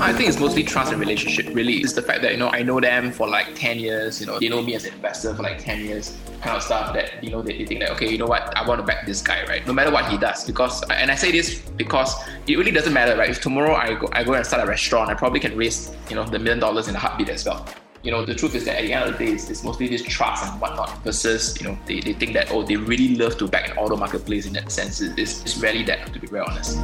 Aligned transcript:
I 0.00 0.12
think 0.12 0.28
it's 0.28 0.38
mostly 0.38 0.62
trust 0.62 0.92
and 0.92 1.00
relationship, 1.00 1.52
really. 1.54 1.74
It's 1.78 1.92
the 1.92 2.02
fact 2.02 2.22
that, 2.22 2.32
you 2.32 2.38
know, 2.38 2.50
I 2.50 2.62
know 2.62 2.80
them 2.80 3.10
for 3.10 3.28
like 3.28 3.54
10 3.56 3.78
years, 3.80 4.20
you 4.20 4.26
know, 4.26 4.38
they 4.38 4.48
know 4.48 4.62
me 4.62 4.74
as 4.74 4.84
an 4.84 4.94
investor 4.94 5.34
for 5.34 5.42
like 5.42 5.58
10 5.58 5.80
years, 5.80 6.16
kind 6.40 6.56
of 6.56 6.62
stuff 6.62 6.94
that, 6.94 7.22
you 7.22 7.30
know, 7.30 7.42
they, 7.42 7.58
they 7.58 7.66
think 7.66 7.80
that, 7.80 7.90
okay, 7.90 8.08
you 8.08 8.18
know 8.18 8.26
what, 8.26 8.56
I 8.56 8.66
want 8.66 8.80
to 8.80 8.86
back 8.86 9.06
this 9.06 9.22
guy, 9.22 9.44
right? 9.46 9.66
No 9.66 9.72
matter 9.72 9.90
what 9.90 10.08
he 10.08 10.16
does. 10.16 10.44
Because, 10.44 10.82
and 10.90 11.10
I 11.10 11.16
say 11.16 11.32
this 11.32 11.58
because 11.76 12.14
it 12.46 12.56
really 12.56 12.70
doesn't 12.70 12.92
matter, 12.92 13.16
right? 13.16 13.30
If 13.30 13.40
tomorrow 13.40 13.74
I 13.74 13.94
go, 13.94 14.08
I 14.12 14.22
go 14.22 14.34
and 14.34 14.46
start 14.46 14.62
a 14.62 14.66
restaurant, 14.68 15.10
I 15.10 15.14
probably 15.14 15.40
can 15.40 15.56
raise, 15.56 15.94
you 16.08 16.14
know, 16.16 16.24
the 16.24 16.38
million 16.38 16.60
dollars 16.60 16.86
in 16.86 16.94
a 16.94 16.98
heartbeat 16.98 17.28
as 17.28 17.44
well 17.44 17.66
you 18.02 18.10
know, 18.10 18.24
the 18.24 18.34
truth 18.34 18.54
is 18.54 18.64
that 18.64 18.78
at 18.78 18.82
the 18.82 18.92
end 18.94 19.10
of 19.10 19.18
the 19.18 19.26
day, 19.26 19.32
it's, 19.32 19.50
it's, 19.50 19.62
mostly 19.62 19.86
this 19.86 20.02
trust 20.02 20.44
and 20.46 20.58
whatnot 20.58 21.04
versus, 21.04 21.60
you 21.60 21.68
know, 21.68 21.78
they, 21.84 22.00
they 22.00 22.14
think 22.14 22.32
that, 22.32 22.50
oh, 22.50 22.62
they 22.62 22.76
really 22.76 23.14
love 23.16 23.36
to 23.36 23.46
back 23.46 23.70
an 23.70 23.76
auto 23.76 23.94
marketplace 23.94 24.46
in 24.46 24.54
that 24.54 24.72
sense. 24.72 25.02
It's, 25.02 25.42
it's 25.42 25.58
rarely 25.58 25.82
that, 25.84 26.10
to 26.12 26.18
be 26.18 26.26
very 26.26 26.46
honest. 26.46 26.78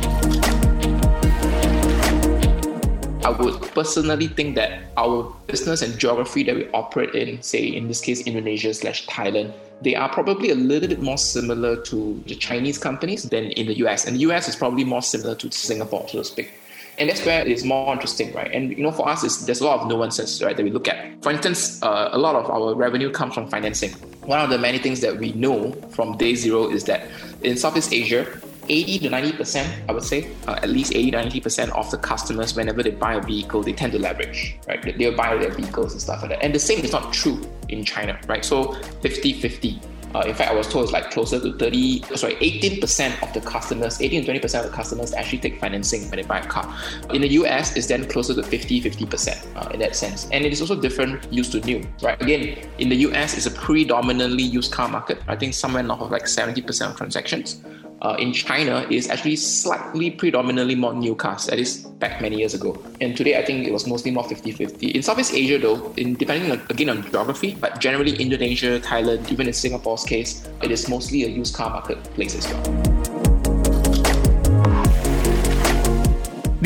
I 3.24 3.30
would 3.30 3.60
personally 3.72 4.28
think 4.28 4.56
that 4.56 4.82
our 4.98 5.34
business 5.46 5.80
and 5.80 5.98
geography 5.98 6.42
that 6.44 6.54
we 6.54 6.68
operate 6.72 7.14
in, 7.14 7.40
say 7.40 7.64
in 7.64 7.88
this 7.88 8.02
case 8.02 8.20
Indonesia 8.26 8.74
slash 8.74 9.06
Thailand, 9.06 9.54
they 9.80 9.94
are 9.94 10.10
probably 10.10 10.50
a 10.50 10.54
little 10.54 10.88
bit 10.88 11.00
more 11.00 11.18
similar 11.18 11.82
to 11.84 12.22
the 12.26 12.34
Chinese 12.34 12.76
companies 12.76 13.22
than 13.24 13.44
in 13.52 13.66
the 13.66 13.78
US. 13.86 14.06
And 14.06 14.16
the 14.16 14.20
US 14.30 14.48
is 14.48 14.56
probably 14.56 14.84
more 14.84 15.02
similar 15.02 15.34
to 15.36 15.50
Singapore, 15.50 16.06
so 16.08 16.18
to 16.18 16.24
speak. 16.24 16.52
And 16.98 17.10
that's 17.10 17.24
where 17.24 17.46
it's 17.46 17.62
more 17.62 17.92
interesting, 17.92 18.32
right? 18.32 18.50
And 18.52 18.70
you 18.70 18.82
know, 18.82 18.90
for 18.90 19.08
us, 19.08 19.22
it's, 19.22 19.44
there's 19.44 19.60
a 19.60 19.64
lot 19.64 19.80
of 19.80 19.88
nuances, 19.88 20.42
right, 20.42 20.56
that 20.56 20.62
we 20.62 20.70
look 20.70 20.88
at. 20.88 21.22
For 21.22 21.30
instance, 21.30 21.82
uh, 21.82 22.08
a 22.12 22.18
lot 22.18 22.34
of 22.36 22.50
our 22.50 22.74
revenue 22.74 23.10
comes 23.10 23.34
from 23.34 23.48
financing. 23.48 23.90
One 24.24 24.40
of 24.40 24.50
the 24.50 24.58
many 24.58 24.78
things 24.78 25.00
that 25.00 25.18
we 25.18 25.32
know 25.32 25.72
from 25.90 26.16
day 26.16 26.34
zero 26.34 26.68
is 26.68 26.84
that 26.84 27.08
in 27.42 27.56
Southeast 27.56 27.92
Asia, 27.92 28.26
80 28.68 28.98
to 29.00 29.08
90%, 29.08 29.88
I 29.88 29.92
would 29.92 30.02
say, 30.02 30.30
uh, 30.46 30.58
at 30.62 30.68
least 30.68 30.94
80 30.94 31.10
to 31.12 31.16
90% 31.18 31.70
of 31.70 31.90
the 31.90 31.98
customers, 31.98 32.56
whenever 32.56 32.82
they 32.82 32.90
buy 32.90 33.14
a 33.14 33.20
vehicle, 33.20 33.62
they 33.62 33.72
tend 33.72 33.92
to 33.92 33.98
leverage, 33.98 34.56
right? 34.66 34.98
They'll 34.98 35.16
buy 35.16 35.36
their 35.36 35.52
vehicles 35.52 35.92
and 35.92 36.00
stuff 36.00 36.22
like 36.22 36.30
that. 36.30 36.42
And 36.42 36.54
the 36.54 36.58
same 36.58 36.84
is 36.84 36.92
not 36.92 37.12
true 37.12 37.40
in 37.68 37.84
China, 37.84 38.18
right? 38.26 38.44
So 38.44 38.72
50 39.02 39.34
50. 39.34 39.80
Uh, 40.14 40.20
in 40.20 40.34
fact, 40.34 40.50
I 40.50 40.54
was 40.54 40.68
told 40.68 40.84
it's 40.84 40.92
like 40.92 41.10
closer 41.10 41.40
to 41.40 41.52
30, 41.52 42.02
sorry, 42.16 42.34
18% 42.36 43.22
of 43.22 43.32
the 43.34 43.40
customers, 43.40 44.00
18 44.00 44.24
to 44.24 44.32
20% 44.32 44.64
of 44.64 44.70
the 44.70 44.76
customers 44.76 45.12
actually 45.12 45.38
take 45.38 45.60
financing 45.60 46.02
when 46.02 46.16
they 46.16 46.22
buy 46.22 46.38
a 46.38 46.46
car. 46.46 46.74
In 47.12 47.22
the 47.22 47.28
US, 47.28 47.76
it's 47.76 47.86
then 47.86 48.06
closer 48.08 48.34
to 48.34 48.42
50, 48.42 48.80
50% 48.80 49.56
uh, 49.56 49.70
in 49.70 49.80
that 49.80 49.96
sense. 49.96 50.28
And 50.30 50.44
it 50.44 50.52
is 50.52 50.60
also 50.60 50.80
different 50.80 51.32
used 51.32 51.52
to 51.52 51.60
new, 51.60 51.86
right? 52.02 52.20
Again, 52.20 52.58
in 52.78 52.88
the 52.88 52.96
US, 53.08 53.36
it's 53.36 53.46
a 53.46 53.50
predominantly 53.50 54.42
used 54.42 54.72
car 54.72 54.88
market. 54.88 55.20
I 55.28 55.36
think 55.36 55.54
somewhere 55.54 55.82
north 55.82 56.00
of 56.00 56.10
like 56.10 56.24
70% 56.24 56.90
of 56.90 56.96
transactions 56.96 57.62
uh, 58.02 58.16
in 58.18 58.32
China 58.32 58.86
is 58.90 59.08
actually 59.08 59.36
slightly 59.36 60.10
predominantly 60.10 60.74
more 60.74 60.94
new 60.94 61.14
cars. 61.14 61.46
That 61.46 61.58
is 61.58 61.84
back 61.98 62.20
many 62.20 62.36
years 62.38 62.54
ago. 62.54 62.76
And 63.00 63.16
today, 63.16 63.38
I 63.38 63.44
think 63.44 63.66
it 63.66 63.72
was 63.72 63.86
mostly 63.86 64.10
more 64.10 64.24
50 64.24 64.52
50. 64.52 64.88
In 64.88 65.02
Southeast 65.02 65.34
Asia, 65.34 65.58
though, 65.58 65.92
in, 65.96 66.14
depending 66.14 66.50
on, 66.50 66.60
again 66.68 66.90
on 66.90 67.02
geography, 67.10 67.56
but 67.60 67.80
generally 67.80 68.16
Indonesia, 68.16 68.80
Thailand, 68.80 69.30
even 69.30 69.46
in 69.46 69.52
Singapore's 69.52 70.04
case, 70.04 70.46
it 70.62 70.70
is 70.70 70.88
mostly 70.88 71.24
a 71.24 71.28
used 71.28 71.54
car 71.54 71.70
marketplace 71.70 72.34
as 72.36 72.46
well. 72.52 72.95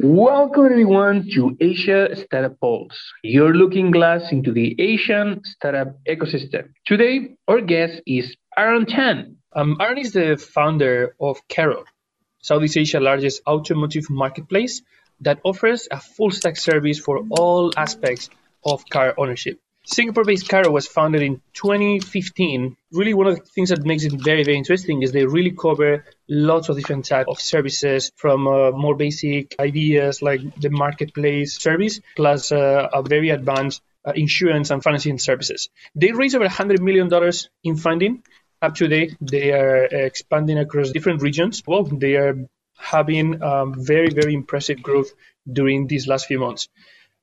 Welcome 0.00 0.66
everyone 0.66 1.30
to 1.34 1.56
Asia 1.60 2.16
Startup 2.16 2.58
Pulse, 2.58 3.12
your 3.22 3.54
looking 3.54 3.92
glass 3.92 4.32
into 4.32 4.50
the 4.50 4.74
Asian 4.80 5.42
startup 5.44 6.00
ecosystem. 6.04 6.70
Today, 6.84 7.36
our 7.46 7.60
guest 7.60 8.02
is 8.04 8.36
Aaron 8.56 8.86
Tan. 8.86 9.36
Um, 9.54 9.76
Aaron 9.80 9.98
is 9.98 10.12
the 10.12 10.36
founder 10.36 11.14
of 11.20 11.38
Carro, 11.48 11.84
Southeast 12.42 12.76
Asia's 12.76 13.02
largest 13.02 13.42
automotive 13.46 14.10
marketplace 14.10 14.82
that 15.20 15.38
offers 15.44 15.86
a 15.92 16.00
full 16.00 16.32
stack 16.32 16.56
service 16.56 16.98
for 16.98 17.20
all 17.30 17.70
aspects 17.76 18.30
of 18.64 18.84
car 18.90 19.14
ownership. 19.16 19.60
Singapore-based 19.86 20.48
Carro 20.48 20.70
was 20.70 20.86
founded 20.86 21.22
in 21.22 21.42
2015. 21.52 22.76
Really, 22.92 23.12
one 23.12 23.26
of 23.26 23.36
the 23.36 23.44
things 23.44 23.68
that 23.68 23.84
makes 23.84 24.04
it 24.04 24.12
very, 24.12 24.42
very 24.42 24.56
interesting 24.56 25.02
is 25.02 25.12
they 25.12 25.26
really 25.26 25.50
cover 25.50 26.04
lots 26.26 26.70
of 26.70 26.76
different 26.76 27.04
types 27.04 27.28
of 27.28 27.38
services, 27.38 28.10
from 28.16 28.48
uh, 28.48 28.70
more 28.70 28.94
basic 28.96 29.54
ideas 29.60 30.22
like 30.22 30.40
the 30.58 30.70
marketplace 30.70 31.60
service, 31.60 32.00
plus 32.16 32.50
uh, 32.50 32.88
a 32.94 33.02
very 33.02 33.28
advanced 33.28 33.82
uh, 34.06 34.12
insurance 34.16 34.70
and 34.70 34.82
financing 34.82 35.18
services. 35.18 35.68
They 35.94 36.12
raised 36.12 36.34
over 36.34 36.44
100 36.44 36.80
million 36.80 37.08
dollars 37.08 37.50
in 37.62 37.76
funding. 37.76 38.22
Up 38.62 38.74
to 38.76 38.88
date, 38.88 39.14
they 39.20 39.52
are 39.52 39.84
expanding 39.84 40.58
across 40.58 40.92
different 40.92 41.20
regions. 41.20 41.62
Well, 41.66 41.84
they 41.84 42.16
are 42.16 42.36
having 42.78 43.42
um, 43.42 43.74
very, 43.84 44.08
very 44.08 44.32
impressive 44.32 44.82
growth 44.82 45.12
during 45.50 45.86
these 45.86 46.08
last 46.08 46.26
few 46.26 46.38
months. 46.38 46.68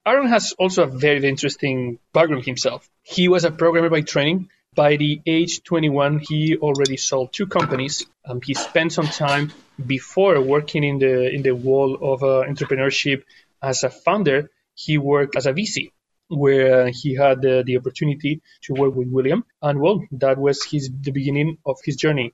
Aaron 0.06 0.28
has 0.28 0.54
also 0.54 0.84
a 0.84 0.88
very 0.88 1.28
interesting 1.28 2.00
background 2.12 2.44
himself. 2.44 2.90
He 3.04 3.28
was 3.28 3.44
a 3.44 3.52
programmer 3.52 3.90
by 3.90 4.02
training. 4.02 4.50
By 4.74 4.96
the 4.96 5.22
age 5.28 5.64
21, 5.64 6.20
he 6.28 6.58
already 6.58 6.98
sold 6.98 7.34
two 7.34 7.46
companies. 7.46 8.06
Um, 8.26 8.42
he 8.42 8.54
spent 8.54 8.94
some 8.94 9.06
time 9.06 9.52
before 9.86 10.42
working 10.42 10.84
in 10.84 10.98
the 10.98 11.30
in 11.30 11.44
the 11.44 11.52
world 11.54 12.00
of 12.02 12.24
uh, 12.24 12.46
entrepreneurship 12.50 13.24
as 13.62 13.84
a 13.84 13.90
founder. 13.90 14.50
He 14.74 14.98
worked 14.98 15.36
as 15.36 15.46
a 15.46 15.54
VC, 15.54 15.92
where 16.30 16.90
he 16.90 17.16
had 17.16 17.46
uh, 17.46 17.64
the 17.64 17.78
opportunity 17.78 18.42
to 18.64 18.74
work 18.74 18.96
with 18.96 19.10
William, 19.10 19.44
and 19.62 19.80
well, 19.80 20.04
that 20.14 20.38
was 20.38 20.64
his 20.64 20.90
the 20.90 21.12
beginning 21.12 21.58
of 21.66 21.78
his 21.84 21.98
journey. 21.98 22.34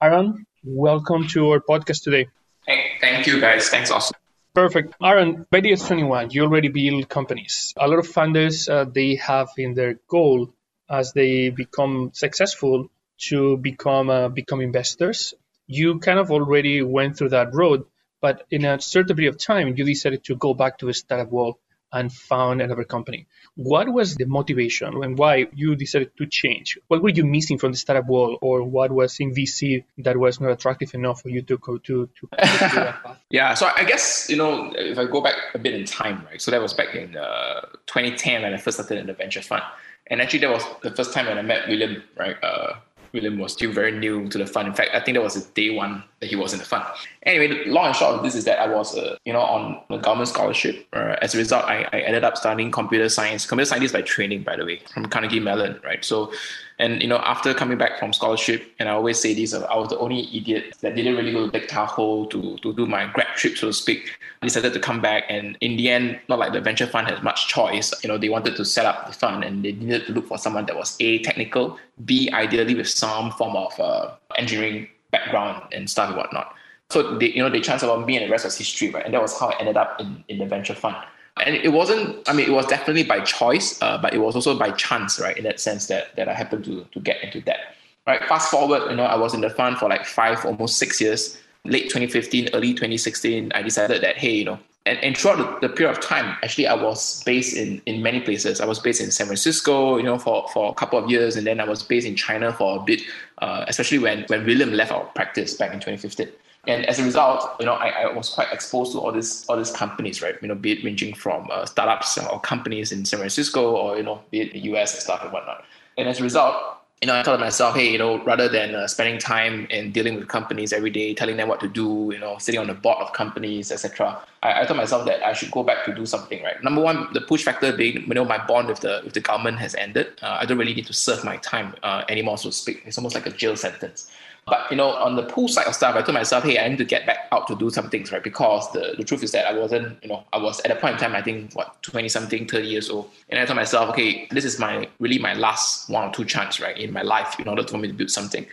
Aaron, 0.00 0.46
welcome 0.62 1.26
to 1.28 1.50
our 1.50 1.60
podcast 1.60 2.04
today. 2.04 2.28
Hey, 2.66 2.92
thank 3.00 3.26
you, 3.26 3.40
guys. 3.40 3.68
Thanks, 3.68 3.90
awesome. 3.90 4.16
Perfect. 4.54 4.94
Aaron, 5.02 5.46
by 5.50 5.60
the 5.60 5.72
age 5.72 5.82
21, 5.82 6.30
you 6.30 6.44
already 6.44 6.68
build 6.68 7.08
companies. 7.08 7.74
A 7.76 7.86
lot 7.88 7.98
of 7.98 8.06
funders, 8.06 8.68
uh, 8.70 8.84
they 8.84 9.16
have 9.16 9.48
in 9.58 9.74
their 9.74 9.94
goal 10.08 10.54
as 10.88 11.12
they 11.12 11.50
become 11.50 12.10
successful 12.14 12.88
to 13.28 13.56
become 13.58 14.10
uh, 14.10 14.28
become 14.28 14.60
investors. 14.60 15.34
You 15.66 15.98
kind 15.98 16.18
of 16.18 16.30
already 16.30 16.82
went 16.82 17.16
through 17.18 17.30
that 17.30 17.54
road, 17.54 17.84
but 18.20 18.46
in 18.50 18.64
a 18.64 18.80
certain 18.80 19.16
period 19.16 19.34
of 19.34 19.40
time, 19.40 19.74
you 19.76 19.84
decided 19.84 20.24
to 20.24 20.36
go 20.36 20.54
back 20.54 20.78
to 20.78 20.86
the 20.86 20.94
startup 20.94 21.30
world 21.30 21.56
and 21.94 22.12
found 22.12 22.60
another 22.60 22.84
company. 22.84 23.26
What 23.54 23.88
was 23.88 24.16
the 24.16 24.26
motivation 24.26 25.02
and 25.02 25.16
why 25.16 25.46
you 25.54 25.76
decided 25.76 26.10
to 26.18 26.26
change? 26.26 26.76
What 26.88 27.02
were 27.02 27.10
you 27.10 27.24
missing 27.24 27.56
from 27.56 27.70
the 27.72 27.78
startup 27.78 28.06
world, 28.06 28.38
or 28.42 28.64
what 28.64 28.90
was 28.90 29.18
in 29.20 29.32
VC 29.32 29.84
that 29.98 30.16
was 30.16 30.40
not 30.40 30.50
attractive 30.50 30.92
enough 30.92 31.22
for 31.22 31.28
you 31.28 31.42
to 31.42 31.56
go 31.58 31.78
to? 31.78 32.08
to, 32.16 32.28
to 32.36 33.16
yeah, 33.30 33.54
so 33.54 33.70
I 33.74 33.84
guess 33.84 34.28
you 34.28 34.36
know 34.36 34.72
if 34.74 34.98
I 34.98 35.04
go 35.04 35.20
back 35.20 35.36
a 35.54 35.58
bit 35.58 35.74
in 35.74 35.84
time, 35.84 36.26
right? 36.26 36.42
So 36.42 36.50
that 36.50 36.60
was 36.60 36.74
back 36.74 36.94
in 36.94 37.16
uh, 37.16 37.60
2010 37.86 38.42
when 38.42 38.52
I 38.52 38.56
first 38.58 38.76
started 38.76 38.98
in 38.98 39.06
the 39.06 39.14
venture 39.14 39.42
fund, 39.42 39.62
and 40.08 40.20
actually 40.20 40.40
that 40.40 40.50
was 40.50 40.64
the 40.82 40.90
first 40.90 41.14
time 41.14 41.26
when 41.26 41.38
I 41.38 41.42
met 41.42 41.68
William, 41.68 42.02
right? 42.18 42.36
Uh, 42.42 42.74
William 43.12 43.38
was 43.38 43.52
still 43.52 43.70
very 43.70 43.92
new 43.92 44.28
to 44.28 44.38
the 44.38 44.46
fund. 44.46 44.66
In 44.66 44.74
fact, 44.74 44.90
I 44.92 44.98
think 44.98 45.14
that 45.14 45.22
was 45.22 45.34
the 45.34 45.48
day 45.54 45.70
one 45.70 46.02
that 46.24 46.30
he 46.30 46.36
was 46.36 46.52
in 46.52 46.58
the 46.58 46.64
fund. 46.64 46.84
Anyway, 47.24 47.64
long 47.66 47.86
and 47.86 47.96
short 47.96 48.14
of 48.14 48.22
this 48.22 48.34
is 48.34 48.44
that 48.44 48.58
I 48.58 48.66
was, 48.66 48.96
uh, 48.96 49.16
you 49.24 49.32
know, 49.32 49.40
on 49.40 49.80
a 49.90 49.98
government 49.98 50.28
scholarship. 50.28 50.86
Uh, 50.92 51.16
as 51.20 51.34
a 51.34 51.38
result, 51.38 51.64
I, 51.66 51.86
I 51.92 52.00
ended 52.00 52.24
up 52.24 52.36
studying 52.36 52.70
computer 52.70 53.08
science, 53.08 53.46
computer 53.46 53.68
scientist 53.68 53.92
by 53.92 54.02
training, 54.02 54.42
by 54.42 54.56
the 54.56 54.64
way, 54.64 54.80
from 54.92 55.06
Carnegie 55.06 55.40
Mellon, 55.40 55.78
right? 55.84 56.04
So 56.04 56.32
and 56.78 57.00
you 57.00 57.08
know, 57.08 57.18
after 57.18 57.54
coming 57.54 57.78
back 57.78 57.98
from 57.98 58.12
scholarship, 58.12 58.72
and 58.80 58.88
I 58.88 58.92
always 58.92 59.20
say 59.20 59.32
this, 59.32 59.54
I 59.54 59.76
was 59.76 59.90
the 59.90 59.98
only 59.98 60.22
idiot 60.36 60.74
that 60.80 60.96
didn't 60.96 61.14
really 61.14 61.30
go 61.30 61.46
to 61.46 61.52
Lake 61.52 61.68
Tahoe 61.68 62.26
to, 62.26 62.56
to 62.58 62.72
do 62.72 62.84
my 62.84 63.06
grad 63.06 63.28
trip, 63.36 63.56
so 63.56 63.68
to 63.68 63.72
speak. 63.72 64.18
I 64.42 64.46
decided 64.46 64.72
to 64.72 64.80
come 64.80 65.00
back, 65.00 65.24
and 65.28 65.56
in 65.60 65.76
the 65.76 65.88
end, 65.88 66.18
not 66.28 66.40
like 66.40 66.52
the 66.52 66.60
venture 66.60 66.86
fund 66.86 67.08
has 67.08 67.22
much 67.22 67.46
choice. 67.46 67.94
You 68.02 68.08
know, 68.08 68.18
they 68.18 68.28
wanted 68.28 68.56
to 68.56 68.64
set 68.64 68.86
up 68.86 69.06
the 69.06 69.12
fund, 69.12 69.44
and 69.44 69.64
they 69.64 69.72
needed 69.72 70.06
to 70.06 70.12
look 70.12 70.26
for 70.26 70.36
someone 70.36 70.66
that 70.66 70.76
was 70.76 70.96
a 70.98 71.20
technical, 71.20 71.78
b 72.04 72.28
ideally 72.32 72.74
with 72.74 72.88
some 72.88 73.30
form 73.32 73.54
of 73.54 73.78
uh, 73.78 74.10
engineering 74.36 74.88
background 75.16 75.56
and 75.72 75.88
stuff 75.94 76.08
and 76.08 76.16
whatnot. 76.16 76.54
So 76.90 77.18
they, 77.18 77.30
you 77.36 77.42
know, 77.42 77.50
they 77.50 77.60
transferred 77.60 77.90
on 77.90 78.04
me, 78.04 78.16
and 78.16 78.26
the 78.26 78.30
rest 78.30 78.44
was 78.44 78.56
history, 78.56 78.90
right? 78.90 79.04
And 79.04 79.12
that 79.14 79.22
was 79.22 79.32
how 79.38 79.48
I 79.48 79.58
ended 79.60 79.76
up 79.76 80.00
in, 80.00 80.24
in 80.28 80.38
the 80.38 80.46
venture 80.46 80.74
fund 80.74 80.96
and 81.42 81.56
it 81.56 81.72
wasn't 81.72 82.28
i 82.28 82.32
mean 82.32 82.46
it 82.46 82.52
was 82.52 82.66
definitely 82.66 83.02
by 83.02 83.20
choice 83.20 83.80
uh, 83.82 83.98
but 83.98 84.14
it 84.14 84.18
was 84.18 84.34
also 84.34 84.56
by 84.56 84.70
chance 84.72 85.18
right 85.18 85.36
in 85.36 85.44
that 85.44 85.58
sense 85.58 85.86
that 85.86 86.14
that 86.16 86.28
i 86.28 86.34
happened 86.34 86.64
to 86.64 86.84
to 86.92 87.00
get 87.00 87.22
into 87.22 87.40
that 87.42 87.74
right 88.06 88.22
fast 88.28 88.50
forward 88.50 88.88
you 88.90 88.96
know 88.96 89.04
i 89.04 89.16
was 89.16 89.34
in 89.34 89.40
the 89.40 89.50
fund 89.50 89.76
for 89.76 89.88
like 89.88 90.06
five 90.06 90.44
almost 90.44 90.78
six 90.78 91.00
years 91.00 91.38
late 91.64 91.84
2015 91.84 92.50
early 92.54 92.72
2016 92.72 93.50
i 93.54 93.62
decided 93.62 94.02
that 94.02 94.16
hey 94.16 94.32
you 94.32 94.44
know 94.44 94.58
and, 94.86 94.98
and 94.98 95.16
throughout 95.16 95.60
the, 95.60 95.68
the, 95.68 95.74
period 95.74 95.96
of 95.96 96.00
time, 96.02 96.36
actually, 96.42 96.66
I 96.66 96.74
was 96.74 97.22
based 97.24 97.56
in, 97.56 97.80
in 97.86 98.02
many 98.02 98.20
places. 98.20 98.60
I 98.60 98.66
was 98.66 98.78
based 98.78 99.00
in 99.00 99.10
San 99.10 99.26
Francisco, 99.26 99.96
you 99.96 100.02
know, 100.02 100.18
for, 100.18 100.46
for 100.52 100.70
a 100.70 100.74
couple 100.74 100.98
of 100.98 101.10
years, 101.10 101.36
and 101.36 101.46
then 101.46 101.58
I 101.58 101.64
was 101.64 101.82
based 101.82 102.06
in 102.06 102.16
China 102.16 102.52
for 102.52 102.78
a 102.78 102.82
bit, 102.82 103.00
uh, 103.38 103.64
especially 103.66 103.98
when, 103.98 104.24
when 104.24 104.44
William 104.44 104.72
left 104.72 104.92
our 104.92 105.04
practice 105.14 105.54
back 105.54 105.72
in 105.72 105.80
2015. 105.80 106.28
And 106.66 106.84
as 106.86 106.98
a 106.98 107.04
result, 107.04 107.56
you 107.60 107.66
know, 107.66 107.74
I, 107.74 107.88
I 107.88 108.12
was 108.12 108.28
quite 108.30 108.52
exposed 108.52 108.92
to 108.92 108.98
all 108.98 109.12
these 109.12 109.44
all 109.50 109.56
these 109.58 109.70
companies, 109.70 110.22
right? 110.22 110.34
You 110.40 110.48
know, 110.48 110.54
be 110.54 110.72
it 110.72 110.82
ranging 110.82 111.14
from 111.14 111.48
uh, 111.52 111.66
startups 111.66 112.16
or 112.16 112.40
companies 112.40 112.90
in 112.90 113.04
San 113.04 113.18
Francisco 113.18 113.76
or 113.76 113.98
you 113.98 114.02
know, 114.02 114.22
be 114.30 114.40
it 114.40 114.52
the 114.54 114.60
US 114.70 114.94
and 114.94 115.02
stuff 115.02 115.22
and 115.22 115.30
whatnot. 115.30 115.64
And 115.98 116.08
as 116.08 116.20
a 116.20 116.22
result, 116.22 116.56
you 117.00 117.06
know, 117.06 117.16
I 117.16 117.22
thought 117.22 117.36
to 117.36 117.44
myself, 117.44 117.74
hey, 117.74 117.90
you 117.90 117.98
know, 117.98 118.24
rather 118.24 118.48
than 118.48 118.74
uh, 118.74 118.86
spending 118.86 119.18
time 119.18 119.66
and 119.70 119.92
dealing 119.92 120.14
with 120.14 120.28
companies 120.28 120.72
every 120.72 120.90
day, 120.90 121.12
telling 121.12 121.36
them 121.36 121.48
what 121.48 121.60
to 121.60 121.68
do, 121.68 122.10
you 122.12 122.18
know, 122.18 122.38
sitting 122.38 122.58
on 122.58 122.66
the 122.66 122.74
board 122.74 122.98
of 122.98 123.12
companies, 123.12 123.70
etc., 123.70 124.18
I, 124.42 124.62
I 124.62 124.72
myself 124.72 125.04
that 125.06 125.22
I 125.22 125.32
should 125.34 125.50
go 125.50 125.62
back 125.62 125.84
to 125.84 125.94
do 125.94 126.06
something, 126.06 126.42
right? 126.42 126.62
Number 126.62 126.80
one, 126.80 127.08
the 127.12 127.20
push 127.20 127.44
factor 127.44 127.76
being, 127.76 128.06
you 128.06 128.14
know, 128.14 128.24
my 128.24 128.38
bond 128.46 128.68
with 128.68 128.80
the 128.80 129.02
with 129.04 129.12
the 129.12 129.20
government 129.20 129.58
has 129.58 129.74
ended. 129.74 130.18
Uh, 130.22 130.38
I 130.40 130.46
don't 130.46 130.56
really 130.56 130.74
need 130.74 130.86
to 130.86 130.94
serve 130.94 131.24
my 131.24 131.36
time 131.38 131.74
uh, 131.82 132.04
anymore, 132.08 132.38
so 132.38 132.48
to 132.48 132.54
speak. 132.54 132.82
It's 132.86 132.96
almost 132.96 133.14
like 133.14 133.26
a 133.26 133.30
jail 133.30 133.56
sentence. 133.56 134.10
But 134.46 134.70
you 134.70 134.76
know, 134.76 134.90
on 134.90 135.16
the 135.16 135.22
pool 135.22 135.48
side 135.48 135.66
of 135.66 135.74
stuff, 135.74 135.96
I 135.96 136.02
told 136.02 136.14
myself, 136.14 136.44
hey, 136.44 136.58
I 136.58 136.68
need 136.68 136.78
to 136.78 136.84
get 136.84 137.06
back 137.06 137.28
out 137.32 137.46
to 137.48 137.56
do 137.56 137.70
some 137.70 137.88
things, 137.88 138.12
right? 138.12 138.22
Because 138.22 138.70
the, 138.72 138.94
the 138.96 139.04
truth 139.04 139.22
is 139.22 139.32
that 139.32 139.46
I 139.46 139.58
wasn't, 139.58 140.02
you 140.02 140.08
know, 140.08 140.24
I 140.32 140.38
was 140.38 140.60
at 140.60 140.70
a 140.70 140.76
point 140.76 140.94
in 140.94 141.00
time, 141.00 141.14
I 141.14 141.22
think 141.22 141.54
what, 141.54 141.82
20 141.82 142.08
something, 142.08 142.46
30 142.46 142.66
years 142.66 142.90
old. 142.90 143.10
And 143.30 143.40
I 143.40 143.46
told 143.46 143.56
myself, 143.56 143.90
okay, 143.90 144.28
this 144.30 144.44
is 144.44 144.58
my 144.58 144.88
really 145.00 145.18
my 145.18 145.34
last 145.34 145.88
one 145.88 146.08
or 146.08 146.12
two 146.12 146.24
chance, 146.24 146.60
right, 146.60 146.76
in 146.76 146.92
my 146.92 147.02
life 147.02 147.38
in 147.40 147.48
order 147.48 147.66
for 147.66 147.78
me 147.78 147.88
to 147.88 147.94
build 147.94 148.10
something. 148.10 148.46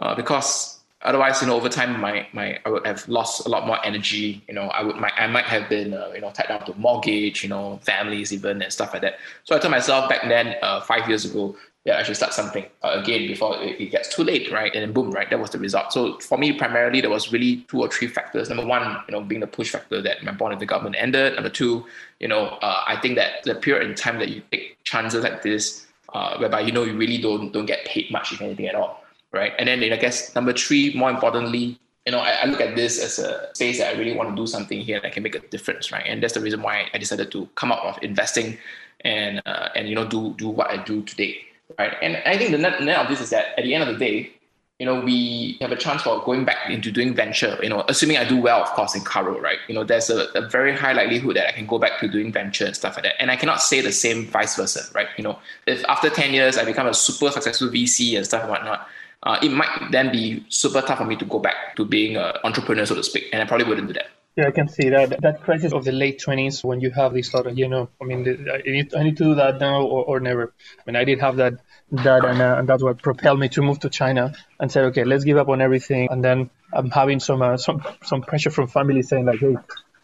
Uh, 0.00 0.14
because 0.14 0.76
otherwise, 1.02 1.40
you 1.40 1.46
know, 1.46 1.54
over 1.54 1.68
time, 1.68 2.00
my 2.00 2.26
my 2.32 2.58
I 2.64 2.70
would 2.70 2.86
have 2.86 3.08
lost 3.08 3.46
a 3.46 3.48
lot 3.48 3.66
more 3.66 3.84
energy. 3.84 4.42
You 4.48 4.54
know, 4.54 4.68
I 4.68 4.82
would 4.82 4.96
my 4.96 5.10
I 5.16 5.26
might 5.28 5.44
have 5.44 5.68
been 5.68 5.94
uh, 5.94 6.10
you 6.14 6.20
know 6.20 6.30
tied 6.32 6.48
down 6.48 6.64
to 6.66 6.74
mortgage, 6.74 7.42
you 7.42 7.48
know, 7.48 7.78
families 7.82 8.32
even 8.32 8.60
and 8.60 8.72
stuff 8.72 8.92
like 8.92 9.02
that. 9.02 9.18
So 9.44 9.54
I 9.54 9.58
told 9.58 9.70
myself 9.70 10.08
back 10.08 10.22
then, 10.28 10.56
uh, 10.62 10.80
five 10.80 11.08
years 11.08 11.24
ago, 11.24 11.56
yeah, 11.86 11.98
I 11.98 12.02
should 12.02 12.16
start 12.16 12.34
something 12.34 12.66
uh, 12.82 12.98
again 13.00 13.28
before 13.28 13.62
it, 13.62 13.80
it, 13.80 13.92
gets 13.92 14.12
too 14.12 14.24
late, 14.24 14.50
right? 14.50 14.74
And 14.74 14.82
then 14.82 14.92
boom, 14.92 15.12
right? 15.12 15.30
That 15.30 15.38
was 15.38 15.50
the 15.50 15.58
result. 15.58 15.92
So 15.92 16.18
for 16.18 16.36
me, 16.36 16.52
primarily, 16.52 17.00
there 17.00 17.10
was 17.10 17.32
really 17.32 17.64
two 17.68 17.80
or 17.80 17.88
three 17.88 18.08
factors. 18.08 18.48
Number 18.48 18.66
one, 18.66 18.98
you 19.08 19.12
know, 19.12 19.20
being 19.22 19.40
the 19.40 19.46
push 19.46 19.70
factor 19.70 20.02
that 20.02 20.24
my 20.24 20.32
bond 20.32 20.50
with 20.50 20.58
the 20.58 20.66
government 20.66 20.96
ended. 20.98 21.34
Number 21.36 21.48
two, 21.48 21.86
you 22.18 22.26
know, 22.26 22.46
uh, 22.60 22.82
I 22.88 22.96
think 23.00 23.14
that 23.14 23.44
the 23.44 23.54
period 23.54 23.88
in 23.88 23.94
time 23.94 24.18
that 24.18 24.30
you 24.30 24.42
take 24.50 24.82
chances 24.82 25.22
like 25.22 25.42
this, 25.42 25.86
uh, 26.12 26.36
whereby 26.38 26.60
you 26.60 26.72
know 26.72 26.82
you 26.82 26.96
really 26.96 27.18
don't 27.18 27.52
don't 27.52 27.66
get 27.66 27.84
paid 27.84 28.10
much, 28.10 28.32
if 28.32 28.42
anything 28.42 28.66
at 28.66 28.74
all, 28.74 29.04
right? 29.30 29.52
And 29.56 29.68
then 29.68 29.80
I 29.92 29.96
guess 29.96 30.34
number 30.34 30.52
three, 30.52 30.92
more 30.92 31.10
importantly, 31.10 31.78
you 32.04 32.10
know, 32.10 32.18
I, 32.18 32.30
I, 32.30 32.44
look 32.46 32.60
at 32.60 32.74
this 32.74 33.02
as 33.02 33.18
a 33.20 33.50
space 33.54 33.78
that 33.78 33.94
I 33.94 33.98
really 33.98 34.14
want 34.14 34.30
to 34.30 34.36
do 34.36 34.46
something 34.46 34.80
here 34.80 35.00
that 35.00 35.12
can 35.12 35.22
make 35.22 35.34
a 35.34 35.40
difference, 35.40 35.92
right? 35.92 36.04
And 36.06 36.20
that's 36.20 36.34
the 36.34 36.40
reason 36.40 36.62
why 36.62 36.88
I 36.92 36.98
decided 36.98 37.30
to 37.32 37.48
come 37.54 37.70
out 37.70 37.84
of 37.84 37.98
investing 38.02 38.58
and 39.02 39.42
uh, 39.46 39.68
and 39.76 39.88
you 39.88 39.94
know 39.94 40.06
do 40.06 40.34
do 40.36 40.48
what 40.48 40.70
I 40.70 40.82
do 40.82 41.02
today 41.02 41.45
right? 41.78 41.94
And 42.02 42.16
I 42.24 42.38
think 42.38 42.50
the 42.50 42.58
net, 42.58 42.82
net 42.82 42.98
of 42.98 43.08
this 43.08 43.20
is 43.20 43.30
that 43.30 43.58
at 43.58 43.64
the 43.64 43.74
end 43.74 43.88
of 43.88 43.98
the 43.98 44.04
day, 44.04 44.32
you 44.78 44.84
know, 44.84 45.00
we 45.00 45.56
have 45.62 45.72
a 45.72 45.76
chance 45.76 46.02
for 46.02 46.22
going 46.22 46.44
back 46.44 46.68
into 46.68 46.92
doing 46.92 47.14
venture, 47.14 47.58
you 47.62 47.68
know, 47.70 47.82
assuming 47.88 48.18
I 48.18 48.28
do 48.28 48.36
well, 48.36 48.60
of 48.62 48.68
course, 48.68 48.94
in 48.94 49.00
Carro, 49.02 49.40
right? 49.40 49.58
You 49.68 49.74
know, 49.74 49.84
there's 49.84 50.10
a, 50.10 50.26
a, 50.34 50.46
very 50.48 50.76
high 50.76 50.92
likelihood 50.92 51.36
that 51.36 51.48
I 51.48 51.52
can 51.52 51.66
go 51.66 51.78
back 51.78 51.98
to 52.00 52.08
doing 52.08 52.30
venture 52.30 52.66
and 52.66 52.76
stuff 52.76 52.96
like 52.96 53.04
that. 53.04 53.14
And 53.18 53.30
I 53.30 53.36
cannot 53.36 53.62
say 53.62 53.80
the 53.80 53.90
same 53.90 54.26
vice 54.26 54.54
versa, 54.54 54.82
right? 54.94 55.08
You 55.16 55.24
know, 55.24 55.38
if 55.66 55.82
after 55.86 56.10
10 56.10 56.34
years 56.34 56.58
I 56.58 56.64
become 56.66 56.86
a 56.86 56.92
super 56.92 57.30
successful 57.30 57.68
VC 57.68 58.18
and 58.18 58.26
stuff 58.26 58.42
and 58.42 58.50
whatnot, 58.50 58.86
uh, 59.22 59.38
it 59.42 59.48
might 59.50 59.90
then 59.92 60.12
be 60.12 60.44
super 60.50 60.82
tough 60.82 60.98
for 60.98 61.06
me 61.06 61.16
to 61.16 61.24
go 61.24 61.38
back 61.38 61.74
to 61.76 61.84
being 61.86 62.16
an 62.16 62.34
entrepreneur, 62.44 62.84
so 62.84 62.94
to 62.94 63.02
speak. 63.02 63.30
And 63.32 63.42
I 63.42 63.46
probably 63.46 63.66
wouldn't 63.66 63.86
do 63.86 63.94
that. 63.94 64.08
Yeah, 64.36 64.48
I 64.48 64.50
can 64.50 64.68
see 64.68 64.90
that 64.90 65.22
that 65.22 65.42
crisis 65.42 65.72
of 65.72 65.84
the 65.84 65.92
late 65.92 66.20
twenties 66.20 66.62
when 66.62 66.80
you 66.80 66.90
have 66.90 67.14
this 67.14 67.30
thought 67.30 67.46
of, 67.46 67.58
you 67.58 67.68
know, 67.68 67.88
I 68.02 68.04
mean, 68.04 68.20
I 68.50 68.58
need, 68.70 68.94
I 68.94 69.02
need 69.02 69.16
to 69.16 69.24
do 69.24 69.34
that 69.36 69.58
now 69.60 69.80
or, 69.82 70.04
or 70.04 70.20
never. 70.20 70.52
I 70.78 70.82
mean, 70.86 70.96
I 70.96 71.04
did 71.04 71.20
have 71.20 71.36
that 71.36 71.54
that 71.92 72.26
and, 72.26 72.42
uh, 72.42 72.56
and 72.58 72.68
that's 72.68 72.82
what 72.82 73.00
propelled 73.00 73.40
me 73.40 73.48
to 73.50 73.62
move 73.62 73.80
to 73.80 73.88
China 73.88 74.34
and 74.60 74.70
said, 74.70 74.84
okay, 74.86 75.04
let's 75.04 75.24
give 75.24 75.38
up 75.38 75.48
on 75.48 75.62
everything. 75.62 76.08
And 76.10 76.22
then 76.22 76.50
I'm 76.70 76.90
having 76.90 77.18
some 77.18 77.40
uh, 77.40 77.56
some 77.56 77.82
some 78.04 78.20
pressure 78.20 78.50
from 78.50 78.66
family 78.66 79.00
saying 79.00 79.24
like, 79.24 79.40
hey, 79.40 79.56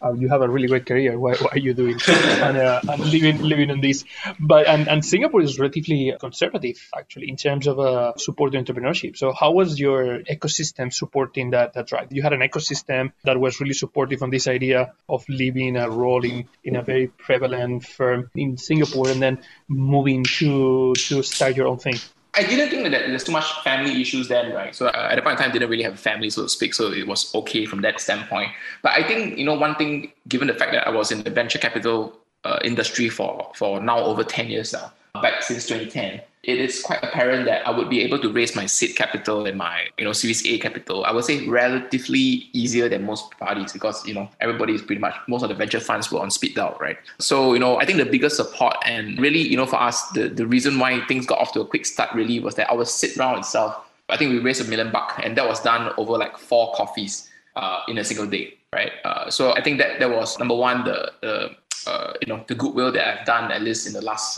uh, 0.03 0.13
you 0.13 0.29
have 0.29 0.41
a 0.41 0.49
really 0.49 0.67
great 0.67 0.85
career. 0.85 1.17
Why, 1.17 1.35
why 1.35 1.49
are 1.53 1.59
you 1.59 1.73
doing 1.73 1.97
and, 2.07 2.57
uh, 2.57 2.81
and 2.89 3.05
living 3.05 3.41
living 3.41 3.71
on 3.71 3.81
this? 3.81 4.03
But 4.39 4.67
and, 4.67 4.87
and 4.87 5.05
Singapore 5.05 5.41
is 5.41 5.59
relatively 5.59 6.13
conservative 6.19 6.77
actually 6.97 7.29
in 7.29 7.37
terms 7.37 7.67
of 7.67 7.79
uh, 7.79 8.13
supporting 8.17 8.63
entrepreneurship. 8.63 9.17
So 9.17 9.31
how 9.31 9.51
was 9.51 9.79
your 9.79 10.19
ecosystem 10.19 10.93
supporting 10.93 11.51
that 11.51 11.73
that 11.73 11.87
drive? 11.87 12.11
You 12.11 12.21
had 12.21 12.33
an 12.33 12.41
ecosystem 12.41 13.11
that 13.23 13.39
was 13.39 13.59
really 13.59 13.73
supportive 13.73 14.23
on 14.23 14.29
this 14.29 14.47
idea 14.47 14.93
of 15.07 15.27
living 15.29 15.77
a 15.77 15.89
role 15.89 16.23
in, 16.25 16.47
in 16.63 16.75
a 16.75 16.81
very 16.81 17.07
prevalent 17.07 17.85
firm 17.85 18.29
in 18.35 18.57
Singapore 18.57 19.09
and 19.09 19.21
then 19.21 19.39
moving 19.67 20.23
to 20.23 20.93
to 20.93 21.23
start 21.23 21.55
your 21.55 21.67
own 21.67 21.77
thing. 21.77 21.95
I 22.35 22.43
didn't 22.43 22.69
think 22.69 22.83
that 22.83 22.91
there's 22.91 23.23
too 23.23 23.31
much 23.31 23.51
family 23.63 24.01
issues 24.01 24.27
then, 24.27 24.53
right? 24.53 24.75
So 24.75 24.87
uh, 24.87 25.07
at 25.11 25.15
the 25.15 25.21
point 25.21 25.37
in 25.37 25.43
time, 25.43 25.51
didn't 25.51 25.69
really 25.69 25.83
have 25.83 25.93
a 25.93 25.97
family, 25.97 26.29
so 26.31 26.43
to 26.43 26.49
speak. 26.49 26.73
So 26.73 26.91
it 26.91 27.07
was 27.07 27.33
okay 27.35 27.65
from 27.65 27.81
that 27.81 27.99
standpoint. 28.01 28.51
But 28.81 28.93
I 28.93 29.03
think 29.03 29.37
you 29.37 29.45
know 29.45 29.53
one 29.53 29.75
thing, 29.75 30.11
given 30.27 30.47
the 30.47 30.55
fact 30.55 30.71
that 30.71 30.87
I 30.87 30.89
was 30.89 31.11
in 31.11 31.23
the 31.23 31.29
venture 31.29 31.59
capital 31.59 32.17
uh, 32.43 32.59
industry 32.63 33.09
for 33.09 33.51
for 33.53 33.79
now 33.79 33.99
over 33.99 34.23
ten 34.23 34.47
years 34.47 34.73
now, 34.73 34.91
back 35.21 35.43
since 35.43 35.67
2010, 35.67 36.21
it 36.43 36.59
is 36.59 36.81
quite 36.81 37.01
apparent 37.01 37.45
that 37.45 37.65
I 37.65 37.71
would 37.71 37.89
be 37.89 38.01
able 38.01 38.19
to 38.19 38.29
raise 38.29 38.53
my 38.53 38.65
seed 38.65 38.97
capital 38.97 39.45
and 39.45 39.57
my 39.57 39.87
you 39.97 40.03
know 40.03 40.11
Series 40.11 40.45
A 40.45 40.59
capital. 40.59 41.05
I 41.05 41.11
would 41.13 41.23
say 41.23 41.47
relatively 41.47 42.49
easier 42.51 42.89
than 42.89 43.05
most 43.05 43.31
parties 43.39 43.71
because 43.71 44.05
you 44.05 44.13
know 44.13 44.29
everybody 44.41 44.73
is 44.73 44.81
pretty 44.81 44.99
much 44.99 45.15
most 45.27 45.43
of 45.43 45.49
the 45.49 45.55
venture 45.55 45.79
funds 45.79 46.11
were 46.11 46.19
on 46.19 46.29
speed 46.29 46.55
dial, 46.55 46.77
right? 46.81 46.97
So 47.19 47.53
you 47.53 47.59
know 47.59 47.79
I 47.79 47.85
think 47.85 47.97
the 47.97 48.05
biggest 48.05 48.35
support 48.35 48.75
and 48.85 49.17
really 49.19 49.39
you 49.39 49.55
know 49.55 49.65
for 49.65 49.81
us 49.81 50.09
the 50.09 50.27
the 50.27 50.45
reason 50.45 50.79
why 50.79 50.99
things 51.07 51.25
got 51.25 51.39
off 51.39 51.53
to 51.53 51.61
a 51.61 51.65
quick 51.65 51.85
start 51.85 52.13
really 52.13 52.39
was 52.41 52.55
that 52.55 52.69
our 52.69 52.83
seed 52.83 53.17
round 53.17 53.39
itself. 53.39 53.77
I 54.09 54.17
think 54.17 54.31
we 54.31 54.39
raised 54.39 54.59
a 54.59 54.69
million 54.69 54.91
buck 54.91 55.19
and 55.23 55.37
that 55.37 55.47
was 55.47 55.61
done 55.61 55.93
over 55.97 56.17
like 56.17 56.37
four 56.37 56.73
coffees 56.73 57.29
uh, 57.55 57.79
in 57.87 57.97
a 57.97 58.03
single 58.03 58.27
day, 58.27 58.53
right? 58.73 58.91
Uh, 59.05 59.29
so 59.29 59.53
I 59.55 59.61
think 59.61 59.77
that 59.77 59.99
that 59.99 60.09
was 60.09 60.37
number 60.39 60.55
one 60.55 60.83
the 60.83 61.13
the 61.21 61.51
uh, 61.87 62.13
you 62.19 62.27
know 62.27 62.43
the 62.47 62.55
goodwill 62.55 62.91
that 62.91 63.07
I've 63.07 63.25
done 63.25 63.49
at 63.49 63.61
least 63.61 63.87
in 63.87 63.93
the 63.93 64.01
last 64.01 64.37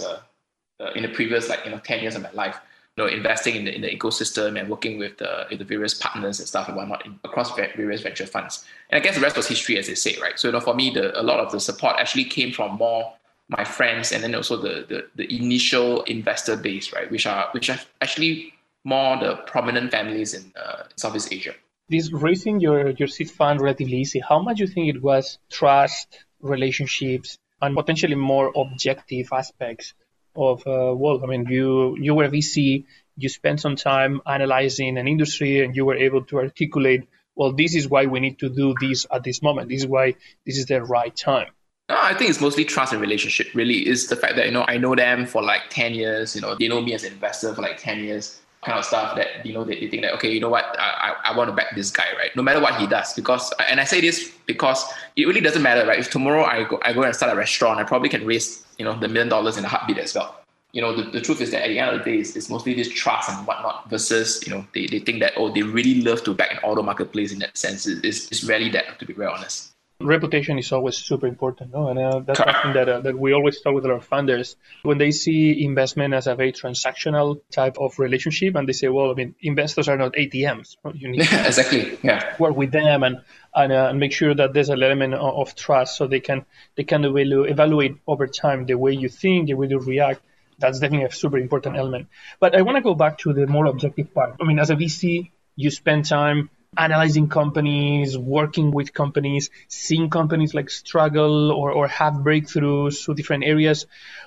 uh, 0.80 0.92
in 0.96 1.04
the 1.04 1.10
previous 1.10 1.50
like 1.50 1.64
you 1.66 1.72
know 1.72 1.80
10 1.80 2.02
years 2.02 2.16
of 2.16 2.22
my 2.22 2.32
life 2.32 2.60
you 2.98 3.04
know 3.04 3.10
investing 3.10 3.56
in 3.56 3.66
the, 3.66 3.76
in 3.76 3.82
the 3.82 3.90
ecosystem 3.90 4.60
and 4.60 4.70
working 4.70 4.98
with 4.98 5.18
the, 5.18 5.48
with 5.50 5.60
the 5.60 5.66
various 5.66 5.94
partners 5.94 6.40
and 6.40 6.48
stuff 6.48 6.68
and 6.68 6.78
whatnot 6.78 7.06
in, 7.06 7.20
across 7.24 7.56
various 7.56 8.02
venture 8.02 8.26
funds. 8.26 8.66
And 8.90 9.00
i 9.00 9.04
guess 9.04 9.16
the 9.16 9.22
rest 9.22 9.38
was 9.38 9.48
history 9.48 9.78
as 9.78 9.88
they 9.88 9.96
say 9.96 10.18
right? 10.22 10.38
So 10.40 10.48
you 10.48 10.52
know 10.54 10.60
for 10.60 10.74
me 10.74 10.92
the, 10.92 11.20
a 11.20 11.24
lot 11.24 11.40
of 11.40 11.52
the 11.52 11.60
support 11.60 11.96
actually 11.98 12.26
came 12.26 12.52
from 12.52 12.78
more 12.78 13.14
my 13.48 13.64
friends 13.64 14.12
and 14.12 14.24
then 14.24 14.34
also 14.34 14.58
the, 14.58 14.86
the, 14.90 15.08
the 15.16 15.36
initial 15.36 16.02
investor 16.04 16.56
base 16.56 16.92
right? 16.94 17.10
Which 17.12 17.26
are 17.26 17.50
which 17.52 17.70
are 17.70 17.80
actually 18.02 18.54
more 18.84 19.18
the 19.18 19.36
prominent 19.48 19.92
families 19.92 20.34
in 20.34 20.52
uh, 20.56 20.84
southeast 20.96 21.34
asia. 21.34 21.54
This 21.90 22.12
raising 22.12 22.60
your 22.60 22.92
your 22.92 23.08
seed 23.08 23.30
fund 23.30 23.62
relatively 23.62 23.98
easy. 23.98 24.20
How 24.20 24.40
much 24.40 24.58
do 24.58 24.64
you 24.64 24.68
think 24.68 24.96
it 24.96 25.02
was 25.02 25.38
trust 25.50 26.26
relationships 26.42 27.38
and 27.62 27.76
potentially 27.76 28.16
more 28.16 28.52
objective 28.56 29.30
aspects 29.32 29.94
of 30.36 30.62
uh, 30.68 30.94
well, 30.96 31.22
I 31.24 31.28
mean, 31.28 31.46
you 31.50 31.98
you 31.98 32.14
were 32.14 32.28
VC, 32.28 32.86
you 33.18 33.30
spent 33.30 33.60
some 33.62 33.76
time 33.76 34.22
analyzing 34.26 34.98
an 34.98 35.08
industry, 35.08 35.64
and 35.64 35.76
you 35.76 35.86
were 35.86 35.96
able 35.96 36.24
to 36.26 36.38
articulate, 36.38 37.08
well, 37.36 37.54
this 37.54 37.76
is 37.76 37.88
why 37.88 38.06
we 38.06 38.20
need 38.20 38.40
to 38.40 38.50
do 38.50 38.76
this 38.80 39.06
at 39.12 39.24
this 39.24 39.42
moment. 39.42 39.70
This 39.70 39.82
is 39.82 39.88
why 39.88 40.16
this 40.46 40.58
is 40.58 40.66
the 40.66 40.84
right 40.84 41.16
time. 41.16 41.48
No, 41.90 41.98
I 42.02 42.16
think 42.16 42.32
it's 42.32 42.42
mostly 42.42 42.66
trust 42.66 42.94
and 42.94 43.02
relationship. 43.02 43.48
Really, 43.54 43.88
is 43.88 44.08
the 44.08 44.16
fact 44.16 44.36
that 44.38 44.46
you 44.46 44.52
know 44.52 44.66
I 44.68 44.78
know 44.78 44.96
them 44.96 45.26
for 45.26 45.42
like 45.44 45.70
ten 45.70 45.94
years. 45.94 46.36
You 46.36 46.42
know, 46.42 46.56
they 46.56 46.68
know 46.68 46.82
me 46.82 46.94
as 46.94 47.04
an 47.04 47.14
investor 47.14 47.54
for 47.54 47.62
like 47.62 47.78
ten 47.78 48.04
years 48.04 48.40
kind 48.66 48.78
of 48.80 48.84
stuff 48.84 49.16
that 49.16 49.46
you 49.46 49.54
know 49.54 49.64
they, 49.64 49.80
they 49.80 49.88
think 49.88 50.02
that 50.02 50.14
okay 50.14 50.32
you 50.32 50.40
know 50.40 50.50
what? 50.50 50.66
I, 50.80 51.14
I, 51.24 51.32
I 51.32 51.38
want 51.38 51.50
to 51.50 51.56
back 51.56 51.76
this 51.76 51.92
guy 51.92 52.08
right? 52.18 52.36
No 52.36 52.42
matter 52.42 52.60
what 52.60 52.76
he 52.76 52.88
does 52.88 53.14
because 53.14 53.54
and 53.70 53.80
I 53.80 53.84
say 53.84 54.02
this 54.02 54.32
because 54.46 54.84
it 55.16 55.26
really 55.26 55.42
doesn't 55.42 55.62
matter 55.62 55.86
right? 55.88 56.00
If 56.00 56.10
tomorrow 56.10 56.44
I 56.44 56.64
go 56.64 56.80
I 56.84 56.92
go 56.94 57.04
and 57.04 57.16
start 57.16 57.32
a 57.32 57.36
restaurant 57.36 57.80
I 57.80 57.84
probably 57.84 58.10
can 58.10 58.26
raise 58.26 58.66
you 58.80 58.86
know 58.86 59.00
the 59.00 59.08
million 59.08 59.30
dollars 59.30 59.58
in 59.58 59.64
a 59.64 59.68
heartbeat 59.68 60.00
as 60.00 60.16
well. 60.16 60.42
You 60.74 60.82
know 60.82 60.96
the, 60.96 61.04
the 61.10 61.22
truth 61.22 61.40
is 61.42 61.52
that 61.52 61.64
at 61.64 61.68
the 61.68 61.80
end 61.80 61.96
of 61.96 62.04
the 62.04 62.12
day 62.12 62.18
it's, 62.18 62.36
it's 62.36 62.50
mostly 62.50 62.74
this 62.74 62.90
trust 62.90 63.30
and 63.30 63.46
whatnot 63.48 63.90
versus 63.90 64.44
you 64.46 64.54
know 64.54 64.66
they, 64.74 64.88
they 64.88 65.00
think 65.00 65.20
that 65.20 65.34
oh 65.38 65.54
they 65.54 65.62
really 65.62 66.02
love 66.02 66.24
to 66.24 66.34
back 66.34 66.52
an 66.52 66.58
auto 66.64 66.82
marketplace 66.82 67.32
in 67.32 67.40
that 67.40 67.56
sense. 67.56 67.86
It's, 67.88 68.32
it's 68.32 68.44
rarely 68.44 68.70
that 68.72 69.00
to 69.00 69.06
be 69.06 69.14
very 69.14 69.32
honest 69.32 69.75
reputation 70.02 70.60
is 70.60 70.72
always 70.72 70.98
super 70.98 71.26
important, 71.28 71.72
no? 71.74 71.88
And 71.88 72.00
uh, 72.00 72.20
that's 72.20 72.40
something 72.40 72.74
that 72.74 72.90
uh, 72.90 73.00
that 73.02 73.18
we 73.18 73.34
always 73.34 73.62
talk 73.62 73.74
with 73.74 73.86
our 73.86 74.00
funders 74.00 74.56
when 74.84 74.98
they 74.98 75.12
see 75.12 75.64
investment 75.64 76.14
as 76.14 76.28
a 76.28 76.36
very 76.36 76.52
transactional 76.52 77.40
type 77.52 77.78
of 77.80 77.98
relationship, 77.98 78.56
and 78.56 78.68
they 78.68 78.74
say, 78.74 78.90
well, 78.90 79.12
I 79.12 79.14
mean, 79.14 79.36
investors 79.42 79.88
are 79.88 79.98
not 79.98 80.14
ATMs. 80.14 80.76
You 80.94 81.10
need 81.10 81.24
to 81.24 81.46
exactly, 81.48 81.98
yeah, 82.04 82.36
work 82.40 82.56
with 82.56 82.72
them 82.72 83.04
and 83.04 83.22
and, 83.56 83.72
uh, 83.72 83.88
and 83.90 84.00
make 84.00 84.12
sure 84.12 84.36
that 84.36 84.54
there's 84.54 84.70
an 84.70 84.84
element 84.84 85.14
of, 85.14 85.36
of, 85.38 85.56
trust, 85.56 85.98
so 85.98 86.08
they 86.08 86.20
can 86.20 86.46
they 86.76 86.84
can 86.84 87.06
evaluate 87.06 87.98
over 88.06 88.28
time 88.28 88.66
the 88.66 88.76
way 88.76 88.92
you 88.94 89.08
think, 89.10 89.48
the 89.48 89.54
way 89.54 89.68
you 89.68 89.80
react. 89.80 90.22
That's 90.58 90.80
definitely 90.80 91.08
a 91.08 91.12
super 91.12 91.38
important 91.38 91.76
element. 91.76 92.08
But 92.40 92.56
I 92.56 92.62
want 92.62 92.78
to 92.78 92.82
go 92.82 92.96
back 92.96 93.18
to 93.20 93.34
the 93.34 93.46
more 93.46 93.66
objective 93.66 94.14
part. 94.14 94.36
I 94.42 94.46
mean, 94.46 94.60
as 94.60 94.70
a 94.70 94.76
VC, 94.76 95.32
you 95.58 95.70
spend 95.70 96.06
time 96.06 96.50
analyzing 96.78 97.28
companies, 97.30 98.18
working 98.18 98.72
with 98.72 98.94
companies, 98.94 99.50
seeing 99.68 100.10
companies 100.10 100.54
like 100.54 100.70
struggle 100.70 101.52
or, 101.52 101.72
or 101.72 101.88
have 101.88 102.14
breakthroughs 102.14 103.04
through 103.04 103.16
different 103.16 103.44
areas. 103.44 103.86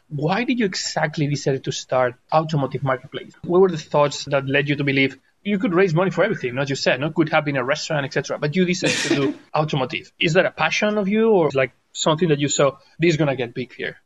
Why 0.09 0.45
did 0.45 0.59
you 0.59 0.67
exactly 0.67 1.27
decide 1.27 1.65
to 1.65 1.73
start 1.73 2.15
automotive 2.33 2.83
marketplace? 2.83 3.33
What 3.45 3.61
were 3.61 3.71
the 3.71 3.79
thoughts 3.79 4.25
that 4.27 4.47
led 4.47 4.69
you 4.69 4.77
to 4.77 4.85
believe 4.85 5.19
you 5.43 5.59
could 5.59 5.73
raise 5.73 5.95
money 5.95 6.11
for 6.11 6.25
everything, 6.25 6.59
as 6.59 6.69
you 6.69 6.77
said, 6.77 7.01
no? 7.01 7.11
could 7.11 7.31
have 7.31 7.45
been 7.45 7.57
a 7.57 7.65
restaurant, 7.65 8.05
etc. 8.05 8.39
But 8.39 8.57
you 8.57 8.65
decided 8.65 8.97
to 8.97 9.15
do 9.15 9.39
automotive. 9.55 10.13
Is 10.19 10.35
that 10.35 10.47
a 10.47 10.51
passion 10.51 10.99
of 10.99 11.09
you 11.09 11.31
or 11.31 11.51
like 11.55 11.73
something 11.93 12.29
that 12.29 12.39
you 12.39 12.49
saw 12.49 12.77
this 12.99 13.11
is 13.11 13.17
gonna 13.17 13.37
get 13.37 13.55
big 13.55 13.73
here? 13.73 13.97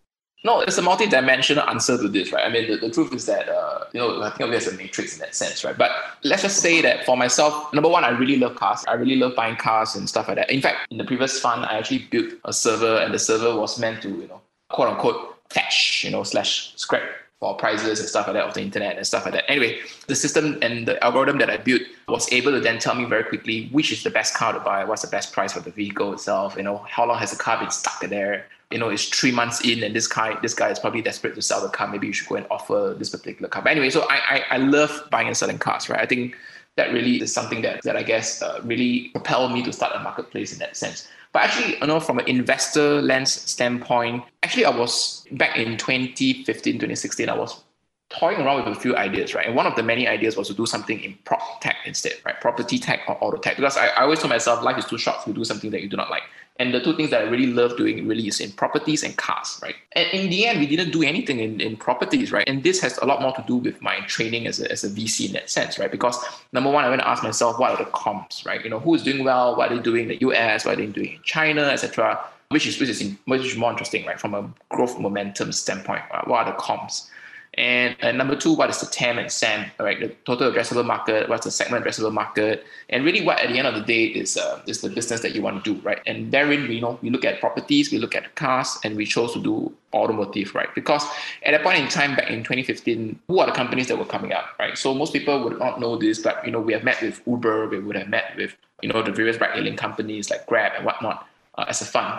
No, 0.45 0.61
it's 0.61 0.77
a 0.77 0.83
multi-dimensional 0.83 1.69
answer 1.69 1.97
to 1.97 2.09
this, 2.09 2.33
right? 2.33 2.45
I 2.45 2.49
mean, 2.49 2.69
the, 2.69 2.77
the 2.77 2.91
truth 2.91 3.15
is 3.15 3.27
that, 3.27 3.49
uh, 3.49 3.85
you 3.93 4.01
know, 4.01 4.23
I 4.23 4.31
think 4.31 4.49
of 4.49 4.53
it 4.53 4.57
as 4.57 4.67
a 4.67 4.77
matrix 4.77 5.15
in 5.15 5.21
that 5.21 5.37
sense, 5.37 5.63
right? 5.65 5.79
But 5.79 5.93
let's 6.25 6.43
just 6.43 6.59
say 6.59 6.83
that 6.83 7.05
for 7.07 7.17
myself, 7.17 7.73
number 7.73 7.89
one, 7.89 8.03
I 8.03 8.09
really 8.09 8.37
love 8.37 8.57
cars. 8.57 8.85
I 8.89 8.95
really 8.95 9.17
love 9.17 9.37
buying 9.37 9.55
cars 9.55 9.95
and 9.95 10.09
stuff 10.09 10.27
like 10.27 10.39
that. 10.39 10.51
In 10.51 10.61
fact, 10.61 10.91
in 10.91 10.99
the 10.99 11.05
previous 11.05 11.39
fund, 11.39 11.65
I 11.65 11.79
actually 11.79 12.07
built 12.11 12.33
a 12.45 12.53
server 12.53 12.97
and 12.97 13.15
the 13.15 13.21
server 13.21 13.55
was 13.55 13.79
meant 13.79 14.03
to, 14.03 14.09
you 14.09 14.27
know, 14.27 14.41
quote 14.69 14.89
unquote, 14.89 15.37
fetch, 15.51 16.03
you 16.03 16.11
know, 16.11 16.25
slash 16.25 16.73
scrap 16.77 17.03
for 17.39 17.57
prices 17.57 18.01
and 18.01 18.09
stuff 18.09 18.27
like 18.27 18.35
that 18.35 18.45
of 18.45 18.55
the 18.55 18.63
internet 18.63 18.97
and 18.97 19.07
stuff 19.07 19.25
like 19.25 19.35
that. 19.35 19.49
Anyway, 19.51 19.79
the 20.07 20.15
system 20.15 20.59
and 20.63 20.87
the 20.87 21.03
algorithm 21.05 21.39
that 21.39 21.51
I 21.51 21.57
built 21.57 21.83
was 22.09 22.33
able 22.33 22.53
to 22.53 22.61
then 22.61 22.79
tell 22.79 22.95
me 22.95 23.05
very 23.05 23.25
quickly 23.25 23.69
which 23.73 23.91
is 23.91 24.05
the 24.05 24.11
best 24.11 24.35
car 24.35 24.53
to 24.53 24.61
buy, 24.61 24.85
what's 24.85 25.03
the 25.03 25.09
best 25.09 25.33
price 25.33 25.53
for 25.53 25.61
the 25.61 25.73
vehicle 25.73 26.13
itself, 26.13 26.57
you 26.57 26.63
know, 26.63 26.79
how 26.89 27.05
long 27.05 27.19
has 27.19 27.33
the 27.33 27.37
car 27.37 27.59
been 27.59 27.71
stuck 27.71 28.01
there, 28.09 28.47
you 28.73 28.79
know, 28.79 28.89
it's 28.89 29.09
three 29.09 29.33
months 29.33 29.61
in 29.61 29.83
and 29.83 29.95
this 29.95 30.07
guy 30.07 30.39
this 30.41 30.55
guy 30.55 30.71
is 30.71 30.79
probably 30.79 31.03
desperate 31.03 31.35
to 31.35 31.43
sell 31.43 31.61
the 31.61 31.69
car. 31.69 31.89
Maybe 31.89 32.07
you 32.07 32.13
should 32.13 32.29
go 32.29 32.37
and 32.37 32.47
offer 32.51 32.95
this 32.99 33.11
particular 33.11 33.49
car. 33.49 33.63
But 33.63 33.73
anyway, 33.73 33.91
so 33.91 34.07
I 34.09 34.17
I, 34.17 34.45
I 34.51 34.57
love 34.59 35.09
buying 35.11 35.29
and 35.29 35.37
selling 35.37 35.59
cars, 35.59 35.89
right? 35.89 36.01
I 36.01 36.07
think 36.07 36.37
that 36.77 36.93
really 36.93 37.21
is 37.21 37.33
something 37.33 37.63
that, 37.63 37.83
that 37.83 37.97
I 37.97 38.03
guess 38.03 38.43
uh, 38.43 38.61
really 38.65 39.09
propelled 39.09 39.53
me 39.53 39.63
to 39.63 39.73
start 39.73 39.95
a 39.95 40.01
marketplace 40.01 40.53
in 40.53 40.59
that 40.61 40.77
sense. 40.77 41.09
But 41.33 41.43
actually, 41.43 41.79
you 41.79 41.87
know, 41.87 42.01
from 42.01 42.19
an 42.19 42.29
investor 42.29 43.01
lens 43.01 43.33
standpoint, 43.33 44.25
actually, 44.43 44.65
I 44.65 44.71
was 44.71 45.27
back 45.33 45.57
in 45.57 45.77
2015, 45.77 46.75
2016, 46.75 47.29
I 47.29 47.37
was 47.37 47.63
toying 48.11 48.41
around 48.41 48.65
with 48.65 48.77
a 48.77 48.81
few 48.81 48.95
ideas, 48.97 49.35
right? 49.35 49.47
And 49.47 49.57
one 49.57 49.67
of 49.67 49.75
the 49.75 49.83
many 49.83 50.07
ideas 50.07 50.37
was 50.37 50.49
to 50.49 50.55
do 50.55 50.67
something 50.67 51.01
in 51.01 51.17
prop 51.25 51.63
tech 51.63 51.77
instead, 51.87 52.13
right? 52.27 52.39
Property 52.41 52.79
tech 52.79 53.01
or 53.09 53.17
auto 53.25 53.39
tech. 53.39 53.57
Because 53.57 53.79
I, 53.79 53.87
I 53.89 54.03
always 54.03 54.19
told 54.19 54.31
myself 54.31 54.63
life 54.63 54.77
is 54.77 54.85
too 54.85 54.99
short 54.99 55.25
to 55.25 55.33
do 55.33 55.45
something 55.45 55.71
that 55.71 55.81
you 55.81 55.89
do 55.89 55.97
not 55.97 56.11
like. 56.11 56.23
And 56.59 56.75
the 56.75 56.81
two 56.81 56.95
things 56.95 57.11
that 57.11 57.23
I 57.23 57.25
really 57.25 57.47
love 57.47 57.77
doing 57.77 58.07
really 58.07 58.29
is 58.29 58.39
in 58.39 58.53
properties 58.53 59.03
and 59.03 59.17
cars, 59.17 59.59
right? 59.63 59.75
And 59.93 60.07
in 60.13 60.29
the 60.29 60.47
end, 60.47 60.61
we 60.61 60.67
didn't 60.67 60.91
do 60.91 61.03
anything 61.03 61.41
in, 61.41 61.61
in 61.61 61.77
properties, 61.77 62.31
right? 62.31 62.47
And 62.47 62.63
this 62.63 62.81
has 62.81 62.99
a 62.99 63.07
lot 63.07 63.23
more 63.23 63.33
to 63.35 63.45
do 63.47 63.57
with 63.57 63.81
my 63.81 64.01
training 64.01 64.47
as 64.47 64.61
a, 64.61 64.71
as 64.71 64.85
a 64.85 64.91
VC 64.91 65.27
in 65.27 65.33
that 65.33 65.49
sense, 65.49 65.79
right? 65.79 65.91
Because 65.91 66.23
number 66.53 66.71
one, 66.71 66.85
I 66.85 66.91
went 66.91 67.01
to 67.01 67.09
ask 67.09 67.23
myself, 67.23 67.59
what 67.59 67.71
are 67.71 67.83
the 67.83 67.91
comps, 67.91 68.45
right? 68.45 68.63
You 68.63 68.71
know, 68.71 68.81
who 68.81 68.95
is 68.95 69.03
doing 69.03 69.25
well? 69.25 69.57
What 69.57 69.73
are 69.73 69.77
they 69.77 69.83
doing 69.83 70.03
in 70.03 70.09
the 70.09 70.21
US? 70.29 70.67
What 70.67 70.75
are 70.75 70.77
they 70.77 70.87
doing 70.87 71.15
in 71.15 71.23
China, 71.23 71.63
etc. 71.63 72.21
Which 72.51 72.67
is 72.67 72.79
which 72.79 72.91
is 72.91 73.15
which 73.25 73.41
is 73.41 73.57
more 73.57 73.71
interesting, 73.71 74.05
right? 74.05 74.21
From 74.21 74.35
a 74.35 74.49
growth 74.69 74.99
momentum 75.01 75.53
standpoint, 75.53 76.03
right? 76.13 76.29
what 76.29 76.47
are 76.47 76.53
the 76.53 76.59
comps? 76.59 77.11
And, 77.59 77.97
and 78.01 78.17
number 78.17 78.35
two, 78.35 78.55
what 78.55 78.71
is 78.71 78.81
the 78.81 78.87
TAM 78.87 79.19
and 79.19 79.31
SAM, 79.31 79.71
right? 79.79 80.01
The 80.01 80.09
total 80.25 80.51
addressable 80.51 80.87
market, 80.87 81.29
what's 81.29 81.45
the 81.45 81.51
segment 81.51 81.85
addressable 81.85 82.13
market, 82.13 82.65
and 82.89 83.05
really 83.05 83.23
what 83.23 83.41
at 83.41 83.51
the 83.51 83.59
end 83.59 83.67
of 83.67 83.75
the 83.75 83.83
day 83.83 84.05
is 84.07 84.39
uh, 84.39 84.63
is 84.67 84.81
the 84.81 84.89
business 84.89 85.21
that 85.21 85.35
you 85.35 85.43
want 85.43 85.63
to 85.63 85.75
do, 85.75 85.79
right? 85.83 86.01
And 86.07 86.33
therein, 86.33 86.67
we 86.67 86.77
you 86.77 86.81
know 86.81 86.99
we 87.03 87.11
look 87.11 87.27
at 87.27 87.41
properties, 87.41 87.93
we 87.93 87.99
look 87.99 88.15
at 88.15 88.35
cars, 88.37 88.79
and 88.85 88.97
we 88.97 89.05
chose 89.05 89.35
to 89.35 89.43
do 89.43 89.71
automotive, 89.93 90.55
right? 90.55 90.75
Because 90.75 91.05
at 91.43 91.51
that 91.51 91.63
point 91.63 91.79
in 91.79 91.89
time, 91.89 92.17
back 92.17 92.31
in 92.31 92.39
2015, 92.39 93.21
who 93.29 93.39
are 93.39 93.47
the 93.47 93.53
companies 93.53 93.89
that 93.89 93.99
were 93.99 94.07
coming 94.07 94.33
up, 94.33 94.47
right? 94.59 94.79
So 94.79 94.95
most 94.95 95.13
people 95.13 95.45
would 95.45 95.59
not 95.59 95.79
know 95.79 95.99
this, 95.99 96.21
but 96.21 96.43
you 96.47 96.53
know 96.53 96.61
we 96.61 96.73
have 96.73 96.85
met 96.85 97.03
with 97.03 97.21
Uber, 97.27 97.69
we 97.69 97.81
would 97.81 97.97
have 97.97 98.09
met 98.09 98.33
with 98.35 98.57
you 98.81 98.89
know 98.91 99.03
the 99.03 99.13
various 99.13 99.39
ride-hailing 99.39 99.77
companies 99.77 100.31
like 100.31 100.47
Grab 100.47 100.73
and 100.75 100.87
whatnot 100.87 101.29
uh, 101.59 101.67
as 101.69 101.83
a 101.83 101.85
fund. 101.85 102.19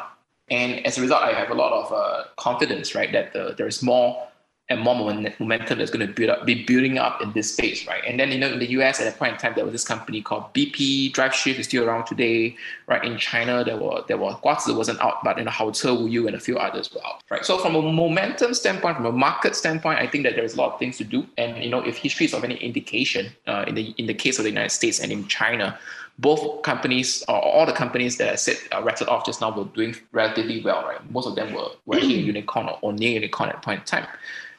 And 0.52 0.86
as 0.86 1.00
a 1.00 1.02
result, 1.02 1.24
I 1.24 1.34
have 1.34 1.50
a 1.50 1.56
lot 1.56 1.72
of 1.72 1.92
uh, 1.92 2.26
confidence, 2.38 2.94
right, 2.94 3.12
that 3.14 3.34
the, 3.34 3.56
there 3.58 3.66
is 3.66 3.82
more 3.82 4.28
and 4.70 4.80
more 4.80 4.96
momentum 4.96 5.78
that's 5.78 5.92
going 5.92 6.08
to 6.08 6.14
build 6.14 6.30
up, 6.30 6.46
be 6.46 6.64
building 6.64 6.98
up 6.98 7.22
in 7.22 7.34
this 7.34 7.54
space, 7.54 7.86
right? 7.86 8.02
And 8.08 8.18
then 8.18 8.32
you 8.32 8.40
know 8.40 8.48
in 8.48 8.60
the 8.60 8.70
US 8.72 9.02
at 9.02 9.04
that 9.04 9.20
point 9.20 9.34
in 9.34 9.38
time 9.38 9.54
there 9.56 9.66
was 9.66 9.74
this 9.74 9.84
company 9.84 10.22
called 10.22 10.54
BP. 10.54 11.12
DriveShift 11.12 11.60
is 11.60 11.66
still 11.66 11.84
around 11.84 12.06
today, 12.06 12.56
right? 12.88 13.04
In 13.04 13.18
China 13.18 13.64
there 13.64 13.78
were 13.78 14.04
there 14.08 14.18
was 14.18 14.36
Guazi 14.42 14.76
wasn't 14.76 15.02
out, 15.02 15.24
but 15.24 15.34
in 15.34 15.40
you 15.40 15.46
know, 15.46 15.52
Haoce, 15.52 15.84
Wuyu, 15.84 16.28
and 16.28 16.36
a 16.36 16.40
few 16.40 16.58
others 16.58 16.94
were 16.94 17.06
out, 17.06 17.24
right? 17.30 17.46
So 17.46 17.58
from 17.58 17.76
a 17.76 17.82
momentum 17.82 18.54
standpoint, 18.54 18.96
from 18.96 19.06
a 19.06 19.12
market 19.12 19.56
standpoint, 19.56 20.00
I 20.00 20.08
think 20.08 20.24
that 20.24 20.36
there 20.36 20.46
is 20.46 20.54
a 20.54 20.58
lot 20.58 20.74
of 20.74 20.80
things 20.80 20.98
to 20.98 21.04
do. 21.04 21.26
And 21.38 21.62
you 21.62 21.70
know 21.70 21.80
if 21.80 21.98
history 21.98 22.26
is 22.26 22.34
of 22.34 22.44
any 22.46 22.56
indication, 22.56 23.34
uh, 23.48 23.66
in 23.68 23.76
the 23.76 23.94
in 23.98 24.08
the 24.08 24.14
case 24.14 24.40
of 24.40 24.44
the 24.44 24.50
United 24.50 24.72
States 24.72 25.02
and 25.02 25.12
in 25.12 25.28
China, 25.28 25.78
both 26.20 26.62
companies 26.62 27.24
or 27.28 27.36
all 27.36 27.66
the 27.66 27.74
companies 27.74 28.18
that 28.18 28.30
I 28.32 28.36
said 28.36 28.58
uh, 28.72 28.82
rattled 28.84 29.10
off 29.10 29.26
just 29.26 29.42
now 29.42 29.56
were 29.56 29.66
doing 29.66 29.96
relatively 30.12 30.62
well, 30.62 30.84
right? 30.84 31.12
Most 31.12 31.28
of 31.28 31.36
them 31.36 31.54
were, 31.54 31.70
were 31.86 31.96
actually 31.96 32.20
unicorn 32.20 32.68
or, 32.68 32.78
or 32.82 32.94
near 32.94 33.14
unicorn 33.14 33.50
at 33.50 33.62
point 33.62 33.80
in 33.82 33.86
time. 33.86 34.08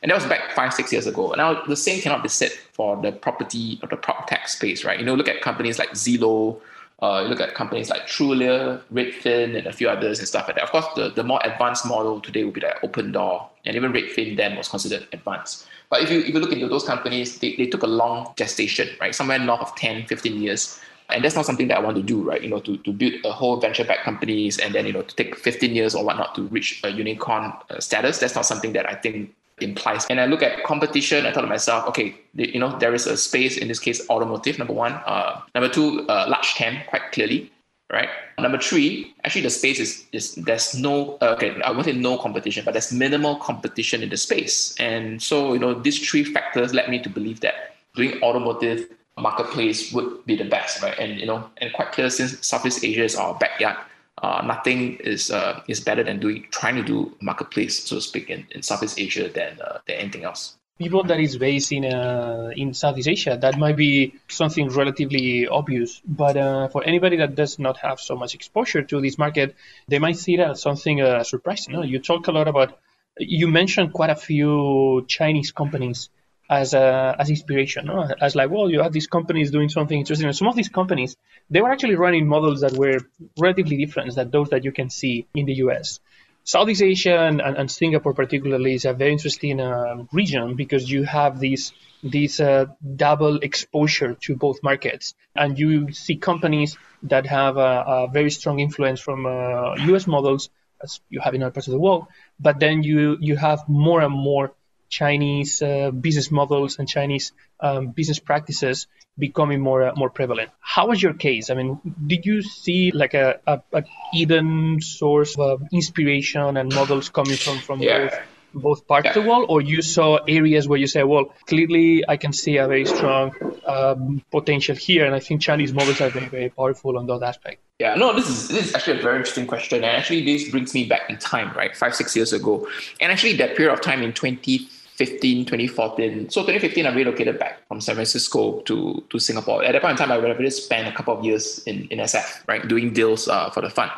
And 0.05 0.11
that 0.11 0.17
was 0.17 0.27
back 0.27 0.53
five, 0.53 0.75
six 0.75 0.93
years 0.93 1.07
ago. 1.07 1.33
Now 1.35 1.65
the 1.65 1.75
same 1.75 2.03
cannot 2.03 2.23
be 2.23 2.29
said 2.29 2.53
for 2.75 3.01
the 3.01 3.11
property 3.11 3.79
or 3.83 3.89
the 3.89 3.97
prop 3.97 4.27
tech 4.27 4.49
space, 4.49 4.85
right? 4.85 5.01
You 5.01 5.07
know, 5.07 5.15
look 5.15 5.29
at 5.29 5.41
companies 5.41 5.79
like 5.79 5.93
Zillow, 5.93 6.61
uh, 7.01 7.23
you 7.23 7.29
look 7.29 7.41
at 7.41 7.55
companies 7.55 7.89
like 7.89 8.03
Trulia, 8.03 8.83
Redfin, 8.93 9.57
and 9.57 9.67
a 9.67 9.73
few 9.73 9.89
others 9.89 10.19
and 10.19 10.29
stuff 10.29 10.47
like 10.47 10.57
that. 10.57 10.65
Of 10.65 10.73
course, 10.73 10.85
the, 10.95 11.09
the 11.09 11.25
more 11.25 11.41
advanced 11.43 11.87
model 11.87 12.21
today 12.21 12.45
would 12.45 12.53
be 12.53 12.61
like 12.61 12.83
Opendoor, 12.83 13.47
and 13.65 13.77
even 13.77 13.95
Redfin 13.95 14.37
then 14.37 14.57
was 14.57 14.69
considered 14.69 15.09
advanced. 15.15 15.67
But 15.89 16.03
if 16.03 16.11
you 16.11 16.21
if 16.21 16.35
you 16.35 16.39
look 16.39 16.53
into 16.53 16.69
those 16.69 16.85
companies, 16.85 17.39
they, 17.39 17.57
they 17.57 17.65
took 17.65 17.83
a 17.83 17.87
long 17.87 18.35
gestation, 18.37 18.91
right? 19.01 19.15
Somewhere 19.15 19.39
north 19.39 19.63
of 19.63 19.75
10, 19.75 20.05
15 20.05 20.43
years. 20.43 20.79
And 21.09 21.25
that's 21.25 21.35
not 21.35 21.47
something 21.47 21.69
that 21.69 21.79
I 21.79 21.81
want 21.81 21.97
to 21.97 22.03
do, 22.03 22.23
right? 22.23 22.43
You 22.43 22.51
know, 22.51 22.61
to, 22.61 22.77
to 22.77 22.93
build 22.93 23.15
a 23.25 23.33
whole 23.33 23.59
venture-backed 23.59 24.05
companies 24.05 24.59
and 24.59 24.75
then, 24.75 24.87
you 24.87 24.93
know, 24.93 25.03
to 25.03 25.15
take 25.17 25.37
15 25.37 25.75
years 25.75 25.95
or 25.95 26.03
whatnot 26.05 26.35
to 26.35 26.43
reach 26.45 26.81
a 26.83 26.89
unicorn 26.89 27.53
uh, 27.71 27.79
status. 27.79 28.19
That's 28.19 28.35
not 28.35 28.47
something 28.47 28.73
that 28.73 28.89
I 28.89 28.95
think 28.95 29.31
implies. 29.61 30.07
And 30.11 30.21
I 30.21 30.27
look 30.27 30.43
at 30.43 30.63
competition, 30.65 31.27
I 31.27 31.33
thought 31.33 31.43
to 31.43 31.47
myself, 31.47 31.87
okay, 31.89 32.17
you 32.35 32.59
know, 32.59 32.77
there 32.79 32.95
is 32.95 33.07
a 33.07 33.17
space, 33.17 33.57
in 33.57 33.69
this 33.69 33.79
case, 33.79 34.09
automotive, 34.09 34.59
number 34.59 34.73
one. 34.73 34.93
Uh, 34.93 35.41
number 35.55 35.69
two, 35.69 36.07
uh, 36.09 36.27
large 36.29 36.55
TAM, 36.55 36.83
quite 36.89 37.13
clearly, 37.13 37.51
right? 37.93 38.09
Number 38.39 38.59
three, 38.59 39.15
actually 39.25 39.43
the 39.43 39.51
space 39.51 39.79
is, 39.79 40.07
is 40.13 40.35
there's 40.35 40.75
no, 40.75 41.17
uh, 41.21 41.35
okay, 41.37 41.61
I 41.63 41.71
won't 41.71 41.85
say 41.85 41.93
no 41.93 42.19
competition, 42.19 42.65
but 42.65 42.73
there's 42.73 42.93
minimal 42.93 43.37
competition 43.37 44.03
in 44.03 44.09
the 44.09 44.17
space. 44.17 44.75
And 44.81 45.23
so, 45.23 45.53
you 45.53 45.61
know, 45.61 45.75
these 45.75 45.99
three 45.99 46.25
factors 46.25 46.75
led 46.75 46.89
me 46.89 46.99
to 47.01 47.09
believe 47.09 47.41
that 47.41 47.77
doing 47.95 48.21
automotive 48.23 48.89
marketplace 49.17 49.93
would 49.93 50.27
be 50.27 50.35
the 50.35 50.45
best, 50.45 50.83
right? 50.83 50.99
And, 50.99 51.21
you 51.21 51.27
know, 51.27 51.49
and 51.59 51.73
quite 51.73 51.93
clear 51.93 52.11
since 52.11 52.45
Southeast 52.45 52.85
Asia 52.85 53.05
is 53.05 53.15
our 53.15 53.35
backyard, 53.35 53.77
uh, 54.23 54.42
nothing 54.44 54.97
is 54.97 55.30
uh, 55.30 55.61
is 55.68 55.80
better 55.80 56.02
than 56.02 56.21
doing 56.21 56.47
trying 56.50 56.76
to 56.76 56.83
do 56.83 57.16
marketplace, 57.21 57.85
so 57.85 57.97
to 57.97 58.02
speak, 58.02 58.30
in, 58.30 58.47
in 58.50 58.62
Southeast 58.62 58.99
Asia 58.99 59.28
than 59.28 59.61
uh, 59.61 59.78
than 59.87 59.97
anything 59.97 60.25
else. 60.25 60.56
People 60.78 61.04
that 61.04 61.21
is 61.21 61.37
based 61.37 61.73
in 61.73 61.85
uh, 61.85 62.50
in 62.56 62.75
Southeast 62.75 63.09
Asia, 63.09 63.38
that 63.40 63.59
might 63.59 63.76
be 63.76 64.14
something 64.28 64.68
relatively 64.68 65.47
obvious, 65.47 66.00
but 66.06 66.37
uh, 66.37 66.68
for 66.68 66.83
anybody 66.85 67.16
that 67.16 67.35
does 67.35 67.59
not 67.59 67.76
have 67.78 68.00
so 68.00 68.16
much 68.16 68.35
exposure 68.35 68.83
to 68.83 69.00
this 69.00 69.16
market, 69.18 69.54
they 69.88 69.99
might 69.99 70.16
see 70.16 70.37
that 70.37 70.50
as 70.50 70.62
something 70.62 71.00
uh, 71.00 71.23
surprising. 71.23 71.83
You 71.85 71.99
talk 71.99 72.26
a 72.26 72.33
lot 72.33 72.49
about. 72.49 72.78
You 73.18 73.47
mentioned 73.47 73.92
quite 73.92 74.11
a 74.11 74.16
few 74.16 75.04
Chinese 75.06 75.52
companies 75.52 76.09
as 76.49 76.75
a, 76.75 77.17
as 77.19 77.31
inspiration, 77.31 77.87
no? 77.87 78.07
as 78.21 78.37
like, 78.37 78.51
well, 78.51 78.71
you 78.71 78.83
have 78.83 78.93
these 78.93 79.07
companies 79.07 79.51
doing 79.51 79.69
something 79.69 79.99
interesting. 79.99 80.27
And 80.27 80.37
some 80.37 80.49
of 80.49 80.57
these 80.57 80.69
companies, 80.69 81.17
they 81.51 81.61
were 81.61 81.71
actually 81.71 81.95
running 81.95 82.27
models 82.27 82.61
that 82.61 82.73
were 82.73 82.99
relatively 83.39 83.77
different 83.77 84.15
than 84.15 84.31
those 84.31 84.51
that 84.51 84.65
you 84.65 84.73
can 84.73 84.91
see 84.91 85.27
in 85.35 85.47
the 85.47 85.55
US. 85.55 86.01
Southeast 86.45 86.83
Asia 86.83 87.21
and, 87.21 87.41
and, 87.41 87.71
Singapore 87.71 88.13
particularly 88.13 88.75
is 88.75 88.85
a 88.85 88.93
very 88.93 89.13
interesting 89.13 89.61
uh, 89.61 90.05
region 90.13 90.57
because 90.57 90.91
you 90.91 91.03
have 91.05 91.41
these 91.41 91.73
this 92.03 92.39
uh, 92.39 92.67
double 92.97 93.39
exposure 93.39 94.13
to 94.13 94.37
both 94.37 94.63
markets, 94.63 95.15
and 95.35 95.59
you 95.59 95.91
see 95.93 96.17
companies 96.17 96.77
that 97.05 97.25
have 97.25 97.57
a, 97.57 97.85
a 97.87 98.09
very 98.13 98.31
strong 98.31 98.61
influence 98.61 99.01
from 99.01 99.25
uh, 99.25 99.75
U.S. 99.87 100.07
models, 100.07 100.51
as 100.83 101.01
you 101.09 101.19
have 101.21 101.35
in 101.35 101.43
other 101.43 101.51
parts 101.51 101.67
of 101.67 101.73
the 101.73 101.79
world, 101.79 102.09
but 102.39 102.61
then 102.61 102.83
you 102.83 103.17
you 103.21 103.37
have 103.37 103.67
more 103.67 104.03
and 104.03 104.13
more 104.13 104.53
Chinese 104.99 105.53
uh, 105.63 105.91
business 106.07 106.29
models 106.41 106.79
and 106.79 106.87
Chinese 106.97 107.27
um, 107.67 107.83
business 107.99 108.21
practices 108.31 108.87
becoming 109.17 109.61
more 109.69 109.83
uh, 109.89 109.93
more 110.03 110.11
prevalent. 110.19 110.51
How 110.75 110.85
was 110.91 111.03
your 111.07 111.15
case? 111.27 111.51
I 111.51 111.55
mean, 111.59 111.71
did 112.13 112.23
you 112.31 112.43
see 112.43 112.81
like 113.03 113.15
a, 113.15 113.41
a, 113.55 113.57
a 113.81 113.83
hidden 114.13 114.81
source 114.81 115.33
of 115.39 115.63
inspiration 115.81 116.57
and 116.57 116.75
models 116.81 117.11
coming 117.19 117.39
from 117.45 117.59
from 117.67 117.81
yeah. 117.83 117.99
both? 117.99 118.19
both 118.55 118.87
parts 118.87 119.07
yeah. 119.07 119.11
of 119.11 119.17
the 119.19 119.29
world, 119.29 119.47
or 119.49 119.61
you 119.61 119.83
saw 119.83 120.09
areas 120.29 120.69
where 120.69 120.79
you 120.79 120.87
say, 120.87 121.03
well, 121.03 121.25
clearly 121.51 122.05
I 122.15 122.17
can 122.17 122.33
see 122.33 122.57
a 122.59 122.67
very 122.69 122.87
strong 122.87 123.35
um, 123.67 124.23
potential 124.31 124.77
here, 124.77 125.05
and 125.07 125.15
I 125.15 125.21
think 125.21 125.43
Chinese 125.43 125.73
models 125.73 126.01
are 126.01 126.11
very, 126.11 126.29
very 126.29 126.51
powerful 126.51 126.97
on 126.99 127.07
that 127.09 127.23
aspect. 127.31 127.59
Yeah, 127.81 127.97
no, 127.97 128.15
this 128.15 128.29
is 128.29 128.49
this 128.49 128.69
is 128.69 128.75
actually 128.77 129.01
a 129.01 129.03
very 129.03 129.17
interesting 129.17 129.49
question, 129.55 129.79
and 129.83 129.93
actually 129.99 130.23
this 130.25 130.49
brings 130.51 130.73
me 130.73 130.85
back 130.93 131.11
in 131.11 131.19
time, 131.19 131.53
right, 131.57 131.77
five 131.77 131.95
six 131.95 132.15
years 132.15 132.33
ago, 132.33 132.69
and 133.01 133.11
actually 133.11 133.35
that 133.43 133.57
period 133.57 133.73
of 133.73 133.81
time 133.81 134.01
in 134.07 134.13
twenty 134.13 134.69
2015, 134.97 135.45
2014. 135.47 136.31
So 136.31 136.43
2015, 136.43 136.87
I 136.87 136.95
relocated 136.95 137.39
back 137.39 137.67
from 137.67 137.81
San 137.81 137.97
Francisco 137.97 138.61
to, 138.61 139.03
to 139.11 139.19
Singapore. 139.19 139.65
At 139.65 139.73
that 139.73 139.83
point 139.83 139.93
in 139.93 139.97
time, 139.97 140.13
I 140.13 140.17
already 140.17 140.51
spent 140.51 140.87
a 140.87 140.93
couple 140.93 141.19
of 141.19 141.25
years 141.25 141.59
in, 141.67 141.89
in 141.89 141.99
SF, 141.99 142.47
right, 142.47 142.67
doing 142.69 142.93
deals 142.93 143.27
uh, 143.27 143.51
for 143.51 143.61
the 143.61 143.71
fund. 143.71 143.91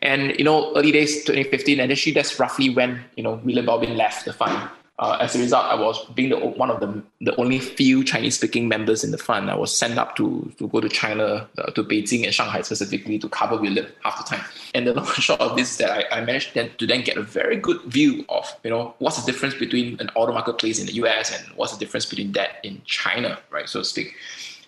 And, 0.00 0.38
you 0.38 0.44
know, 0.44 0.74
early 0.74 0.90
days 0.90 1.24
2015, 1.24 1.80
and 1.80 1.92
actually 1.92 2.12
that's 2.12 2.40
roughly 2.40 2.70
when, 2.70 3.04
you 3.16 3.22
know, 3.22 3.40
William 3.44 3.66
Bao 3.66 3.80
Bean 3.80 3.96
left 3.96 4.24
the 4.24 4.32
fund 4.32 4.70
uh, 4.98 5.16
as 5.20 5.36
a 5.36 5.38
result, 5.38 5.64
I 5.64 5.76
was 5.76 6.04
being 6.06 6.30
the 6.30 6.38
one 6.38 6.70
of 6.70 6.80
the 6.80 7.02
the 7.20 7.36
only 7.36 7.60
few 7.60 8.02
Chinese 8.02 8.34
speaking 8.34 8.66
members 8.66 9.04
in 9.04 9.12
the 9.12 9.18
fund. 9.18 9.48
I 9.48 9.54
was 9.54 9.76
sent 9.76 9.96
up 9.96 10.16
to 10.16 10.52
to 10.58 10.66
go 10.66 10.80
to 10.80 10.88
China, 10.88 11.48
uh, 11.56 11.70
to 11.70 11.84
Beijing 11.84 12.24
and 12.24 12.34
Shanghai 12.34 12.62
specifically 12.62 13.16
to 13.20 13.28
cover 13.28 13.56
William 13.56 13.86
half 14.02 14.18
the 14.18 14.24
time. 14.24 14.44
And 14.74 14.88
the 14.88 14.94
long 14.98 15.06
and 15.06 15.22
short 15.22 15.40
of 15.40 15.56
this 15.56 15.70
is 15.70 15.76
that 15.76 15.90
I, 15.90 16.18
I 16.18 16.24
managed 16.24 16.54
then 16.54 16.70
to 16.78 16.86
then 16.86 17.02
get 17.02 17.16
a 17.16 17.22
very 17.22 17.56
good 17.56 17.80
view 17.82 18.24
of 18.28 18.52
you 18.64 18.70
know 18.70 18.94
what's 18.98 19.22
the 19.22 19.30
difference 19.30 19.54
between 19.54 20.00
an 20.00 20.10
auto 20.16 20.32
marketplace 20.32 20.80
in 20.80 20.86
the 20.86 20.94
US 20.94 21.32
and 21.32 21.46
what's 21.54 21.72
the 21.72 21.78
difference 21.78 22.06
between 22.06 22.32
that 22.32 22.58
in 22.64 22.82
China, 22.84 23.38
right, 23.50 23.68
so 23.68 23.80
to 23.80 23.84
speak. 23.84 24.16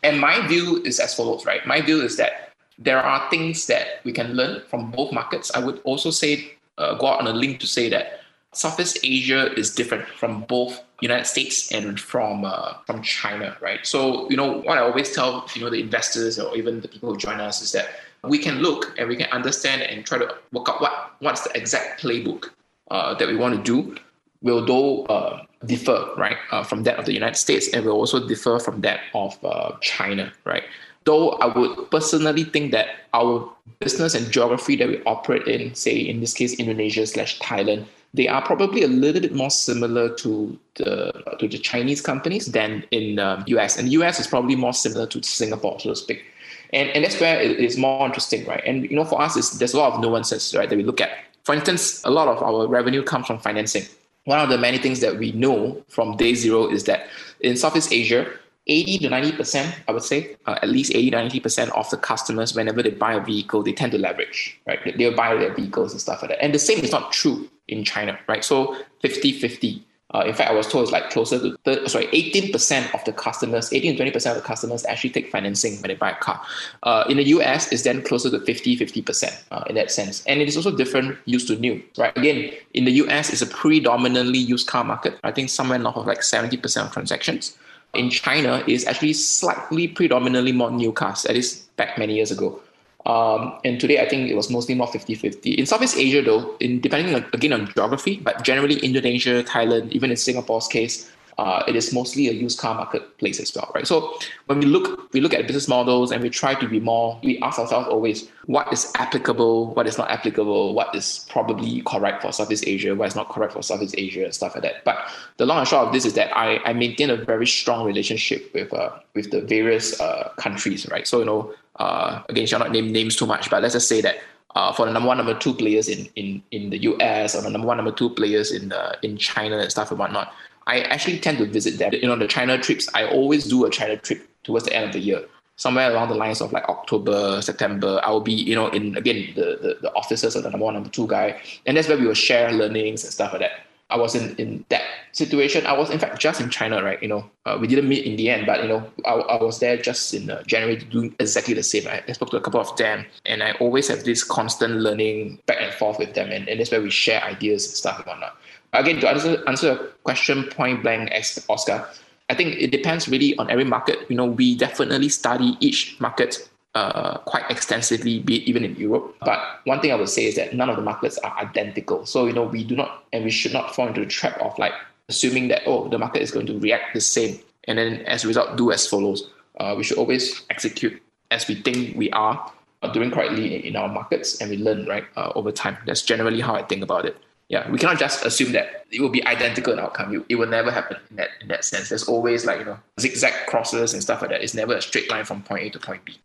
And 0.05 0.21
my 0.21 0.47
view 0.47 0.81
is 0.85 1.01
as 1.01 1.15
follows, 1.15 1.45
right? 1.45 1.67
My 1.67 1.81
view 1.81 2.03
is 2.03 2.17
that 2.19 2.53
there 2.79 3.03
are 3.03 3.29
things 3.31 3.67
that 3.67 4.01
we 4.05 4.13
can 4.13 4.35
learn 4.35 4.63
from 4.69 4.93
both 4.93 5.13
markets. 5.13 5.51
I 5.55 5.59
would 5.59 5.81
also 5.83 6.11
say 6.11 6.53
uh, 6.79 6.95
go 6.95 7.09
out 7.09 7.21
on 7.21 7.27
a 7.27 7.33
link 7.33 7.61
to 7.61 7.67
say 7.67 7.91
that 7.91 8.20
Southeast 8.53 8.99
Asia 9.05 9.53
is 9.55 9.73
different 9.75 10.07
from 10.09 10.43
both 10.43 10.83
United 11.01 11.27
States 11.27 11.71
and 11.73 11.99
from 12.01 12.45
uh, 12.45 12.75
from 12.85 13.01
China, 13.03 13.57
right? 13.61 13.87
So 13.87 14.29
you 14.29 14.37
know 14.37 14.61
what 14.63 14.77
I 14.77 14.81
always 14.81 15.13
tell 15.15 15.47
you 15.55 15.63
know 15.63 15.71
the 15.71 15.81
investors 15.81 16.39
or 16.39 16.57
even 16.57 16.81
the 16.81 16.89
people 16.89 17.13
who 17.13 17.17
join 17.17 17.41
us 17.41 17.63
is 17.63 17.73
that 17.73 17.89
we 18.25 18.39
can 18.39 18.59
look 18.59 18.93
and 18.99 19.09
we 19.09 19.17
can 19.17 19.31
understand 19.31 19.83
and 19.83 20.05
try 20.05 20.19
to 20.19 20.35
work 20.53 20.69
out 20.69 20.81
what 20.81 21.13
what's 21.21 21.43
the 21.43 21.57
exact 21.57 22.03
playbook 22.03 22.51
uh, 22.91 23.15
that 23.15 23.29
we 23.29 23.37
want 23.37 23.55
to 23.57 23.63
do. 23.63 23.97
Will 24.43 24.65
though 24.65 25.05
uh, 25.05 25.45
differ 25.67 26.13
right 26.17 26.37
uh, 26.51 26.65
from 26.65 26.83
that 26.85 26.99
of 26.99 27.05
the 27.05 27.13
United 27.13 27.37
States 27.37 27.69
and 27.73 27.85
will 27.85 27.93
also 27.93 28.27
differ 28.27 28.59
from 28.59 28.81
that 28.81 29.01
of 29.15 29.39
uh, 29.45 29.73
China, 29.81 30.33
right? 30.45 30.65
Though 31.05 31.31
I 31.33 31.47
would 31.47 31.91
personally 31.91 32.45
think 32.45 32.73
that 32.73 32.89
our 33.15 33.51
business 33.79 34.15
and 34.15 34.31
geography 34.31 34.77
that 34.77 34.89
we 34.89 35.03
operate 35.05 35.47
in, 35.47 35.75
say 35.75 35.97
in 35.97 36.21
this 36.21 36.35
case 36.35 36.55
Indonesia 36.55 37.07
slash 37.07 37.39
Thailand, 37.39 37.87
they 38.13 38.29
are 38.29 38.43
probably 38.43 38.83
a 38.83 38.89
little 38.89 39.23
bit 39.23 39.35
more 39.35 39.51
similar 39.51 40.15
to 40.17 40.59
the 40.75 41.13
to 41.39 41.49
the 41.49 41.59
Chinese 41.59 42.01
companies 42.01 42.47
than 42.47 42.85
in 42.91 43.17
the 43.17 43.27
um, 43.27 43.45
US. 43.47 43.79
And 43.79 43.89
the 43.89 43.93
US 44.03 44.19
is 44.21 44.27
probably 44.27 44.57
more 44.57 44.75
similar 44.75 45.07
to 45.07 45.23
Singapore, 45.23 45.79
so 45.81 45.91
to 45.91 45.97
speak. 45.97 46.25
And, 46.73 46.89
and 46.91 47.05
that's 47.05 47.21
where 47.21 47.41
it 47.41 47.59
is 47.59 47.77
more 47.77 48.07
interesting, 48.07 48.45
right? 48.47 48.63
And 48.65 48.85
you 48.91 48.97
know, 48.97 49.05
for 49.05 49.21
us, 49.21 49.37
it's, 49.37 49.59
there's 49.59 49.75
a 49.75 49.79
lot 49.79 49.93
of 49.93 50.01
nuances, 50.01 50.55
right, 50.55 50.69
that 50.69 50.77
we 50.77 50.85
look 50.85 51.01
at. 51.01 51.11
For 51.45 51.55
instance, 51.55 52.03
a 52.05 52.11
lot 52.11 52.29
of 52.29 52.43
our 52.43 52.69
revenue 52.69 53.03
comes 53.03 53.27
from 53.27 53.39
financing. 53.39 53.85
One 54.25 54.39
of 54.39 54.51
the 54.51 54.59
many 54.59 54.79
things 54.79 55.01
that 55.01 55.19
we 55.19 55.33
know 55.33 55.83
from 55.89 56.17
day 56.17 56.35
zero 56.35 56.69
is 56.69 56.85
that 56.85 57.09
in 57.41 57.57
Southeast 57.57 57.93
Asia, 57.93 58.31
80 58.67 58.99
to 58.99 59.09
90%, 59.09 59.75
I 59.89 59.93
would 59.93 60.03
say, 60.03 60.37
uh, 60.47 60.59
at 60.63 60.69
least 60.69 60.93
80 60.95 61.11
to 61.11 61.17
90% 61.17 61.71
of 61.71 61.89
the 61.91 61.97
customers, 61.97 62.55
whenever 62.55 62.83
they 62.83 62.91
buy 62.91 63.15
a 63.15 63.21
vehicle, 63.21 63.63
they 63.63 63.73
tend 63.73 63.93
to 63.93 63.99
leverage, 63.99 64.61
right? 64.67 64.79
They'll 64.97 65.17
buy 65.17 65.35
their 65.35 65.55
vehicles 65.55 65.93
and 65.93 66.01
stuff 66.01 66.23
like 66.23 66.31
that. 66.31 66.43
And 66.43 66.55
the 66.55 66.59
same 66.59 66.79
is 66.79 66.93
not 66.93 67.13
true 67.13 67.49
in 67.69 67.85
China, 67.85 68.19
right? 68.29 68.45
So 68.45 68.77
50 69.01 69.33
50. 69.33 69.85
Uh, 70.13 70.25
in 70.27 70.35
fact, 70.35 70.51
I 70.51 70.53
was 70.53 70.67
told 70.67 70.83
it's 70.83 70.93
like 70.93 71.11
closer 71.11 71.39
to 71.39 71.57
third, 71.65 71.89
sorry, 71.89 72.07
18% 72.09 72.95
of 72.95 73.05
the 73.05 73.13
customers, 73.13 73.73
18 73.73 73.97
to 73.97 74.05
20% 74.05 74.31
of 74.31 74.37
the 74.37 74.43
customers 74.43 74.85
actually 74.87 75.11
take 75.11 75.31
financing 75.31 75.75
when 75.75 75.89
they 75.89 75.95
buy 75.95 76.11
a 76.11 76.17
car. 76.17 76.43
Uh, 76.83 77.05
in 77.09 77.17
the 77.17 77.23
US, 77.25 77.71
it's 77.71 77.85
then 77.85 78.03
closer 78.03 78.29
to 78.29 78.41
50, 78.41 78.77
50% 78.77 79.43
uh, 79.53 79.65
in 79.69 79.77
that 79.77 79.93
sense. 79.93 80.25
And 80.27 80.41
it 80.41 80.49
is 80.49 80.57
also 80.57 80.77
different 80.77 81.17
used 81.27 81.47
to 81.47 81.57
new, 81.57 81.81
right? 81.97 82.17
Again, 82.19 82.53
in 82.75 82.87
the 82.87 82.93
US, 82.93 83.33
it's 83.33 83.43
a 83.43 83.47
predominantly 83.47 84.39
used 84.39 84.67
car 84.67 84.83
market. 84.83 85.17
I 85.23 85.31
think 85.31 85.49
somewhere 85.49 85.79
north 85.79 85.97
of 85.97 86.07
like 86.07 86.23
70% 86.23 86.87
of 86.87 86.93
transactions. 86.93 87.57
In 87.95 88.11
China, 88.11 88.63
is 88.67 88.87
actually 88.87 89.15
slightly 89.15 89.89
predominantly 89.89 90.53
more 90.53 90.71
new 90.71 90.93
cars, 90.93 91.27
at 91.27 91.35
least 91.35 91.75
back 91.77 91.99
many 91.99 92.15
years 92.15 92.31
ago. 92.31 92.61
Um, 93.07 93.59
and 93.65 93.81
today, 93.81 94.01
I 94.01 94.09
think 94.09 94.31
it 94.31 94.35
was 94.37 94.51
mostly 94.51 94.75
more 94.75 94.87
50 94.87 95.15
50. 95.15 95.53
In 95.53 95.67
Southeast 95.67 95.97
Asia, 95.97 96.23
though, 96.23 96.55
in, 96.61 96.81
depending 96.81 97.15
on, 97.15 97.27
again 97.33 97.53
on 97.53 97.73
geography, 97.75 98.21
but 98.23 98.45
generally 98.45 98.79
Indonesia, 98.81 99.43
Thailand, 99.43 99.91
even 99.91 100.11
in 100.11 100.17
Singapore's 100.17 100.69
case, 100.69 101.11
uh, 101.41 101.65
it 101.67 101.75
is 101.75 101.91
mostly 101.95 102.29
a 102.29 102.33
used 102.33 102.59
car 102.59 102.75
marketplace 102.75 103.41
as 103.41 103.51
well, 103.57 103.73
right? 103.75 103.87
So 103.87 104.15
when 104.45 104.59
we 104.59 104.67
look, 104.67 105.11
we 105.15 105.23
look 105.23 105.33
at 105.33 105.47
business 105.47 105.69
models 105.69 106.13
and 106.13 106.23
we 106.23 106.29
try 106.29 106.53
to 106.55 106.69
be 106.69 106.81
more. 106.81 107.19
We 107.25 107.39
ask 107.39 107.59
ourselves 107.59 107.89
always, 107.89 108.29
what 108.45 108.71
is 108.75 108.93
applicable, 108.97 109.73
what 109.73 109.87
is 109.87 109.97
not 109.97 110.11
applicable, 110.11 110.75
what 110.75 110.95
is 110.95 111.25
probably 111.31 111.81
correct 111.87 112.21
for 112.21 112.31
Southeast 112.31 112.65
Asia, 112.67 112.95
what 112.95 113.09
is 113.09 113.17
not 113.17 113.31
correct 113.31 113.55
for 113.55 113.63
Southeast 113.63 113.95
Asia, 113.97 114.23
and 114.23 114.35
stuff 114.35 114.55
like 114.55 114.65
that. 114.65 114.85
But 114.85 114.99
the 115.39 115.47
long 115.47 115.61
and 115.61 115.67
short 115.67 115.87
of 115.87 115.95
this 115.95 116.05
is 116.05 116.13
that 116.13 116.31
I, 116.37 116.59
I 116.67 116.75
maintain 116.75 117.09
a 117.09 117.17
very 117.17 117.47
strong 117.47 117.87
relationship 117.87 118.53
with 118.53 118.75
uh, 118.75 118.91
with 119.15 119.31
the 119.31 119.41
various 119.41 119.99
uh, 119.99 120.35
countries, 120.37 120.87
right? 120.91 121.09
So 121.09 121.21
you 121.21 121.25
know, 121.25 121.55
uh, 121.77 122.21
again, 122.29 122.47
shall 122.47 122.59
not 122.59 122.71
name 122.71 122.93
names 122.93 123.17
too 123.17 123.25
much, 123.25 123.49
but 123.49 123.63
let's 123.63 123.73
just 123.73 123.89
say 123.89 124.03
that 124.03 124.19
uh, 124.57 124.73
for 124.73 124.85
the 124.85 124.93
number 124.93 125.07
one, 125.07 125.17
number 125.17 125.39
two 125.39 125.55
players 125.55 125.89
in, 125.89 126.09
in, 126.17 126.43
in 126.51 126.71
the 126.71 126.79
US 126.79 127.35
or 127.35 127.43
the 127.43 127.51
number 127.51 127.67
one, 127.67 127.77
number 127.77 127.93
two 127.93 128.11
players 128.11 128.51
in 128.51 128.69
the, 128.71 128.99
in 129.03 129.17
China 129.17 129.59
and 129.59 129.71
stuff 129.71 129.91
and 129.91 129.99
whatnot, 129.99 130.33
I 130.67 130.81
actually 130.81 131.19
tend 131.19 131.39
to 131.39 131.47
visit 131.47 131.79
them. 131.79 131.93
You 131.93 132.07
know, 132.07 132.17
the 132.17 132.29
China 132.29 132.59
trips, 132.59 132.89
I 132.95 133.07
always 133.07 133.47
do 133.47 133.65
a 133.65 133.71
China 133.71 133.97
trip 133.97 134.27
towards 134.45 134.65
the 134.65 134.75
end 134.75 134.87
of 134.87 134.93
the 134.93 135.01
year. 135.01 135.25
Somewhere 135.57 135.91
along 135.91 136.09
the 136.09 136.15
lines 136.15 136.41
of 136.41 136.53
like 136.53 136.69
October, 136.69 137.43
September, 137.43 138.01
I 138.03 138.11
will 138.11 138.23
be, 138.23 138.33
you 138.33 138.55
know, 138.55 138.69
in 138.69 138.97
again 138.97 139.33
the, 139.35 139.59
the, 139.61 139.79
the 139.83 139.93
offices 139.93 140.35
of 140.35 140.43
the 140.43 140.51
number 140.51 140.65
one, 140.65 140.75
number 140.75 140.89
two 140.89 141.07
guy. 141.07 141.41
And 141.67 141.77
that's 141.77 141.89
where 141.89 141.99
we 141.99 142.07
will 142.07 142.15
share 142.15 142.51
learnings 142.53 143.05
and 143.05 143.13
stuff 143.13 143.33
like 143.33 143.43
that. 143.43 143.67
I 143.91 143.97
was 143.97 144.15
in, 144.15 144.37
in 144.37 144.65
that 144.69 144.83
situation. 145.13 145.67
I 145.67 145.73
was 145.77 145.91
in 145.91 145.99
fact 145.99 146.19
just 146.21 146.41
in 146.41 146.49
China, 146.49 146.83
right? 146.83 147.03
You 147.03 147.09
know, 147.09 147.31
uh, 147.45 147.59
we 147.61 147.67
didn't 147.67 147.89
meet 147.89 148.05
in 148.05 148.17
the 148.17 148.31
end, 148.31 148.47
but 148.47 148.63
you 148.63 148.69
know, 148.69 148.89
I, 149.05 149.13
I 149.13 149.43
was 149.43 149.59
there 149.59 149.77
just 149.77 150.15
in 150.15 150.31
uh, 150.31 150.43
January 150.45 150.77
doing 150.77 151.15
exactly 151.19 151.55
the 151.55 151.63
same. 151.63 151.87
I, 151.89 152.03
I 152.09 152.13
spoke 152.13 152.31
to 152.31 152.37
a 152.37 152.41
couple 152.41 152.61
of 152.61 152.75
them, 152.77 153.05
and 153.27 153.43
I 153.43 153.53
always 153.53 153.89
have 153.89 154.05
this 154.05 154.23
constant 154.23 154.75
learning 154.77 155.41
back 155.47 155.59
and 155.61 155.75
forth 155.75 155.99
with 155.99 156.15
them, 156.15 156.31
and, 156.31 156.49
and 156.49 156.61
that's 156.61 156.71
where 156.71 156.81
we 156.81 156.91
share 156.91 157.23
ideas 157.25 157.67
and 157.67 157.75
stuff 157.75 157.99
and 157.99 158.07
whatnot. 158.07 158.37
Again, 158.73 159.01
to 159.01 159.09
answer 159.09 159.43
answer 159.49 159.73
a 159.73 159.79
question 160.05 160.45
point 160.45 160.83
blank, 160.83 161.11
as 161.11 161.45
Oscar, 161.49 161.89
I 162.29 162.35
think 162.35 162.55
it 162.55 162.71
depends 162.71 163.09
really 163.09 163.37
on 163.39 163.51
every 163.51 163.65
market. 163.65 163.99
You 164.09 164.17
know, 164.17 164.27
we 164.27 164.55
definitely 164.55 165.09
study 165.09 165.57
each 165.61 165.99
market 166.01 166.49
uh, 166.75 167.19
quite 167.19 167.51
extensively, 167.51 168.21
be 168.21 168.37
it 168.37 168.43
even 168.45 168.65
in 168.65 168.77
Europe. 168.77 169.17
But 169.21 169.41
one 169.65 169.81
thing 169.81 169.93
I 169.93 169.97
would 169.97 170.09
say 170.09 170.27
is 170.27 170.37
that 170.37 170.55
none 170.55 170.71
of 170.71 170.77
the 170.77 170.83
markets 170.83 171.19
are 171.19 171.37
identical. 171.39 172.07
So, 172.07 172.27
you 172.27 172.33
know, 172.33 172.45
we 172.45 172.63
do 172.63 172.77
not 172.77 173.05
and 173.13 173.25
we 173.25 173.31
should 173.31 173.53
not 173.53 173.75
fall 173.75 173.89
into 173.89 174.01
the 174.01 174.07
trap 174.07 174.41
of 174.41 174.57
like 174.59 174.73
assuming 175.09 175.49
that, 175.49 175.63
oh, 175.67 175.89
the 175.89 175.99
market 175.99 176.23
is 176.23 176.31
going 176.31 176.47
to 176.47 176.59
react 176.59 176.95
the 176.95 177.01
same. 177.01 177.41
And 177.65 177.79
then 177.79 178.03
as 178.07 178.25
a 178.25 178.29
result, 178.29 178.57
do 178.57 178.71
as 178.71 178.87
follows. 178.87 179.29
Uh, 179.59 179.75
we 179.77 179.83
should 179.83 179.99
always 179.99 180.43
execute 180.49 181.03
as 181.31 181.47
we 181.49 181.57
think 181.57 181.97
we 181.97 182.11
are 182.13 182.51
uh, 182.83 182.93
doing 182.93 183.11
correctly 183.11 183.67
in 183.67 183.77
our 183.77 183.89
markets 183.89 184.41
and 184.41 184.51
we 184.51 184.57
learn, 184.57 184.87
right, 184.87 185.05
uh, 185.17 185.33
over 185.35 185.53
time. 185.53 185.77
That's 185.87 186.03
generally 186.03 186.41
how 186.41 186.55
I 186.55 186.63
think 186.63 186.83
about 186.83 187.05
it. 187.05 187.17
Yeah, 187.51 187.69
we 187.69 187.77
cannot 187.79 187.99
just 187.99 188.25
assume 188.25 188.53
that 188.53 188.87
it 188.93 189.01
will 189.01 189.09
be 189.09 189.27
identical 189.27 189.73
in 189.73 189.81
outcome. 189.81 190.25
It 190.29 190.37
will 190.37 190.47
never 190.47 190.71
happen 190.71 190.99
in 191.11 191.17
that 191.17 191.31
in 191.41 191.49
that 191.49 191.65
sense. 191.65 191.89
There's 191.89 192.05
always 192.05 192.47
like 192.47 192.61
you 192.61 192.65
know 192.65 192.79
zigzag 193.01 193.33
crosses 193.49 193.93
and 193.93 194.01
stuff 194.01 194.23
like 194.23 194.31
that. 194.31 194.41
It's 194.41 194.55
never 194.55 194.75
a 194.75 194.81
straight 194.81 195.11
line 195.11 195.25
from 195.25 195.43
point 195.43 195.65
A 195.65 195.71
to 195.71 195.81
point 195.81 196.05
B. 196.05 196.21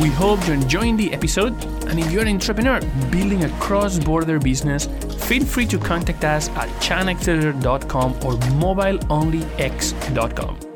We 0.00 0.08
hope 0.08 0.44
you're 0.46 0.56
enjoying 0.56 0.96
the 0.96 1.12
episode, 1.12 1.52
and 1.86 2.00
if 2.00 2.10
you're 2.10 2.22
an 2.22 2.28
entrepreneur 2.28 2.80
building 3.10 3.44
a 3.44 3.48
cross 3.60 4.00
border 4.00 4.40
business, 4.40 4.88
feel 5.26 5.44
free 5.44 5.66
to 5.66 5.78
contact 5.78 6.24
us 6.24 6.48
at 6.50 6.68
chinaaccelerator.com 6.80 8.12
or 8.24 8.34
mobileonlyx.com. 8.64 10.67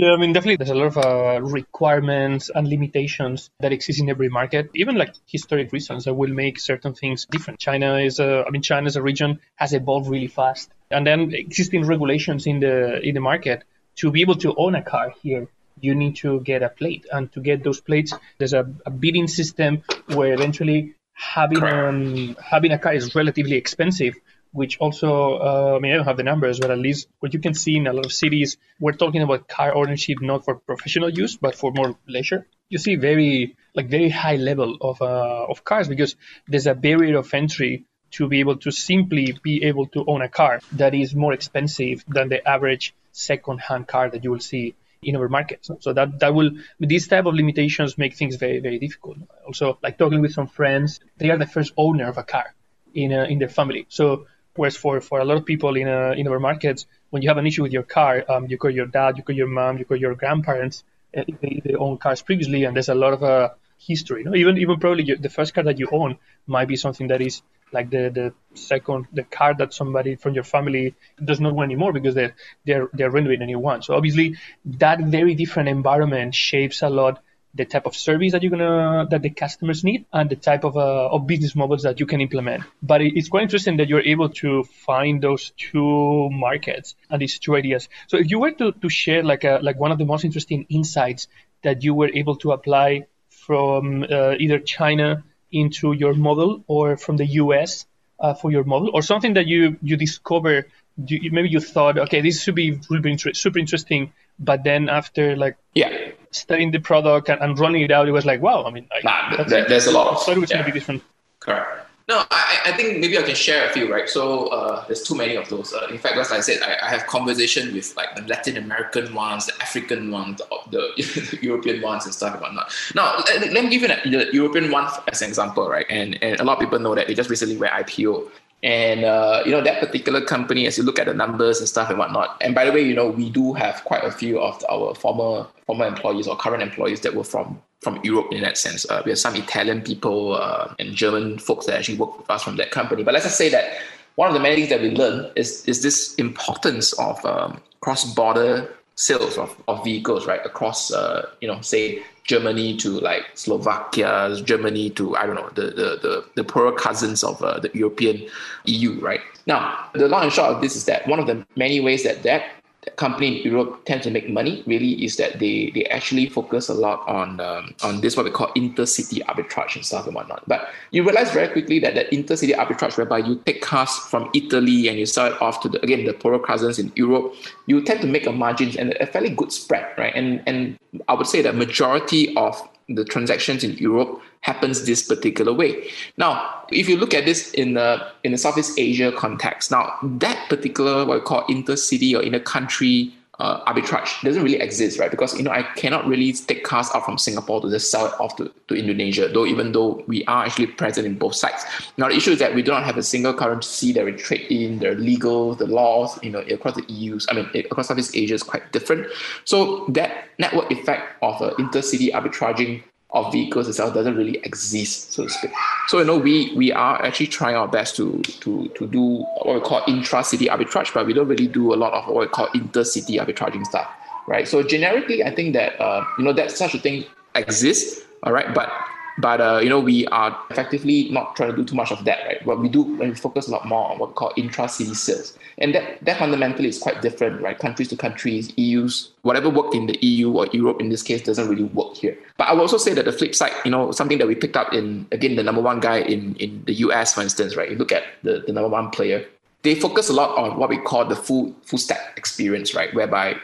Yeah, 0.00 0.12
I 0.12 0.16
mean, 0.16 0.32
definitely 0.32 0.56
there's 0.56 0.70
a 0.70 0.74
lot 0.74 0.86
of 0.86 0.96
uh, 0.96 1.42
requirements 1.42 2.50
and 2.54 2.66
limitations 2.66 3.50
that 3.60 3.70
exist 3.70 4.00
in 4.00 4.08
every 4.08 4.30
market, 4.30 4.70
even 4.74 4.96
like 4.96 5.14
historic 5.26 5.72
reasons 5.72 6.06
that 6.06 6.14
will 6.14 6.32
make 6.32 6.58
certain 6.58 6.94
things 6.94 7.26
different. 7.26 7.60
China 7.60 7.98
is 7.98 8.18
a, 8.18 8.44
I 8.46 8.50
mean, 8.50 8.62
China 8.62 8.86
as 8.86 8.96
a 8.96 9.02
region 9.02 9.40
has 9.56 9.74
evolved 9.74 10.08
really 10.08 10.28
fast. 10.28 10.70
And 10.90 11.06
then 11.06 11.34
existing 11.34 11.86
regulations 11.86 12.46
in 12.46 12.60
the, 12.60 12.98
in 13.06 13.14
the 13.14 13.20
market 13.20 13.64
to 13.96 14.10
be 14.10 14.22
able 14.22 14.36
to 14.36 14.54
own 14.56 14.74
a 14.74 14.82
car 14.82 15.12
here 15.22 15.48
you 15.82 15.94
need 15.94 16.16
to 16.16 16.40
get 16.40 16.62
a 16.62 16.68
plate. 16.68 17.06
And 17.10 17.32
to 17.32 17.40
get 17.40 17.64
those 17.64 17.80
plates, 17.80 18.12
there's 18.38 18.52
a, 18.52 18.70
a 18.84 18.90
bidding 18.90 19.28
system 19.28 19.82
where 20.14 20.32
eventually 20.34 20.94
having 21.14 21.62
um, 21.62 22.36
having 22.42 22.72
a 22.72 22.78
car 22.78 22.94
is 22.94 23.14
relatively 23.14 23.56
expensive. 23.56 24.14
Which 24.52 24.78
also, 24.78 25.34
uh, 25.34 25.74
I 25.76 25.78
mean, 25.78 25.92
I 25.92 25.96
don't 25.96 26.06
have 26.06 26.16
the 26.16 26.24
numbers, 26.24 26.58
but 26.58 26.70
at 26.70 26.78
least 26.78 27.08
what 27.20 27.32
you 27.34 27.40
can 27.40 27.54
see 27.54 27.76
in 27.76 27.86
a 27.86 27.92
lot 27.92 28.04
of 28.06 28.12
cities, 28.12 28.56
we're 28.80 28.92
talking 28.92 29.22
about 29.22 29.46
car 29.48 29.74
ownership 29.74 30.20
not 30.20 30.44
for 30.44 30.56
professional 30.56 31.10
use, 31.10 31.36
but 31.36 31.54
for 31.54 31.70
more 31.72 31.96
leisure. 32.08 32.46
You 32.68 32.78
see 32.78 32.96
very 32.96 33.56
like 33.74 33.88
very 33.88 34.08
high 34.08 34.36
level 34.36 34.76
of 34.80 35.00
uh, 35.02 35.46
of 35.48 35.62
cars 35.64 35.86
because 35.88 36.16
there's 36.48 36.66
a 36.66 36.74
barrier 36.74 37.18
of 37.18 37.32
entry 37.32 37.84
to 38.12 38.26
be 38.28 38.40
able 38.40 38.56
to 38.56 38.70
simply 38.72 39.38
be 39.42 39.62
able 39.64 39.86
to 39.86 40.04
own 40.06 40.20
a 40.22 40.28
car 40.28 40.60
that 40.72 40.94
is 40.94 41.14
more 41.14 41.32
expensive 41.32 42.04
than 42.08 42.28
the 42.28 42.46
average 42.48 42.92
second-hand 43.12 43.86
car 43.86 44.10
that 44.10 44.24
you 44.24 44.30
will 44.32 44.40
see 44.40 44.74
in 45.02 45.14
our 45.16 45.28
markets. 45.28 45.70
So 45.80 45.92
that 45.92 46.18
that 46.18 46.34
will 46.34 46.50
these 46.80 47.06
type 47.06 47.26
of 47.26 47.34
limitations 47.34 47.96
make 47.96 48.14
things 48.16 48.34
very 48.36 48.58
very 48.60 48.80
difficult. 48.80 49.18
Also, 49.46 49.78
like 49.82 49.96
talking 49.96 50.20
with 50.20 50.32
some 50.32 50.48
friends, 50.48 50.98
they 51.18 51.30
are 51.30 51.38
the 51.38 51.46
first 51.46 51.72
owner 51.76 52.08
of 52.08 52.18
a 52.18 52.24
car. 52.24 52.54
in 52.94 53.12
a, 53.12 53.24
in 53.24 53.38
their 53.38 53.48
family. 53.48 53.86
So 53.88 54.26
whereas 54.60 54.76
for, 54.76 55.00
for 55.00 55.20
a 55.20 55.24
lot 55.24 55.38
of 55.38 55.46
people 55.46 55.74
in 55.74 55.88
a, 55.88 56.12
in 56.20 56.28
our 56.28 56.38
markets, 56.38 56.86
when 57.08 57.22
you 57.22 57.30
have 57.30 57.38
an 57.38 57.46
issue 57.46 57.62
with 57.62 57.72
your 57.72 57.82
car, 57.82 58.22
um, 58.28 58.46
you 58.50 58.58
call 58.58 58.70
your 58.70 58.84
dad, 58.98 59.16
you 59.16 59.22
call 59.22 59.34
your 59.34 59.46
mom, 59.58 59.78
you 59.78 59.86
call 59.86 59.96
your 59.96 60.14
grandparents, 60.14 60.84
uh, 61.16 61.24
they, 61.40 61.62
they 61.64 61.74
own 61.74 61.96
cars 61.96 62.20
previously, 62.20 62.64
and 62.64 62.76
there's 62.76 62.90
a 62.90 62.94
lot 62.94 63.14
of 63.14 63.22
uh, 63.22 63.48
history. 63.78 64.20
You 64.20 64.26
know? 64.26 64.34
Even 64.34 64.58
even 64.58 64.78
probably 64.78 65.14
the 65.14 65.30
first 65.30 65.54
car 65.54 65.64
that 65.64 65.78
you 65.78 65.88
own 65.90 66.18
might 66.46 66.68
be 66.68 66.76
something 66.76 67.08
that 67.08 67.22
is 67.22 67.40
like 67.72 67.88
the, 67.88 68.04
the 68.18 68.26
second 68.68 69.06
the 69.14 69.22
car 69.38 69.54
that 69.54 69.72
somebody 69.72 70.16
from 70.16 70.34
your 70.34 70.44
family 70.44 70.94
does 71.30 71.40
not 71.40 71.54
want 71.54 71.68
anymore 71.70 71.92
because 71.98 72.14
they're 72.14 72.34
they're 72.66 72.88
they're 72.92 73.14
renovating 73.18 73.44
a 73.48 73.50
new 73.54 73.62
one. 73.70 73.82
So 73.86 73.94
obviously 73.94 74.36
that 74.82 75.00
very 75.00 75.34
different 75.42 75.70
environment 75.70 76.34
shapes 76.34 76.82
a 76.82 76.90
lot 76.90 77.22
the 77.54 77.64
type 77.64 77.86
of 77.86 77.96
service 77.96 78.32
that 78.32 78.42
you're 78.42 78.50
gonna 78.50 79.06
that 79.10 79.22
the 79.22 79.30
customers 79.30 79.82
need 79.82 80.04
and 80.12 80.30
the 80.30 80.36
type 80.36 80.64
of 80.64 80.76
uh, 80.76 81.08
of 81.08 81.26
business 81.26 81.56
models 81.56 81.82
that 81.82 81.98
you 81.98 82.06
can 82.06 82.20
implement. 82.20 82.62
But 82.82 83.02
it's 83.02 83.28
quite 83.28 83.42
interesting 83.42 83.76
that 83.78 83.88
you're 83.88 84.06
able 84.14 84.28
to 84.44 84.64
find 84.64 85.20
those 85.20 85.52
two 85.56 86.30
markets 86.30 86.94
and 87.08 87.20
these 87.20 87.38
two 87.38 87.56
ideas. 87.56 87.88
So 88.06 88.18
if 88.18 88.30
you 88.30 88.38
were 88.38 88.52
to, 88.52 88.72
to 88.72 88.88
share 88.88 89.22
like 89.22 89.44
a 89.44 89.58
like 89.62 89.78
one 89.78 89.90
of 89.90 89.98
the 89.98 90.04
most 90.04 90.24
interesting 90.24 90.66
insights 90.68 91.26
that 91.62 91.82
you 91.82 91.94
were 91.94 92.10
able 92.14 92.36
to 92.36 92.52
apply 92.52 93.06
from 93.28 94.04
uh, 94.04 94.34
either 94.38 94.58
China 94.60 95.24
into 95.50 95.92
your 95.92 96.14
model 96.14 96.62
or 96.68 96.96
from 96.96 97.16
the 97.16 97.26
US 97.26 97.86
uh, 98.20 98.34
for 98.34 98.52
your 98.52 98.64
model 98.64 98.90
or 98.94 99.02
something 99.02 99.34
that 99.34 99.46
you 99.46 99.76
you 99.82 99.96
discover 99.96 100.66
you, 101.06 101.30
maybe 101.32 101.48
you 101.48 101.60
thought 101.60 101.98
okay 101.98 102.20
this 102.20 102.42
should 102.42 102.54
be 102.54 102.78
inter- 102.90 103.32
super 103.32 103.58
interesting 103.58 104.12
but 104.40 104.64
then 104.64 104.88
after 104.88 105.36
like 105.36 105.56
yeah 105.74 106.10
studying 106.32 106.70
the 106.70 106.78
product 106.78 107.28
and, 107.28 107.40
and 107.40 107.58
running 107.58 107.82
it 107.82 107.90
out 107.90 108.08
it 108.08 108.12
was 108.12 108.24
like 108.24 108.40
wow 108.40 108.64
i 108.64 108.70
mean 108.70 108.86
I, 108.92 109.36
nah, 109.36 109.44
there's 109.44 109.86
a 109.86 109.92
lot 109.92 110.12
I 110.12 110.24
thought 110.24 110.36
it 110.36 110.40
was 110.40 110.50
yeah. 110.50 110.56
going 110.56 110.66
to 110.66 110.72
be 110.72 110.78
different 110.78 111.02
correct 111.38 111.90
no, 112.10 112.24
I, 112.32 112.58
I 112.66 112.72
think 112.72 112.98
maybe 112.98 113.16
I 113.16 113.22
can 113.22 113.36
share 113.36 113.70
a 113.70 113.72
few, 113.72 113.90
right? 113.90 114.08
So 114.08 114.48
uh, 114.48 114.84
there's 114.86 115.04
too 115.04 115.14
many 115.14 115.36
of 115.36 115.48
those. 115.48 115.72
Uh, 115.72 115.86
in 115.92 115.98
fact, 115.98 116.16
as 116.16 116.32
I 116.32 116.40
said, 116.40 116.60
I, 116.60 116.84
I, 116.84 116.90
have 116.90 117.06
conversation 117.06 117.72
with 117.72 117.96
like 117.96 118.16
the 118.16 118.22
Latin 118.22 118.56
American 118.56 119.14
ones, 119.14 119.46
the 119.46 119.54
African 119.62 120.10
ones, 120.10 120.38
the, 120.38 120.46
the, 120.72 121.38
European 121.40 121.80
ones, 121.82 122.06
and 122.06 122.12
stuff 122.12 122.32
and 122.32 122.42
whatnot. 122.42 122.74
Now, 122.96 123.22
let, 123.26 123.52
let 123.52 123.62
me 123.62 123.70
give 123.70 123.82
you 123.82 123.88
the 123.88 124.28
European 124.32 124.72
one 124.72 124.90
as 125.06 125.22
an 125.22 125.28
example, 125.28 125.68
right? 125.68 125.86
And 125.88 126.20
and 126.20 126.40
a 126.40 126.42
lot 126.42 126.54
of 126.54 126.58
people 126.58 126.80
know 126.80 126.96
that 126.96 127.06
they 127.06 127.14
just 127.14 127.30
recently 127.30 127.56
went 127.56 127.72
IPO. 127.74 128.28
And 128.62 129.04
uh, 129.04 129.42
you 129.44 129.52
know 129.52 129.62
that 129.62 129.80
particular 129.80 130.20
company, 130.20 130.66
as 130.66 130.76
you 130.76 130.84
look 130.84 130.98
at 130.98 131.06
the 131.06 131.14
numbers 131.14 131.58
and 131.60 131.68
stuff 131.68 131.88
and 131.88 131.98
whatnot. 131.98 132.36
And 132.42 132.54
by 132.54 132.66
the 132.66 132.72
way, 132.72 132.82
you 132.82 132.94
know 132.94 133.08
we 133.08 133.30
do 133.30 133.54
have 133.54 133.82
quite 133.84 134.04
a 134.04 134.10
few 134.10 134.38
of 134.38 134.62
our 134.70 134.94
former 134.94 135.46
former 135.66 135.86
employees 135.86 136.28
or 136.28 136.36
current 136.36 136.62
employees 136.62 137.00
that 137.00 137.14
were 137.14 137.24
from 137.24 137.60
from 137.80 137.98
Europe 138.04 138.28
in 138.32 138.42
that 138.42 138.58
sense. 138.58 138.84
Uh, 138.90 139.00
we 139.04 139.10
have 139.10 139.18
some 139.18 139.34
Italian 139.34 139.80
people 139.80 140.34
uh, 140.34 140.74
and 140.78 140.94
German 140.94 141.38
folks 141.38 141.66
that 141.66 141.78
actually 141.78 141.96
work 141.96 142.18
with 142.18 142.28
us 142.28 142.42
from 142.42 142.56
that 142.56 142.70
company. 142.70 143.02
But 143.02 143.14
let's 143.14 143.24
just 143.24 143.38
say 143.38 143.48
that 143.48 143.78
one 144.16 144.28
of 144.28 144.34
the 144.34 144.40
many 144.40 144.56
things 144.56 144.68
that 144.68 144.82
we 144.82 144.90
learn 144.90 145.30
is 145.36 145.64
is 145.66 145.82
this 145.82 146.14
importance 146.16 146.92
of 146.94 147.24
um, 147.24 147.60
cross 147.80 148.04
border 148.14 148.68
sales 149.00 149.38
of, 149.38 149.56
of 149.66 149.82
vehicles 149.82 150.26
right 150.26 150.44
across 150.44 150.92
uh, 150.92 151.26
you 151.40 151.48
know 151.48 151.58
say 151.62 152.02
Germany 152.24 152.76
to 152.76 153.00
like 153.00 153.24
Slovakia, 153.34 154.36
Germany 154.44 154.90
to 154.90 155.16
I 155.16 155.26
don't 155.26 155.34
know 155.34 155.48
the 155.54 155.72
the 155.72 155.88
the, 156.04 156.24
the 156.36 156.44
poorer 156.44 156.72
cousins 156.72 157.24
of 157.24 157.42
uh, 157.42 157.58
the 157.58 157.70
European 157.72 158.28
EU, 158.66 159.00
right? 159.00 159.22
Now, 159.46 159.88
the 159.94 160.06
long 160.06 160.24
and 160.24 160.32
short 160.32 160.50
of 160.54 160.60
this 160.60 160.76
is 160.76 160.84
that 160.84 161.08
one 161.08 161.18
of 161.18 161.26
the 161.26 161.44
many 161.56 161.80
ways 161.80 162.04
that 162.04 162.22
that 162.22 162.59
company 162.96 163.42
in 163.42 163.52
Europe 163.52 163.84
tend 163.84 164.02
to 164.02 164.10
make 164.10 164.28
money 164.30 164.62
really 164.66 165.04
is 165.04 165.16
that 165.16 165.38
they 165.38 165.70
they 165.74 165.84
actually 165.86 166.26
focus 166.26 166.68
a 166.68 166.74
lot 166.74 167.06
on 167.06 167.38
um, 167.40 167.74
on 167.82 168.00
this 168.00 168.16
what 168.16 168.24
we 168.24 168.30
call 168.30 168.48
intercity 168.54 169.22
arbitrage 169.26 169.76
and 169.76 169.84
stuff 169.84 170.06
and 170.06 170.14
whatnot. 170.14 170.42
But 170.48 170.68
you 170.90 171.04
realize 171.04 171.30
very 171.30 171.48
quickly 171.48 171.78
that 171.80 171.94
that 171.94 172.10
intercity 172.10 172.54
arbitrage, 172.54 172.96
whereby 172.96 173.18
you 173.18 173.36
take 173.44 173.60
cars 173.60 173.90
from 173.90 174.30
Italy 174.34 174.88
and 174.88 174.98
you 174.98 175.04
sell 175.04 175.26
it 175.26 175.40
off 175.42 175.60
to 175.60 175.68
the 175.68 175.82
again 175.82 176.04
the 176.06 176.14
poorer 176.14 176.38
cousins 176.38 176.78
in 176.78 176.90
Europe, 176.96 177.34
you 177.66 177.82
tend 177.82 178.00
to 178.00 178.06
make 178.06 178.26
a 178.26 178.32
margin 178.32 178.78
and 178.78 178.94
a 178.94 179.06
fairly 179.06 179.30
good 179.30 179.52
spread, 179.52 179.86
right? 179.98 180.14
And 180.14 180.42
and 180.46 180.78
I 181.08 181.14
would 181.14 181.26
say 181.26 181.42
that 181.42 181.54
majority 181.54 182.34
of 182.36 182.56
the 182.94 183.04
transactions 183.04 183.62
in 183.62 183.72
Europe 183.78 184.20
happens 184.40 184.84
this 184.84 185.06
particular 185.06 185.52
way. 185.52 185.88
Now, 186.16 186.64
if 186.70 186.88
you 186.88 186.96
look 186.96 187.14
at 187.14 187.24
this 187.24 187.52
in 187.52 187.74
the 187.74 188.06
in 188.24 188.32
the 188.32 188.38
Southeast 188.38 188.78
Asia 188.78 189.12
context, 189.12 189.70
now 189.70 189.96
that 190.02 190.48
particular 190.48 191.04
what 191.04 191.20
we 191.20 191.24
call 191.24 191.44
intercity 191.44 192.14
or 192.14 192.22
intercountry 192.22 193.12
uh, 193.40 193.64
arbitrage 193.64 194.22
doesn't 194.22 194.42
really 194.42 194.60
exist, 194.60 194.98
right? 194.98 195.10
Because 195.10 195.34
you 195.36 195.42
know 195.42 195.50
I 195.50 195.62
cannot 195.74 196.06
really 196.06 196.32
take 196.32 196.62
cars 196.62 196.90
out 196.94 197.06
from 197.06 197.16
Singapore 197.16 197.62
to 197.62 197.70
just 197.70 197.90
sell 197.90 198.06
it 198.06 198.12
off 198.20 198.36
to, 198.36 198.52
to 198.68 198.74
Indonesia, 198.74 199.28
though 199.28 199.46
even 199.46 199.72
though 199.72 200.04
we 200.06 200.24
are 200.26 200.44
actually 200.44 200.66
present 200.66 201.06
in 201.06 201.16
both 201.16 201.34
sides. 201.34 201.64
Now 201.96 202.08
the 202.08 202.16
issue 202.16 202.32
is 202.32 202.38
that 202.38 202.54
we 202.54 202.62
do 202.62 202.70
not 202.70 202.84
have 202.84 202.98
a 202.98 203.02
single 203.02 203.32
currency 203.32 203.92
that 203.92 204.04
we 204.04 204.12
trade 204.12 204.46
in. 204.50 204.78
The 204.78 204.92
legal, 204.92 205.54
the 205.54 205.66
laws, 205.66 206.22
you 206.22 206.30
know, 206.30 206.40
across 206.40 206.76
the 206.76 206.84
EU's, 206.88 207.26
I 207.30 207.34
mean, 207.34 207.48
across 207.54 207.88
Southeast 207.88 208.14
Asia 208.14 208.34
is 208.34 208.42
quite 208.42 208.72
different. 208.72 209.06
So 209.44 209.86
that 209.88 210.28
network 210.38 210.70
effect 210.70 211.16
of 211.22 211.40
uh, 211.40 211.54
intercity 211.54 212.12
arbitraging 212.12 212.82
of 213.12 213.32
vehicles 213.32 213.68
itself 213.68 213.92
doesn't 213.92 214.16
really 214.16 214.38
exist, 214.44 215.12
so 215.12 215.24
to 215.24 215.30
speak. 215.30 215.50
So 215.88 215.98
you 215.98 216.04
know, 216.04 216.18
we 216.18 216.52
we 216.54 216.72
are 216.72 217.02
actually 217.04 217.26
trying 217.26 217.56
our 217.56 217.68
best 217.68 217.96
to 217.96 218.20
to 218.22 218.68
to 218.68 218.86
do 218.86 219.24
what 219.42 219.54
we 219.54 219.60
call 219.60 219.82
intra-city 219.88 220.46
arbitrage, 220.46 220.94
but 220.94 221.06
we 221.06 221.12
don't 221.12 221.28
really 221.28 221.48
do 221.48 221.74
a 221.74 221.76
lot 221.76 221.92
of 221.92 222.06
what 222.06 222.20
we 222.20 222.28
call 222.28 222.48
intercity 222.48 223.18
arbitraging 223.18 223.66
stuff, 223.66 223.90
right? 224.26 224.46
So 224.46 224.62
generically, 224.62 225.24
I 225.24 225.34
think 225.34 225.54
that 225.54 225.80
uh, 225.80 226.04
you 226.18 226.24
know 226.24 226.32
that 226.32 226.50
such 226.50 226.74
a 226.74 226.78
thing 226.78 227.04
exists, 227.34 228.02
all 228.22 228.32
right, 228.32 228.54
but 228.54 228.70
but 229.18 229.40
uh, 229.40 229.60
you 229.62 229.68
know, 229.68 229.80
we 229.80 230.06
are 230.08 230.38
effectively 230.50 231.08
not 231.10 231.36
trying 231.36 231.50
to 231.50 231.56
do 231.56 231.64
too 231.64 231.74
much 231.74 231.90
of 231.90 232.04
that, 232.04 232.24
right? 232.26 232.44
What 232.46 232.60
we 232.60 232.68
do 232.68 232.82
when 232.82 233.10
we 233.10 233.14
focus 233.14 233.48
a 233.48 233.50
lot 233.50 233.66
more 233.66 233.90
on 233.90 233.98
what 233.98 234.10
we 234.10 234.14
call 234.14 234.32
intra-city 234.36 234.94
sales, 234.94 235.36
and 235.58 235.74
that 235.74 236.04
that 236.04 236.18
fundamentally 236.18 236.68
is 236.68 236.78
quite 236.78 237.02
different, 237.02 237.40
right? 237.42 237.58
Countries 237.58 237.88
to 237.88 237.96
countries, 237.96 238.52
EU's 238.56 239.10
whatever 239.22 239.48
worked 239.48 239.74
in 239.74 239.86
the 239.86 239.98
EU 240.04 240.30
or 240.30 240.46
Europe 240.52 240.80
in 240.80 240.88
this 240.88 241.02
case 241.02 241.22
doesn't 241.22 241.48
really 241.48 241.64
work 241.64 241.94
here. 241.94 242.16
But 242.38 242.48
I 242.48 242.52
will 242.52 242.62
also 242.62 242.78
say 242.78 242.94
that 242.94 243.04
the 243.04 243.12
flip 243.12 243.34
side, 243.34 243.52
you 243.64 243.70
know, 243.70 243.92
something 243.92 244.18
that 244.18 244.26
we 244.26 244.34
picked 244.34 244.56
up 244.56 244.72
in 244.72 245.06
again 245.12 245.36
the 245.36 245.42
number 245.42 245.60
one 245.60 245.80
guy 245.80 245.98
in 245.98 246.36
in 246.36 246.62
the 246.66 246.74
US, 246.74 247.14
for 247.14 247.22
instance, 247.22 247.56
right? 247.56 247.70
You 247.70 247.76
look 247.76 247.92
at 247.92 248.04
the, 248.22 248.42
the 248.46 248.52
number 248.52 248.68
one 248.68 248.90
player, 248.90 249.26
they 249.62 249.74
focus 249.74 250.08
a 250.08 250.12
lot 250.12 250.36
on 250.38 250.58
what 250.58 250.68
we 250.70 250.78
call 250.78 251.04
the 251.04 251.16
full 251.16 251.54
full 251.62 251.78
stack 251.78 252.16
experience, 252.16 252.74
right? 252.74 252.94
Whereby 252.94 253.36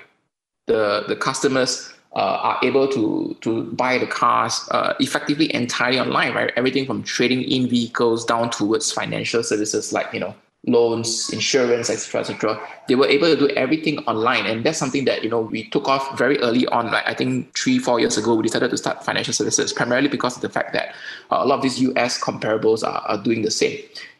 the 0.66 1.04
the 1.08 1.16
customers 1.16 1.92
are 2.20 2.58
able 2.62 2.88
to 2.88 3.36
to 3.42 3.64
buy 3.72 3.98
the 3.98 4.06
cars 4.06 4.66
uh, 4.70 4.94
effectively 5.00 5.54
entirely 5.54 6.00
online, 6.00 6.32
right? 6.34 6.52
Everything 6.56 6.86
from 6.86 7.02
trading 7.02 7.42
in 7.42 7.68
vehicles 7.68 8.24
down 8.24 8.50
towards 8.50 8.90
financial 8.90 9.42
services 9.42 9.92
like 9.92 10.12
you 10.12 10.20
know 10.20 10.34
loans, 10.66 11.30
insurance, 11.30 11.88
etc., 11.90 12.20
etc. 12.22 12.60
They 12.88 12.96
were 12.96 13.06
able 13.06 13.28
to 13.28 13.36
do 13.36 13.48
everything 13.50 13.98
online, 14.00 14.46
and 14.46 14.64
that's 14.64 14.78
something 14.78 15.04
that 15.04 15.22
you 15.22 15.30
know 15.30 15.40
we 15.40 15.64
took 15.70 15.88
off 15.88 16.18
very 16.18 16.38
early 16.40 16.66
on. 16.68 16.86
Like 16.90 17.06
I 17.06 17.14
think 17.14 17.56
three, 17.56 17.78
four 17.78 18.00
years 18.00 18.16
ago, 18.16 18.34
we 18.34 18.42
decided 18.42 18.70
to 18.70 18.76
start 18.76 19.04
financial 19.04 19.32
services 19.32 19.72
primarily 19.72 20.08
because 20.08 20.36
of 20.36 20.42
the 20.42 20.48
fact 20.48 20.72
that 20.72 20.94
uh, 21.30 21.38
a 21.40 21.46
lot 21.46 21.56
of 21.56 21.62
these 21.62 21.80
US 21.80 22.20
comparables 22.20 22.82
are, 22.82 23.02
are 23.06 23.22
doing 23.22 23.42
the 23.42 23.50
same. 23.50 23.78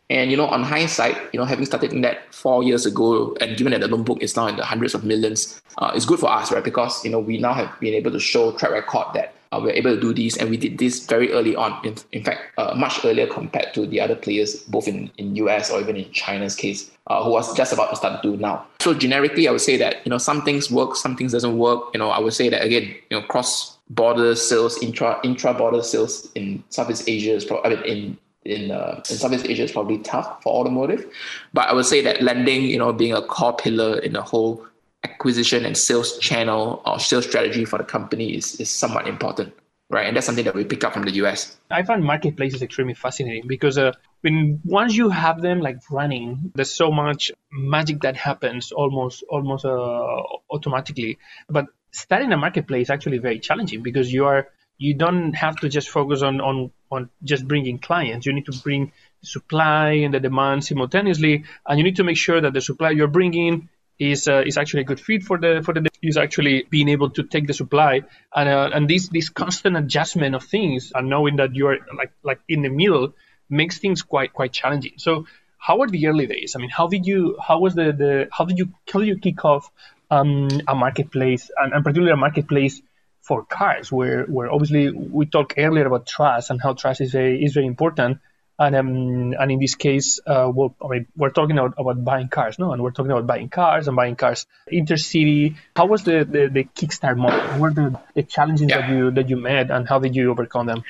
And 0.08 0.30
you 0.30 0.36
know, 0.36 0.46
on 0.46 0.62
hindsight, 0.62 1.16
you 1.32 1.40
know, 1.40 1.44
having 1.44 1.66
started 1.66 1.90
that 2.02 2.32
four 2.32 2.62
years 2.62 2.86
ago, 2.86 3.36
and 3.40 3.56
given 3.56 3.72
that 3.72 3.80
the 3.80 3.88
loan 3.88 4.04
book 4.04 4.22
is 4.22 4.36
now 4.36 4.46
in 4.46 4.56
the 4.56 4.64
hundreds 4.64 4.94
of 4.94 5.04
millions, 5.04 5.60
uh, 5.78 5.92
it's 5.94 6.06
good 6.06 6.20
for 6.20 6.30
us, 6.30 6.52
right? 6.52 6.62
Because 6.62 7.04
you 7.04 7.10
know, 7.10 7.18
we 7.18 7.38
now 7.38 7.52
have 7.52 7.78
been 7.80 7.94
able 7.94 8.12
to 8.12 8.20
show 8.20 8.52
track 8.52 8.70
record 8.70 9.06
that 9.14 9.34
uh, 9.52 9.60
we're 9.62 9.70
able 9.70 9.94
to 9.94 10.00
do 10.00 10.14
this, 10.14 10.36
and 10.36 10.50
we 10.50 10.56
did 10.56 10.78
this 10.78 11.06
very 11.06 11.32
early 11.32 11.56
on. 11.56 11.84
In, 11.84 11.96
in 12.12 12.22
fact, 12.22 12.40
uh, 12.58 12.74
much 12.76 13.04
earlier 13.04 13.26
compared 13.26 13.74
to 13.74 13.86
the 13.86 14.00
other 14.00 14.14
players, 14.14 14.62
both 14.64 14.86
in 14.86 15.10
in 15.18 15.34
US 15.36 15.70
or 15.70 15.80
even 15.80 15.96
in 15.96 16.10
China's 16.12 16.54
case, 16.54 16.90
uh, 17.08 17.24
who 17.24 17.30
was 17.30 17.54
just 17.56 17.72
about 17.72 17.90
to 17.90 17.96
start 17.96 18.22
to 18.22 18.30
do 18.30 18.36
now. 18.36 18.64
So 18.80 18.94
generically, 18.94 19.48
I 19.48 19.50
would 19.50 19.60
say 19.60 19.76
that 19.78 20.06
you 20.06 20.10
know 20.10 20.18
some 20.18 20.42
things 20.42 20.70
work, 20.70 20.94
some 20.96 21.16
things 21.16 21.32
doesn't 21.32 21.58
work. 21.58 21.82
You 21.94 21.98
know, 21.98 22.10
I 22.10 22.20
would 22.20 22.34
say 22.34 22.48
that 22.48 22.62
again, 22.62 22.94
you 23.10 23.18
know, 23.18 23.22
cross 23.26 23.76
border 23.90 24.34
sales, 24.34 24.80
intra 24.82 25.20
intra 25.24 25.54
border 25.54 25.82
sales 25.82 26.30
in 26.34 26.62
Southeast 26.70 27.08
Asia 27.08 27.32
is 27.32 27.44
probably 27.44 27.72
I 27.72 27.74
mean, 27.76 27.84
in 27.84 28.18
in 28.46 28.70
uh, 28.70 29.02
in 29.10 29.16
Southeast 29.16 29.46
Asia 29.46 29.64
is 29.64 29.72
probably 29.72 29.98
tough 29.98 30.42
for 30.42 30.52
automotive, 30.60 31.06
but 31.52 31.68
I 31.68 31.72
would 31.72 31.86
say 31.86 32.00
that 32.02 32.22
lending, 32.22 32.62
you 32.62 32.78
know, 32.78 32.92
being 32.92 33.12
a 33.12 33.22
core 33.22 33.54
pillar 33.56 33.98
in 33.98 34.12
the 34.12 34.22
whole 34.22 34.64
acquisition 35.04 35.64
and 35.64 35.76
sales 35.76 36.18
channel 36.18 36.82
or 36.86 36.98
sales 36.98 37.26
strategy 37.26 37.64
for 37.64 37.78
the 37.78 37.84
company 37.84 38.34
is 38.34 38.60
is 38.60 38.70
somewhat 38.70 39.06
important, 39.06 39.52
right? 39.90 40.06
And 40.06 40.16
that's 40.16 40.26
something 40.26 40.44
that 40.44 40.54
we 40.54 40.64
pick 40.64 40.84
up 40.84 40.92
from 40.92 41.04
the 41.04 41.12
US. 41.22 41.56
I 41.70 41.82
find 41.82 42.04
marketplaces 42.04 42.62
extremely 42.62 42.94
fascinating 42.94 43.46
because 43.46 43.78
uh, 43.78 43.92
when 44.22 44.60
once 44.64 44.96
you 44.96 45.08
have 45.10 45.40
them 45.42 45.60
like 45.60 45.78
running, 45.90 46.52
there's 46.54 46.72
so 46.72 46.90
much 46.90 47.32
magic 47.52 48.00
that 48.00 48.16
happens 48.16 48.72
almost 48.72 49.24
almost 49.28 49.64
uh, 49.64 50.22
automatically. 50.50 51.18
But 51.48 51.66
starting 51.92 52.32
a 52.32 52.36
marketplace 52.36 52.86
is 52.86 52.90
actually 52.90 53.18
very 53.18 53.38
challenging 53.38 53.82
because 53.82 54.12
you 54.12 54.26
are 54.26 54.48
you 54.78 54.94
don't 54.94 55.32
have 55.34 55.56
to 55.56 55.68
just 55.68 55.88
focus 55.88 56.22
on, 56.22 56.40
on, 56.40 56.70
on 56.90 57.10
just 57.24 57.46
bringing 57.46 57.78
clients. 57.78 58.26
You 58.26 58.32
need 58.32 58.46
to 58.46 58.52
bring 58.52 58.92
the 59.20 59.26
supply 59.26 59.90
and 59.90 60.12
the 60.12 60.20
demand 60.20 60.64
simultaneously, 60.64 61.44
and 61.66 61.78
you 61.78 61.84
need 61.84 61.96
to 61.96 62.04
make 62.04 62.16
sure 62.16 62.40
that 62.40 62.52
the 62.52 62.60
supply 62.60 62.90
you're 62.90 63.08
bringing 63.08 63.68
is 63.98 64.28
uh, 64.28 64.42
is 64.44 64.58
actually 64.58 64.82
a 64.82 64.84
good 64.84 65.00
fit 65.00 65.22
for 65.22 65.38
the 65.38 65.62
for 65.64 65.72
the 65.72 65.88
is 66.02 66.18
actually 66.18 66.66
being 66.68 66.88
able 66.88 67.08
to 67.08 67.22
take 67.22 67.46
the 67.46 67.54
supply 67.54 68.02
and 68.34 68.48
uh, 68.48 68.70
and 68.74 68.90
this 68.90 69.08
this 69.08 69.30
constant 69.30 69.74
adjustment 69.74 70.34
of 70.34 70.44
things 70.44 70.92
and 70.94 71.08
knowing 71.08 71.36
that 71.36 71.54
you 71.54 71.66
are 71.66 71.78
like 71.96 72.12
like 72.22 72.40
in 72.46 72.60
the 72.60 72.68
middle 72.68 73.14
makes 73.48 73.78
things 73.78 74.02
quite 74.02 74.32
quite 74.34 74.52
challenging. 74.52 74.92
So 74.98 75.26
how 75.58 75.78
were 75.78 75.88
the 75.88 76.06
early 76.08 76.26
days? 76.26 76.54
I 76.54 76.58
mean, 76.60 76.70
how 76.70 76.88
did 76.88 77.06
you 77.06 77.38
how 77.42 77.58
was 77.58 77.74
the, 77.74 77.92
the 77.92 78.28
how 78.30 78.44
did 78.44 78.58
you 78.58 78.68
how 78.92 79.00
did 79.00 79.08
you 79.08 79.18
kick 79.18 79.44
off 79.44 79.70
um, 80.10 80.48
a 80.68 80.74
marketplace 80.74 81.50
and, 81.56 81.72
and 81.72 81.82
particularly 81.82 82.12
a 82.12 82.16
marketplace 82.16 82.82
for 83.26 83.44
cars 83.44 83.90
where 83.90 84.24
where 84.26 84.50
obviously 84.52 84.92
we 84.92 85.26
talked 85.26 85.54
earlier 85.58 85.86
about 85.86 86.06
trust 86.06 86.50
and 86.50 86.62
how 86.62 86.72
trust 86.72 87.00
is 87.00 87.10
very 87.10 87.42
is 87.44 87.54
very 87.54 87.66
important 87.66 88.18
and 88.58 88.74
um, 88.74 89.34
and 89.38 89.52
in 89.52 89.58
this 89.58 89.74
case, 89.74 90.18
uh, 90.26 90.50
well, 90.52 90.74
I 90.82 90.88
mean, 90.88 91.06
we're 91.16 91.30
talking 91.30 91.58
about, 91.58 91.74
about 91.76 92.02
buying 92.02 92.28
cars, 92.28 92.58
no? 92.58 92.72
And 92.72 92.82
we're 92.82 92.90
talking 92.90 93.12
about 93.12 93.26
buying 93.26 93.50
cars 93.50 93.86
and 93.86 93.96
buying 93.96 94.16
cars 94.16 94.46
intercity. 94.72 95.56
How 95.74 95.86
was 95.86 96.04
the, 96.04 96.24
the, 96.24 96.48
the 96.48 96.64
Kickstart 96.64 97.18
model? 97.18 97.38
What 97.60 97.60
were 97.60 97.70
the, 97.70 98.00
the 98.14 98.22
challenges 98.22 98.68
yeah. 98.68 98.80
that 98.80 98.90
you 98.90 99.10
that 99.10 99.28
you 99.28 99.36
met, 99.36 99.70
and 99.70 99.86
how 99.86 99.98
did 99.98 100.16
you 100.16 100.30
overcome 100.30 100.66
them? 100.66 100.84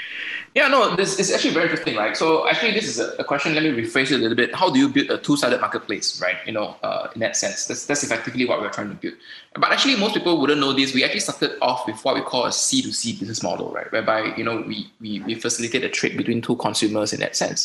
Yeah, 0.55 0.69
no, 0.69 0.95
this 0.95 1.19
is 1.19 1.33
actually 1.33 1.55
very 1.55 1.65
interesting, 1.65 1.97
right? 1.97 2.17
So 2.17 2.49
actually, 2.49 2.73
this 2.73 2.87
is 2.87 3.01
a, 3.01 3.25
question. 3.25 3.55
Let 3.55 3.65
me 3.65 3.71
rephrase 3.71 4.13
it 4.13 4.15
a 4.15 4.19
little 4.19 4.37
bit. 4.37 4.55
How 4.55 4.71
do 4.71 4.79
you 4.79 4.89
build 4.89 5.11
a 5.11 5.19
two-sided 5.19 5.61
marketplace, 5.61 6.21
right? 6.23 6.37
You 6.47 6.53
know, 6.53 6.77
uh, 6.83 7.09
in 7.15 7.21
that 7.21 7.37
sense, 7.37 7.67
that's 7.67 7.87
that's 7.87 8.05
effectively 8.05 8.47
what 8.47 8.61
we're 8.61 8.71
trying 8.71 8.91
to 8.91 8.95
build. 8.95 9.15
But 9.59 9.73
actually, 9.73 9.97
most 9.97 10.15
people 10.15 10.39
wouldn't 10.41 10.61
know 10.61 10.73
this. 10.73 10.95
We 10.95 11.03
actually 11.03 11.21
started 11.21 11.59
off 11.63 11.87
with 11.87 12.05
what 12.05 12.15
we 12.15 12.21
call 12.21 12.45
a 12.45 12.51
C2C 12.51 13.19
business 13.19 13.43
model, 13.43 13.73
right? 13.73 13.91
Whereby, 13.91 14.35
you 14.37 14.45
know, 14.45 14.63
we, 14.67 14.91
we, 15.01 15.21
we 15.21 15.35
facilitate 15.35 15.83
a 15.83 15.89
trade 15.89 16.17
between 16.17 16.43
two 16.43 16.57
consumers 16.57 17.13
in 17.13 17.21
that 17.21 17.37
sense. 17.37 17.56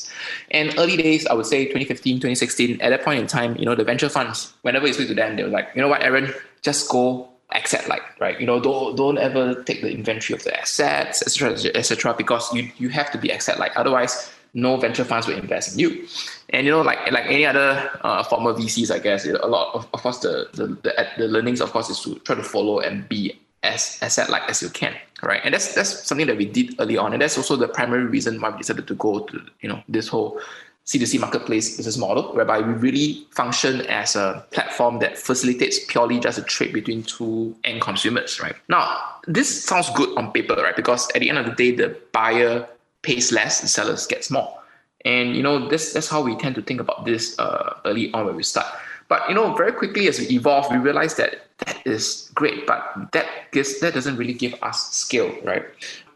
And 0.52 0.74
early 0.78 0.98
days, 0.98 1.26
I 1.28 1.34
would 1.34 1.46
say 1.46 1.66
2015, 1.66 2.18
2016, 2.18 2.82
at 2.82 2.90
that 2.90 3.04
point 3.04 3.20
in 3.20 3.28
time, 3.28 3.56
you 3.58 3.66
know, 3.66 3.76
the 3.76 3.84
venture 3.84 4.10
funds, 4.10 4.54
whenever 4.62 4.88
you 4.88 4.94
speak 4.94 5.08
to 5.10 5.16
them, 5.16 5.36
they 5.36 5.44
were 5.44 5.50
like, 5.50 5.70
you 5.76 5.82
know 5.82 5.88
what, 5.88 6.04
Aaron, 6.04 6.34
just 6.62 6.90
go 6.90 7.30
asset 7.52 7.88
light, 7.88 8.02
right? 8.20 8.40
You 8.40 8.46
know, 8.46 8.60
don't 8.60 8.96
don't 8.96 9.18
ever 9.18 9.64
take 9.64 9.82
the 9.82 9.92
inventory 9.92 10.36
of 10.38 10.44
the 10.44 10.58
assets, 10.60 11.22
etc., 11.22 11.54
etc., 11.76 12.14
because 12.14 12.52
you 12.54 12.72
you 12.78 12.90
have 12.90 13.12
to 13.12 13.18
be 13.18 13.32
asset 13.32 13.60
light. 13.60 13.72
Otherwise, 13.76 14.32
no 14.54 14.78
venture 14.78 15.04
funds 15.04 15.28
will 15.28 15.38
invest 15.38 15.74
in 15.74 15.80
you. 15.80 16.08
And 16.50 16.66
you 16.66 16.72
know, 16.72 16.82
like 16.82 17.12
like 17.12 17.26
any 17.26 17.46
other 17.46 17.90
uh, 18.02 18.24
former 18.24 18.54
VCs, 18.54 18.92
I 18.92 19.00
guess 19.00 19.26
a 19.26 19.48
lot 19.48 19.76
of, 19.76 19.88
of 19.94 20.02
course 20.02 20.20
the, 20.20 20.50
the 20.54 20.68
the 20.68 21.08
the 21.18 21.28
learnings, 21.28 21.62
of 21.62 21.72
course, 21.72 21.90
is 21.90 22.00
to 22.02 22.16
try 22.20 22.36
to 22.36 22.44
follow 22.44 22.80
and 22.80 23.08
be 23.08 23.40
as 23.64 23.98
asset 24.02 24.30
like 24.30 24.44
as 24.50 24.62
you 24.62 24.70
can, 24.70 24.96
right? 25.22 25.42
And 25.44 25.54
that's 25.54 25.76
that's 25.76 26.08
something 26.08 26.28
that 26.28 26.38
we 26.38 26.46
did 26.46 26.76
early 26.80 26.98
on, 26.98 27.14
and 27.14 27.22
that's 27.22 27.38
also 27.38 27.56
the 27.56 27.68
primary 27.68 28.06
reason 28.06 28.40
why 28.42 28.50
we 28.50 28.58
decided 28.58 28.88
to 28.88 28.96
go 28.96 29.20
to 29.20 29.42
you 29.62 29.70
know 29.70 29.84
this 29.88 30.08
whole 30.08 30.40
C2C 30.86 31.20
marketplace 31.20 31.78
business 31.78 31.98
model, 31.98 32.34
whereby 32.34 32.60
we 32.60 32.74
really 32.74 33.28
function 33.32 33.82
as 33.82 34.16
a 34.16 34.46
platform 34.52 35.00
that 35.00 35.18
facilitates 35.18 35.80
purely 35.86 36.20
just 36.20 36.40
a 36.40 36.42
trade 36.42 36.74
between 36.74 37.04
two 37.04 37.56
end 37.64 37.82
consumers, 37.82 38.42
right? 38.42 38.56
Now, 38.68 39.00
this 39.28 39.64
sounds 39.64 39.90
good 39.92 40.18
on 40.18 40.32
paper, 40.32 40.56
right? 40.56 40.76
Because 40.76 41.08
at 41.14 41.20
the 41.20 41.30
end 41.30 41.38
of 41.38 41.46
the 41.46 41.52
day, 41.52 41.76
the 41.76 41.96
buyer 42.12 42.68
pays 43.04 43.32
less, 43.32 43.62
the 43.62 43.68
sellers 43.68 44.08
gets 44.08 44.32
more. 44.32 44.58
And 45.06 45.36
you 45.36 45.44
know, 45.44 45.68
this 45.68 45.94
that's 45.94 46.08
how 46.08 46.22
we 46.22 46.36
tend 46.36 46.56
to 46.56 46.62
think 46.62 46.80
about 46.80 47.06
this 47.06 47.38
uh, 47.40 47.76
early 47.86 48.12
on 48.14 48.26
when 48.26 48.36
we 48.36 48.44
start. 48.44 48.68
But 49.08 49.28
you 49.30 49.36
know, 49.36 49.54
very 49.56 49.72
quickly 49.72 50.08
as 50.08 50.20
we 50.20 50.28
evolve, 50.30 50.72
we 50.72 50.78
realize 50.78 51.16
that 51.16 51.51
that 51.66 51.86
is 51.86 52.30
great, 52.34 52.66
but 52.68 53.12
that 53.12 53.28
gives 53.52 53.80
that 53.80 53.94
doesn't 53.94 54.18
really 54.18 54.34
give 54.34 54.56
us 54.62 54.92
scale, 54.94 55.36
right? 55.44 55.64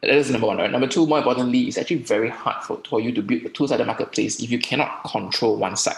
That 0.02 0.12
is 0.12 0.30
number 0.30 0.48
one. 0.48 0.58
Right? 0.58 0.72
Number 0.72 0.88
two, 0.88 1.08
more 1.08 1.20
importantly, 1.20 1.62
it's 1.62 1.78
actually 1.78 1.98
very 1.98 2.30
hard 2.30 2.64
for, 2.64 2.80
for 2.88 3.00
you 3.00 3.12
to 3.14 3.22
build 3.22 3.44
a 3.44 3.50
two-sided 3.50 3.86
marketplace 3.86 4.42
if 4.42 4.52
you 4.52 4.60
cannot 4.60 5.04
control 5.04 5.58
one 5.58 5.76
side 5.76 5.98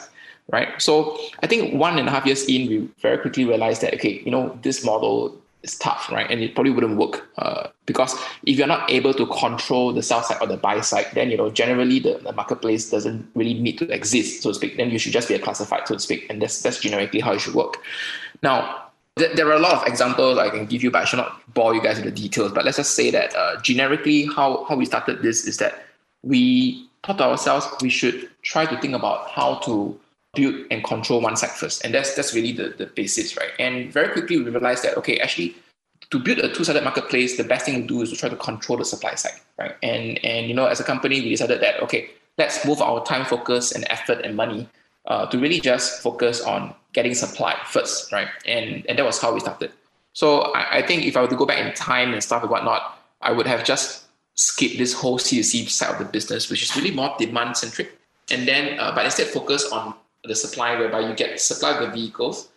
right? 0.50 0.82
So 0.82 1.18
I 1.44 1.48
think 1.48 1.74
one 1.74 2.00
and 2.00 2.08
a 2.08 2.12
half 2.12 2.26
years 2.26 2.46
in, 2.46 2.70
we 2.70 2.90
very 3.02 3.18
quickly 3.18 3.46
realized 3.46 3.82
that 3.82 3.94
okay, 3.96 4.22
you 4.24 4.32
know, 4.32 4.58
this 4.62 4.84
model 4.86 5.38
is 5.64 5.78
tough, 5.78 6.12
right? 6.12 6.30
And 6.30 6.42
it 6.42 6.56
probably 6.56 6.72
wouldn't 6.72 6.98
work 6.98 7.28
uh, 7.38 7.68
because 7.86 8.16
if 8.46 8.58
you're 8.58 8.68
not 8.68 8.90
able 8.90 9.14
to 9.14 9.26
control 9.28 9.94
the 9.94 10.04
sell 10.04 10.24
side 10.24 10.38
or 10.42 10.48
the 10.48 10.58
buy 10.58 10.82
side, 10.82 11.08
then 11.14 11.30
you 11.32 11.38
know 11.38 11.50
generally 11.50 12.00
the, 12.00 12.20
the 12.24 12.32
marketplace 12.32 12.90
doesn't 12.90 13.30
really 13.36 13.56
need 13.56 13.78
to 13.80 13.92
exist, 13.92 14.44
so 14.44 14.50
to 14.52 14.56
speak. 14.56 14.78
Then 14.78 14.90
you 14.90 15.00
should 15.00 15.14
just 15.14 15.28
be 15.28 15.36
a 15.36 15.40
classified, 15.40 15.88
so 15.88 15.96
to 15.96 16.00
speak, 16.00 16.30
and 16.30 16.42
that's 16.42 16.62
that's 16.62 16.80
generically 16.80 17.20
how 17.20 17.34
it 17.34 17.40
should 17.40 17.56
work. 17.56 17.78
Now, 18.42 18.87
there 19.18 19.48
are 19.48 19.54
a 19.54 19.60
lot 19.60 19.74
of 19.74 19.88
examples 19.88 20.38
I 20.38 20.50
can 20.50 20.66
give 20.66 20.84
you, 20.84 20.92
but 20.92 21.02
I 21.02 21.06
should 21.06 21.18
not 21.18 21.42
bore 21.54 21.74
you 21.76 21.82
guys 21.82 21.98
with 21.98 22.06
the 22.06 22.12
details. 22.12 22.52
But 22.52 22.66
let's 22.66 22.78
just 22.78 22.96
say 22.96 23.12
that 23.12 23.36
uh, 23.36 23.60
generically, 23.62 24.28
how 24.28 24.64
how 24.66 24.76
we 24.76 24.86
started 24.86 25.22
this 25.22 25.46
is 25.46 25.58
that 25.58 25.86
we 26.24 26.88
thought 27.04 27.18
to 27.20 27.24
ourselves 27.26 27.68
we 27.82 27.90
should 27.90 28.30
try 28.42 28.66
to 28.66 28.80
think 28.82 28.94
about 28.94 29.30
how 29.30 29.56
to 29.60 29.98
build 30.36 30.56
and 30.72 30.84
control 30.84 31.22
one 31.22 31.36
side 31.36 31.52
first. 31.52 31.84
And 31.84 31.94
that's 31.94 32.16
that's 32.16 32.34
really 32.34 32.52
the, 32.52 32.70
the 32.70 32.86
basics, 32.86 33.38
right? 33.38 33.52
And 33.60 33.92
very 33.92 34.10
quickly 34.10 34.38
we 34.38 34.50
realized 34.50 34.84
that 34.84 34.98
okay, 34.98 35.20
actually 35.20 35.56
to 36.12 36.20
build 36.20 36.40
a 36.40 36.54
two-sided 36.54 36.84
marketplace, 36.84 37.36
the 37.38 37.44
best 37.44 37.66
thing 37.66 37.82
to 37.82 37.88
do 37.88 38.02
is 38.02 38.10
to 38.12 38.16
try 38.16 38.30
to 38.30 38.36
control 38.36 38.78
the 38.78 38.86
supply 38.86 39.16
side, 39.16 39.40
right? 39.58 39.76
And 39.84 40.24
and 40.24 40.48
you 40.48 40.54
know, 40.54 40.66
as 40.66 40.80
a 40.80 40.84
company, 40.84 41.22
we 41.22 41.30
decided 41.30 41.62
that 41.62 41.82
okay, 41.84 42.10
let's 42.38 42.66
move 42.66 42.82
our 42.82 43.04
time, 43.04 43.26
focus, 43.26 43.72
and 43.72 43.86
effort 43.90 44.22
and 44.24 44.36
money 44.36 44.70
uh, 45.08 45.26
to 45.28 45.40
really 45.40 45.60
just 45.60 46.02
focus 46.02 46.42
on 46.42 46.74
getting 46.94 47.14
supply 47.14 47.56
first, 47.66 48.12
right? 48.12 48.28
And 48.46 48.86
and 48.88 48.98
that 48.98 49.06
was 49.06 49.20
how 49.20 49.34
we 49.34 49.40
started. 49.40 49.72
So 50.14 50.42
I, 50.54 50.78
I 50.78 50.82
think 50.82 51.06
if 51.06 51.16
I 51.18 51.22
were 51.22 51.28
to 51.28 51.36
go 51.36 51.46
back 51.46 51.60
in 51.60 51.74
time 51.74 52.14
and 52.14 52.24
stuff 52.24 52.42
and 52.42 52.52
whatnot, 52.52 52.98
I 53.22 53.32
would 53.32 53.48
have 53.48 53.64
just 53.64 54.06
skipped 54.36 54.78
this 54.78 54.94
whole 54.94 55.18
C2C 55.18 55.70
side 55.70 55.92
of 55.94 56.00
the 56.00 56.06
business, 56.06 56.50
which 56.50 56.62
is 56.62 56.76
really 56.76 56.92
more 56.92 57.16
demand 57.18 57.58
centric, 57.58 57.98
and 58.32 58.48
then 58.48 58.80
uh, 58.80 58.94
but 58.94 59.06
instead 59.06 59.28
focus 59.28 59.72
on 59.72 59.94
the 60.24 60.36
supply 60.36 60.78
whereby 60.78 61.00
you 61.00 61.16
get 61.16 61.40
supply 61.40 61.72
of 61.72 61.82
the 61.82 61.90
vehicles 61.90 62.50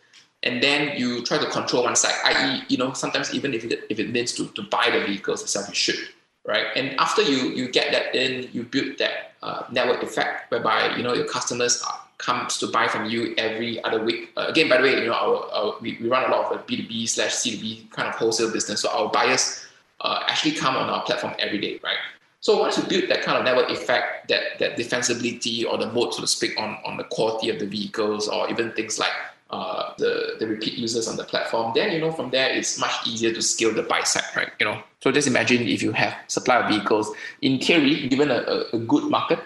and 0.42 0.62
then 0.62 0.96
you 0.96 1.22
try 1.22 1.38
to 1.38 1.46
control 1.50 1.84
one 1.84 1.96
side, 1.96 2.14
i.e., 2.24 2.62
you 2.68 2.78
know, 2.78 2.92
sometimes 2.94 3.34
even 3.34 3.52
if 3.52 3.64
it, 3.64 3.84
if 3.90 3.98
it 3.98 4.10
means 4.10 4.32
to, 4.32 4.48
to 4.48 4.62
buy 4.62 4.88
the 4.90 5.04
vehicles 5.04 5.42
itself, 5.42 5.68
you 5.68 5.74
should, 5.74 5.98
right? 6.46 6.66
And 6.74 6.98
after 6.98 7.22
you 7.22 7.50
you 7.50 7.70
get 7.70 7.92
that 7.92 8.14
in, 8.14 8.48
you 8.52 8.62
build 8.62 8.98
that 8.98 9.32
uh, 9.42 9.64
network 9.70 10.02
effect 10.02 10.50
whereby, 10.50 10.96
you 10.96 11.02
know, 11.02 11.12
your 11.12 11.28
customers 11.28 11.82
are, 11.82 12.00
comes 12.20 12.59
to 12.59 12.66
buy 12.66 12.87
from 12.87 13.06
you 13.06 13.35
every 13.38 13.83
other 13.83 14.02
week. 14.04 14.30
Uh, 14.37 14.46
again, 14.48 14.68
by 14.68 14.76
the 14.76 14.83
way, 14.83 15.00
you 15.00 15.06
know, 15.06 15.14
our, 15.14 15.50
our, 15.52 15.74
we, 15.80 15.98
we 16.00 16.09
run 16.09 16.30
a 16.30 16.35
lot 16.35 16.52
of 16.52 16.61
a 16.61 16.62
B2B 16.62 17.09
slash 17.09 17.33
C2B 17.33 17.90
kind 17.90 18.09
of 18.09 18.14
wholesale 18.14 18.52
business. 18.52 18.83
So 18.83 18.90
our 18.90 19.11
buyers 19.11 19.64
uh, 20.00 20.24
actually 20.28 20.52
come 20.52 20.76
on 20.76 20.88
our 20.88 21.02
platform 21.02 21.35
every 21.38 21.59
day, 21.59 21.80
right? 21.83 21.96
So 22.40 22.59
once 22.59 22.78
you 22.78 22.85
build 22.85 23.11
that 23.11 23.22
kind 23.22 23.37
of 23.37 23.44
network 23.44 23.70
effect, 23.70 24.28
that 24.28 24.59
that 24.61 24.76
defensibility 24.76 25.64
or 25.66 25.76
the 25.76 25.92
moat, 25.92 26.14
so 26.14 26.22
to 26.22 26.26
speak, 26.26 26.59
on, 26.59 26.78
on 26.87 26.96
the 26.96 27.04
quality 27.04 27.50
of 27.50 27.59
the 27.59 27.66
vehicles 27.66 28.28
or 28.28 28.48
even 28.50 28.72
things 28.72 28.98
like 28.98 29.12
uh, 29.50 29.92
the, 29.98 30.37
the 30.38 30.46
repeat 30.46 30.78
users 30.78 31.06
on 31.06 31.16
the 31.16 31.24
platform, 31.24 31.72
then 31.74 31.92
you 31.92 32.00
know 32.00 32.11
from 32.12 32.30
there 32.30 32.48
it's 32.48 32.78
much 32.78 33.06
easier 33.06 33.33
to 33.33 33.42
scale 33.42 33.74
the 33.74 33.83
buy 33.83 34.00
side, 34.02 34.24
right? 34.35 34.48
You 34.59 34.66
know, 34.66 34.83
so 35.02 35.12
just 35.12 35.28
imagine 35.28 35.68
if 35.68 35.83
you 35.83 35.92
have 35.92 36.16
supply 36.28 36.61
of 36.61 36.70
vehicles, 36.70 37.12
in 37.42 37.59
theory, 37.59 38.09
given 38.09 38.30
a, 38.30 38.37
a, 38.37 38.76
a 38.76 38.78
good 38.78 39.04
market 39.11 39.40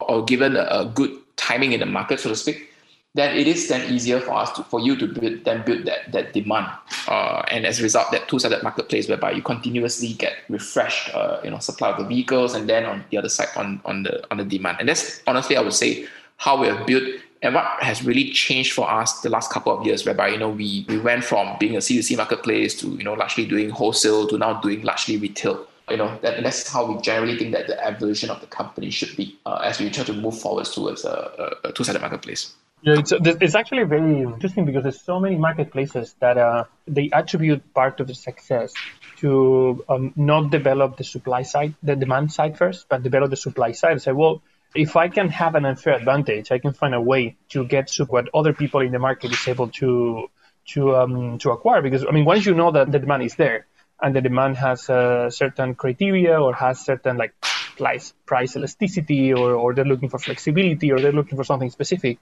or 0.00 0.24
given 0.24 0.56
a, 0.56 0.66
a 0.70 0.90
good 0.92 1.16
timing 1.40 1.72
in 1.72 1.80
the 1.80 1.86
market, 1.86 2.20
so 2.20 2.28
to 2.28 2.36
speak, 2.36 2.70
then 3.14 3.36
it 3.36 3.48
is 3.48 3.68
then 3.68 3.92
easier 3.92 4.20
for 4.20 4.34
us 4.34 4.52
to 4.52 4.62
for 4.64 4.78
you 4.78 4.94
to 4.96 5.06
build 5.08 5.44
then 5.44 5.64
build 5.64 5.84
that 5.84 6.12
that 6.12 6.32
demand. 6.32 6.66
Uh, 7.08 7.42
and 7.50 7.66
as 7.66 7.80
a 7.80 7.82
result 7.82 8.10
that 8.12 8.28
two-sided 8.28 8.62
marketplace 8.62 9.08
whereby 9.08 9.32
you 9.32 9.42
continuously 9.42 10.12
get 10.12 10.34
refreshed 10.48 11.12
uh, 11.14 11.40
you 11.42 11.50
know 11.50 11.58
supply 11.58 11.90
of 11.90 11.98
the 11.98 12.04
vehicles 12.04 12.54
and 12.54 12.68
then 12.68 12.84
on 12.84 13.04
the 13.10 13.18
other 13.18 13.28
side 13.28 13.48
on 13.56 13.80
on 13.84 14.04
the 14.04 14.22
on 14.30 14.36
the 14.36 14.44
demand. 14.44 14.76
And 14.78 14.88
that's 14.88 15.22
honestly 15.26 15.56
I 15.56 15.60
would 15.60 15.72
say 15.74 16.06
how 16.36 16.60
we 16.60 16.68
have 16.68 16.86
built 16.86 17.02
and 17.42 17.54
what 17.54 17.66
has 17.82 18.04
really 18.04 18.30
changed 18.30 18.72
for 18.72 18.88
us 18.88 19.20
the 19.22 19.30
last 19.30 19.50
couple 19.50 19.76
of 19.76 19.84
years 19.84 20.04
whereby 20.04 20.28
you 20.28 20.38
know 20.38 20.50
we 20.50 20.86
we 20.88 20.98
went 20.98 21.24
from 21.24 21.56
being 21.58 21.74
a 21.74 21.78
C2C 21.78 22.16
marketplace 22.16 22.78
to 22.80 22.86
you 22.90 23.02
know 23.02 23.14
largely 23.14 23.44
doing 23.44 23.70
wholesale 23.70 24.28
to 24.28 24.38
now 24.38 24.60
doing 24.60 24.82
largely 24.82 25.16
retail 25.16 25.66
you 25.90 25.96
know 25.96 26.18
that, 26.22 26.42
that's 26.42 26.68
how 26.68 26.84
we 26.84 27.00
generally 27.00 27.36
think 27.36 27.52
that 27.52 27.66
the 27.66 27.84
evolution 27.84 28.30
of 28.30 28.40
the 28.40 28.46
company 28.46 28.90
should 28.90 29.16
be 29.16 29.38
uh, 29.46 29.60
as 29.64 29.80
we 29.80 29.90
try 29.90 30.04
to 30.04 30.12
move 30.12 30.38
forward 30.38 30.66
towards 30.66 31.04
a, 31.04 31.56
a, 31.64 31.72
two-sided 31.72 32.00
marketplace 32.00 32.54
yeah, 32.82 32.98
it's, 32.98 33.12
it's 33.12 33.54
actually 33.54 33.84
very 33.84 34.22
interesting 34.22 34.64
because 34.64 34.84
there's 34.84 35.02
so 35.02 35.20
many 35.20 35.36
marketplaces 35.36 36.14
that 36.20 36.38
uh, 36.38 36.64
they 36.86 37.10
attribute 37.12 37.74
part 37.74 38.00
of 38.00 38.06
the 38.06 38.14
success 38.14 38.72
to 39.18 39.84
um, 39.86 40.14
not 40.16 40.50
develop 40.50 40.96
the 40.96 41.04
supply 41.04 41.42
side, 41.42 41.74
the 41.82 41.94
demand 41.94 42.32
side 42.32 42.56
first, 42.56 42.88
but 42.88 43.02
develop 43.02 43.28
the 43.28 43.36
supply 43.36 43.72
side 43.72 43.92
and 43.92 44.02
say, 44.02 44.12
well, 44.12 44.40
if 44.74 44.96
I 44.96 45.08
can 45.08 45.28
have 45.28 45.56
an 45.56 45.66
unfair 45.66 45.94
advantage, 45.94 46.50
I 46.50 46.58
can 46.58 46.72
find 46.72 46.94
a 46.94 47.00
way 47.00 47.36
to 47.50 47.66
get 47.66 47.88
to 47.88 48.04
what 48.06 48.30
other 48.32 48.54
people 48.54 48.80
in 48.80 48.92
the 48.92 48.98
market 48.98 49.32
is 49.32 49.46
able 49.46 49.68
to 49.80 50.30
to 50.68 50.96
um, 50.96 51.38
to 51.38 51.50
acquire. 51.50 51.82
Because 51.82 52.06
I 52.06 52.12
mean, 52.12 52.24
once 52.24 52.46
you 52.46 52.54
know 52.54 52.70
that 52.70 52.90
the 52.90 52.98
demand 52.98 53.24
is 53.24 53.34
there 53.34 53.66
and 54.02 54.14
the 54.14 54.20
demand 54.20 54.56
has 54.56 54.88
a 54.88 55.28
certain 55.30 55.74
criteria 55.74 56.40
or 56.40 56.54
has 56.54 56.84
certain 56.84 57.16
like 57.16 57.34
price 57.76 58.12
price 58.26 58.56
elasticity 58.56 59.32
or, 59.32 59.54
or 59.54 59.74
they're 59.74 59.84
looking 59.84 60.08
for 60.08 60.18
flexibility 60.18 60.92
or 60.92 61.00
they're 61.00 61.12
looking 61.12 61.36
for 61.36 61.44
something 61.44 61.70
specific, 61.70 62.18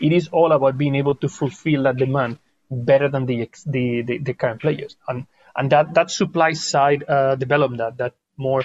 it 0.00 0.12
is 0.12 0.28
all 0.28 0.52
about 0.52 0.76
being 0.78 0.94
able 0.94 1.14
to 1.14 1.28
fulfill 1.28 1.84
that 1.84 1.96
demand 1.96 2.38
better 2.70 3.08
than 3.08 3.26
the 3.26 3.48
the, 3.66 4.02
the, 4.02 4.18
the 4.18 4.34
current 4.34 4.60
players. 4.60 4.96
And 5.08 5.26
and 5.54 5.70
that 5.70 5.94
that 5.94 6.10
supply 6.10 6.52
side 6.52 7.04
uh, 7.08 7.34
development, 7.36 7.78
that 7.78 7.96
that 7.98 8.14
more 8.36 8.62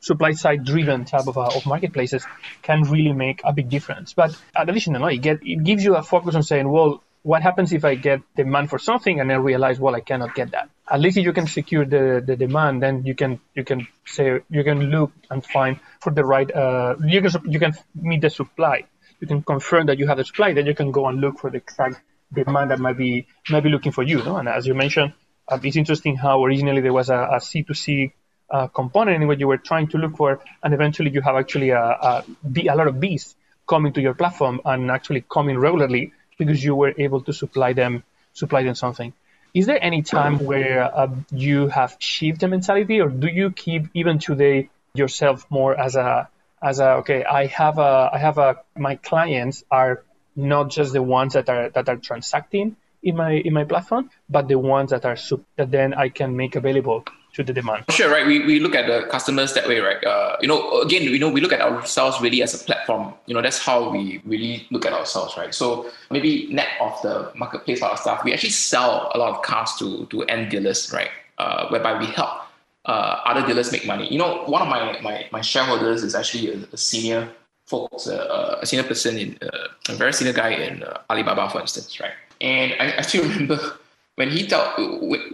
supply 0.00 0.32
side 0.32 0.64
driven 0.64 1.04
type 1.04 1.26
of, 1.26 1.38
uh, 1.38 1.48
of 1.56 1.66
marketplaces 1.66 2.26
can 2.62 2.82
really 2.82 3.12
make 3.12 3.40
a 3.42 3.52
big 3.52 3.68
difference. 3.70 4.12
But 4.12 4.38
additionally, 4.54 5.16
it, 5.16 5.22
get, 5.22 5.38
it 5.42 5.64
gives 5.64 5.82
you 5.82 5.96
a 5.96 6.02
focus 6.02 6.34
on 6.34 6.42
saying, 6.42 6.68
well, 6.68 7.02
what 7.22 7.42
happens 7.42 7.72
if 7.72 7.84
I 7.86 7.94
get 7.94 8.20
demand 8.36 8.68
for 8.68 8.78
something 8.78 9.18
and 9.18 9.30
then 9.30 9.42
realize, 9.42 9.80
well, 9.80 9.94
I 9.94 10.00
cannot 10.00 10.34
get 10.34 10.50
that. 10.50 10.68
At 10.90 11.00
least 11.00 11.16
you 11.16 11.32
can 11.32 11.46
secure 11.46 11.84
the, 11.84 12.22
the 12.24 12.36
demand, 12.36 12.82
then 12.82 13.04
you 13.04 13.14
can 13.14 13.40
you 13.54 13.64
can 13.64 13.86
say 14.04 14.40
you 14.50 14.64
can 14.64 14.90
look 14.90 15.12
and 15.30 15.44
find 15.44 15.80
for 16.00 16.12
the 16.12 16.24
right 16.24 16.50
uh, 16.54 16.96
you 17.06 17.22
can 17.22 17.30
you 17.50 17.58
can 17.58 17.74
meet 17.94 18.20
the 18.20 18.30
supply. 18.30 18.84
You 19.20 19.26
can 19.26 19.42
confirm 19.42 19.86
that 19.86 19.98
you 19.98 20.06
have 20.06 20.18
the 20.18 20.24
supply, 20.24 20.52
then 20.52 20.66
you 20.66 20.74
can 20.74 20.90
go 20.90 21.06
and 21.06 21.20
look 21.20 21.38
for 21.38 21.50
the 21.50 21.56
exact 21.58 22.02
demand 22.32 22.70
that 22.70 22.78
might 22.78 22.98
be 22.98 23.26
might 23.48 23.62
be 23.62 23.70
looking 23.70 23.92
for 23.92 24.02
you. 24.02 24.22
No? 24.22 24.36
And 24.36 24.48
as 24.48 24.66
you 24.66 24.74
mentioned, 24.74 25.14
uh, 25.48 25.58
it's 25.62 25.76
interesting 25.76 26.16
how 26.16 26.44
originally 26.44 26.82
there 26.82 26.92
was 26.92 27.08
a 27.08 27.16
a 27.16 27.36
C2C 27.36 28.12
uh, 28.50 28.66
component 28.66 29.22
in 29.22 29.28
what 29.28 29.40
you 29.40 29.48
were 29.48 29.58
trying 29.58 29.88
to 29.88 29.98
look 29.98 30.16
for, 30.16 30.40
and 30.62 30.74
eventually 30.74 31.10
you 31.10 31.22
have 31.22 31.36
actually 31.36 31.70
a 31.70 32.24
lot 32.42 32.88
of 32.88 33.00
bees 33.00 33.34
coming 33.66 33.92
to 33.94 34.02
your 34.02 34.14
platform 34.14 34.60
and 34.66 34.90
actually 34.90 35.24
coming 35.32 35.56
regularly 35.58 36.12
because 36.38 36.62
you 36.62 36.74
were 36.74 36.92
able 36.98 37.22
to 37.22 37.32
supply 37.32 37.72
them 37.72 38.02
supply 38.34 38.62
them 38.62 38.74
something. 38.74 39.14
Is 39.54 39.66
there 39.66 39.78
any 39.80 40.02
time 40.02 40.40
where 40.44 40.82
uh, 40.82 41.14
you 41.30 41.68
have 41.68 41.96
shifted 42.00 42.40
the 42.40 42.48
mentality, 42.48 43.00
or 43.00 43.08
do 43.08 43.28
you 43.28 43.50
keep 43.50 43.86
even 43.94 44.18
today 44.18 44.68
yourself 44.94 45.46
more 45.48 45.78
as 45.78 45.94
a 45.94 46.28
as 46.60 46.80
a 46.80 46.88
okay? 47.02 47.24
I 47.24 47.46
have 47.46 47.78
a 47.78 48.10
I 48.12 48.18
have 48.18 48.38
a 48.38 48.56
my 48.76 48.96
clients 48.96 49.62
are 49.70 50.02
not 50.34 50.70
just 50.70 50.92
the 50.92 51.02
ones 51.02 51.34
that 51.34 51.48
are 51.48 51.70
that 51.70 51.88
are 51.88 51.96
transacting 51.96 52.74
in 53.00 53.16
my 53.16 53.30
in 53.30 53.52
my 53.52 53.62
platform, 53.62 54.10
but 54.28 54.48
the 54.48 54.58
ones 54.58 54.90
that 54.90 55.04
are 55.04 55.16
that 55.56 55.70
then 55.70 55.94
I 55.94 56.08
can 56.08 56.36
make 56.36 56.56
available 56.56 57.04
to 57.34 57.42
the 57.42 57.52
demand. 57.52 57.84
Sure, 57.90 58.10
right. 58.10 58.26
We, 58.26 58.44
we 58.46 58.60
look 58.60 58.74
at 58.74 58.86
the 58.86 59.06
customers 59.08 59.52
that 59.54 59.68
way, 59.68 59.80
right? 59.80 60.02
Uh, 60.02 60.36
you 60.40 60.48
know, 60.48 60.80
again, 60.80 61.02
you 61.02 61.18
know, 61.18 61.28
we 61.28 61.40
look 61.40 61.52
at 61.52 61.60
ourselves 61.60 62.20
really 62.20 62.42
as 62.42 62.54
a 62.54 62.64
platform. 62.64 63.12
You 63.26 63.34
know, 63.34 63.42
that's 63.42 63.58
how 63.58 63.90
we 63.90 64.20
really 64.24 64.66
look 64.70 64.86
at 64.86 64.92
ourselves, 64.92 65.36
right? 65.36 65.52
So 65.52 65.90
maybe 66.10 66.48
net 66.50 66.68
of 66.80 67.00
the 67.02 67.32
marketplace 67.34 67.82
of 67.82 67.98
stuff, 67.98 68.24
we 68.24 68.32
actually 68.32 68.50
sell 68.50 69.10
a 69.14 69.18
lot 69.18 69.34
of 69.34 69.42
cars 69.42 69.74
to 69.80 70.06
to 70.06 70.22
end 70.24 70.50
dealers, 70.50 70.92
right? 70.92 71.10
Uh, 71.38 71.68
whereby 71.68 71.98
we 71.98 72.06
help 72.06 72.30
uh, 72.86 73.20
other 73.26 73.44
dealers 73.46 73.72
make 73.72 73.84
money. 73.84 74.10
You 74.10 74.18
know, 74.18 74.44
one 74.44 74.62
of 74.62 74.68
my 74.68 75.00
my, 75.00 75.26
my 75.32 75.40
shareholders 75.40 76.04
is 76.04 76.14
actually 76.14 76.52
a, 76.52 76.68
a 76.72 76.76
senior 76.76 77.28
folks, 77.66 78.06
uh, 78.06 78.58
a 78.62 78.66
senior 78.66 78.84
person 78.84 79.18
in 79.18 79.38
uh, 79.42 79.68
a 79.88 79.94
very 79.94 80.12
senior 80.12 80.34
guy 80.34 80.50
in 80.50 80.82
uh, 80.84 81.00
Alibaba, 81.10 81.50
for 81.50 81.60
instance, 81.60 81.98
right? 81.98 82.12
And 82.40 82.74
I, 82.78 82.98
I 82.98 83.00
still 83.02 83.22
remember 83.28 83.58
when 84.16 84.30
he 84.30 84.46
told 84.46 84.68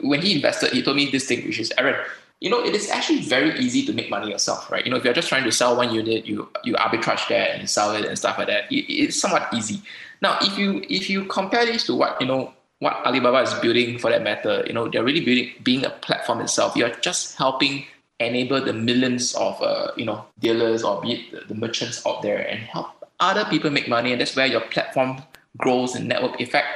when 0.03 0.23
he 0.23 0.35
invested, 0.35 0.73
he 0.73 0.83
told 0.83 0.97
me 0.97 1.11
this 1.11 1.27
thing, 1.27 1.45
which 1.47 1.59
is 1.59 1.73
Aaron. 1.79 1.97
You 2.41 2.49
know, 2.49 2.65
it 2.65 2.75
is 2.75 2.89
actually 2.89 3.21
very 3.21 3.59
easy 3.59 3.85
to 3.85 3.93
make 3.93 4.09
money 4.09 4.31
yourself, 4.31 4.71
right? 4.71 4.83
You 4.83 4.91
know, 4.91 4.97
if 4.97 5.05
you're 5.05 5.13
just 5.13 5.29
trying 5.29 5.45
to 5.45 5.53
sell 5.53 5.77
one 5.77 5.93
unit, 5.95 6.25
you 6.25 6.49
you 6.65 6.75
arbitrage 6.75 7.29
that 7.29 7.59
and 7.59 7.69
sell 7.69 7.95
it 7.95 8.07
and 8.07 8.17
stuff 8.17 8.39
like 8.39 8.49
that. 8.49 8.73
It, 8.73 8.89
it's 8.89 9.21
somewhat 9.21 9.49
easy. 9.53 9.83
Now, 10.23 10.39
if 10.41 10.57
you 10.57 10.83
if 10.89 11.11
you 11.11 11.27
compare 11.27 11.67
this 11.67 11.85
to 11.87 11.95
what 11.95 12.21
you 12.21 12.27
know 12.27 12.55
what 12.79 12.95
Alibaba 13.05 13.43
is 13.43 13.53
building 13.61 13.99
for 13.99 14.11
that 14.11 14.23
matter, 14.23 14.65
you 14.67 14.73
know, 14.73 14.89
they're 14.89 15.05
really 15.05 15.21
building 15.21 15.53
being 15.63 15.85
a 15.85 15.91
platform 15.91 16.41
itself. 16.41 16.75
You're 16.77 16.97
just 17.01 17.37
helping 17.37 17.85
enable 18.21 18.63
the 18.65 18.73
millions 18.73 19.35
of 19.35 19.61
uh, 19.61 19.93
you 19.97 20.07
know 20.07 20.25
dealers 20.39 20.83
or 20.83 21.03
be 21.03 21.13
it 21.13 21.31
the, 21.33 21.55
the 21.55 21.61
merchants 21.61 22.07
out 22.07 22.23
there 22.23 22.39
and 22.39 22.61
help 22.61 22.89
other 23.21 23.45
people 23.51 23.71
make 23.71 23.87
money, 23.87 24.13
and 24.13 24.21
that's 24.21 24.35
where 24.35 24.47
your 24.47 24.63
platform 24.63 25.23
grows 25.59 25.95
and 25.95 26.09
network 26.09 26.41
effect, 26.41 26.69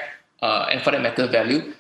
uh, 0.42 0.66
and 0.70 0.82
for 0.82 0.90
that 0.90 1.00
matter, 1.00 1.26
value 1.26 1.72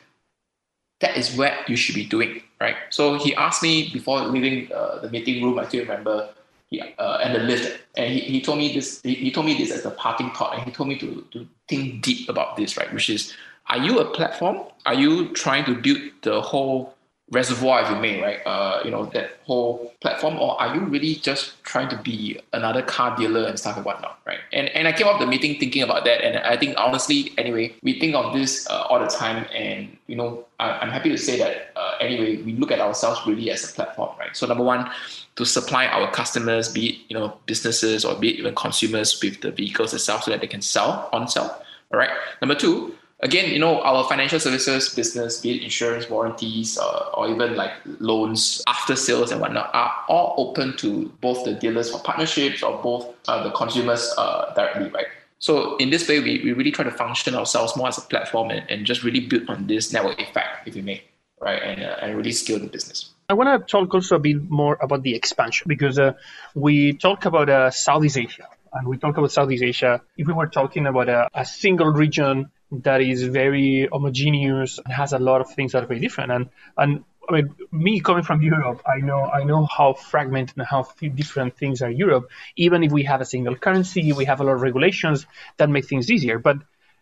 that 1.00 1.16
is 1.16 1.36
what 1.36 1.68
you 1.68 1.76
should 1.76 1.94
be 1.94 2.04
doing, 2.04 2.42
right? 2.60 2.76
So 2.90 3.18
he 3.18 3.34
asked 3.34 3.62
me 3.62 3.90
before 3.92 4.20
leaving 4.22 4.72
uh, 4.72 5.00
the 5.00 5.10
meeting 5.10 5.42
room. 5.44 5.58
I 5.58 5.66
still 5.68 5.82
remember 5.82 6.28
he 6.70 6.80
uh, 6.80 7.18
and 7.22 7.34
the 7.34 7.40
lift, 7.40 7.80
and 7.96 8.12
he, 8.12 8.20
he 8.20 8.40
told 8.40 8.58
me 8.58 8.72
this. 8.72 9.02
He, 9.02 9.14
he 9.14 9.30
told 9.30 9.46
me 9.46 9.56
this 9.56 9.70
as 9.70 9.84
a 9.84 9.90
parting 9.90 10.30
thought, 10.30 10.54
and 10.54 10.62
he 10.64 10.70
told 10.70 10.88
me 10.88 10.98
to 10.98 11.26
to 11.32 11.46
think 11.68 12.02
deep 12.02 12.28
about 12.28 12.56
this, 12.56 12.76
right? 12.76 12.92
Which 12.92 13.10
is, 13.10 13.34
are 13.68 13.78
you 13.78 13.98
a 13.98 14.04
platform? 14.04 14.62
Are 14.86 14.94
you 14.94 15.32
trying 15.32 15.64
to 15.66 15.74
build 15.74 16.00
the 16.22 16.40
whole 16.40 16.94
reservoir, 17.30 17.82
if 17.82 17.90
you 17.90 17.96
may, 17.96 18.20
right? 18.20 18.40
Uh, 18.44 18.82
you 18.84 18.90
know, 18.90 19.06
that 19.06 19.38
whole 19.44 19.92
platform, 20.00 20.38
or 20.38 20.60
are 20.60 20.74
you 20.74 20.82
really 20.82 21.14
just 21.16 21.62
trying 21.64 21.88
to 21.88 21.96
be 21.96 22.38
another 22.52 22.82
car 22.82 23.16
dealer 23.16 23.46
and 23.46 23.58
stuff 23.58 23.76
and 23.76 23.84
whatnot, 23.84 24.18
right? 24.26 24.40
And 24.52 24.68
and 24.68 24.86
I 24.86 24.92
came 24.92 25.06
up 25.06 25.18
the 25.18 25.26
meeting 25.26 25.58
thinking 25.58 25.82
about 25.82 26.04
that, 26.04 26.22
and 26.22 26.38
I 26.38 26.56
think 26.56 26.74
honestly, 26.78 27.32
anyway, 27.38 27.74
we 27.82 27.98
think 27.98 28.14
of 28.14 28.34
this 28.34 28.68
uh, 28.68 28.82
all 28.82 29.00
the 29.00 29.06
time, 29.06 29.46
and 29.54 29.96
you 30.06 30.16
know, 30.16 30.44
I, 30.60 30.82
am 30.82 30.90
happy 30.90 31.08
to 31.10 31.18
say 31.18 31.38
that 31.38 31.72
uh, 31.76 31.94
anyway, 32.00 32.42
we 32.42 32.52
look 32.52 32.70
at 32.70 32.80
ourselves 32.80 33.20
really 33.26 33.50
as 33.50 33.68
a 33.68 33.72
platform, 33.72 34.14
right? 34.18 34.36
So 34.36 34.46
number 34.46 34.64
one, 34.64 34.90
to 35.36 35.46
supply 35.46 35.86
our 35.86 36.10
customers, 36.10 36.68
be 36.68 36.90
it 36.90 36.96
you 37.08 37.18
know 37.18 37.38
businesses 37.46 38.04
or 38.04 38.14
be 38.16 38.34
it 38.34 38.38
even 38.38 38.54
consumers, 38.54 39.20
with 39.22 39.40
the 39.40 39.50
vehicles 39.50 39.94
itself, 39.94 40.24
so 40.24 40.30
that 40.30 40.40
they 40.40 40.46
can 40.46 40.62
sell 40.62 41.08
on 41.12 41.26
sell. 41.28 41.62
All 41.92 41.98
right. 41.98 42.10
Number 42.40 42.54
two, 42.54 42.94
again, 43.20 43.52
you 43.52 43.58
know, 43.58 43.80
our 43.82 44.04
financial 44.04 44.38
services 44.40 44.88
business, 44.90 45.40
be 45.40 45.56
it 45.56 45.62
insurance, 45.62 46.08
warranties, 46.08 46.78
uh, 46.78 47.10
or 47.14 47.28
even 47.28 47.56
like 47.56 47.72
loans, 48.00 48.62
after 48.66 48.96
sales 48.96 49.32
and 49.32 49.40
whatnot, 49.40 49.70
are 49.74 49.92
all 50.08 50.34
open 50.38 50.76
to 50.78 51.12
both 51.20 51.44
the 51.44 51.54
dealers 51.54 51.90
for 51.90 51.98
partnerships 52.00 52.62
or 52.62 52.80
both 52.82 53.14
uh, 53.28 53.42
the 53.42 53.50
consumers 53.50 54.12
uh, 54.18 54.52
directly, 54.54 54.88
right? 54.90 55.06
So 55.38 55.76
in 55.76 55.90
this 55.90 56.08
way, 56.08 56.20
we, 56.20 56.42
we 56.42 56.52
really 56.52 56.70
try 56.70 56.84
to 56.84 56.90
function 56.90 57.34
ourselves 57.34 57.76
more 57.76 57.88
as 57.88 57.98
a 57.98 58.02
platform 58.02 58.50
and, 58.50 58.64
and 58.70 58.86
just 58.86 59.02
really 59.02 59.20
build 59.20 59.48
on 59.50 59.66
this 59.66 59.92
network 59.92 60.20
effect, 60.20 60.66
if 60.66 60.76
you 60.76 60.82
may, 60.82 61.02
right? 61.40 61.62
And, 61.62 61.82
uh, 61.82 61.96
and 62.00 62.16
really 62.16 62.32
scale 62.32 62.58
the 62.58 62.66
business. 62.66 63.10
I 63.28 63.34
want 63.34 63.48
to 63.60 63.70
talk 63.70 63.92
also 63.94 64.16
a 64.16 64.18
bit 64.18 64.50
more 64.50 64.78
about 64.82 65.02
the 65.02 65.14
expansion 65.14 65.66
because 65.66 65.98
uh, 65.98 66.12
we 66.54 66.92
talk 66.94 67.24
about 67.24 67.48
uh, 67.48 67.70
Southeast 67.70 68.18
Asia 68.18 68.48
and 68.74 68.86
we 68.86 68.98
talk 68.98 69.16
about 69.16 69.32
Southeast 69.32 69.62
Asia. 69.62 70.02
If 70.16 70.26
we 70.26 70.32
were 70.32 70.46
talking 70.46 70.86
about 70.86 71.08
a, 71.08 71.28
a 71.34 71.44
single 71.44 71.88
region 71.88 72.50
that 72.82 73.00
is 73.00 73.22
very 73.22 73.88
homogeneous 73.90 74.78
and 74.78 74.92
has 74.92 75.12
a 75.12 75.18
lot 75.18 75.40
of 75.40 75.50
things 75.52 75.72
that 75.72 75.84
are 75.84 75.86
very 75.86 76.00
different. 76.00 76.32
And 76.32 76.48
and 76.76 77.04
I 77.28 77.32
mean, 77.32 77.54
me 77.72 78.00
coming 78.00 78.22
from 78.22 78.42
Europe, 78.42 78.82
I 78.86 78.98
know 78.98 79.24
I 79.24 79.44
know 79.44 79.66
how 79.66 79.94
fragmented 79.94 80.56
and 80.58 80.66
how 80.66 80.86
different 81.14 81.56
things 81.56 81.82
are 81.82 81.90
Europe. 81.90 82.30
Even 82.56 82.82
if 82.82 82.92
we 82.92 83.04
have 83.04 83.20
a 83.20 83.24
single 83.24 83.56
currency, 83.56 84.12
we 84.12 84.24
have 84.26 84.40
a 84.40 84.44
lot 84.44 84.54
of 84.54 84.62
regulations 84.62 85.26
that 85.56 85.70
make 85.70 85.86
things 85.86 86.10
easier. 86.10 86.38
But 86.38 86.58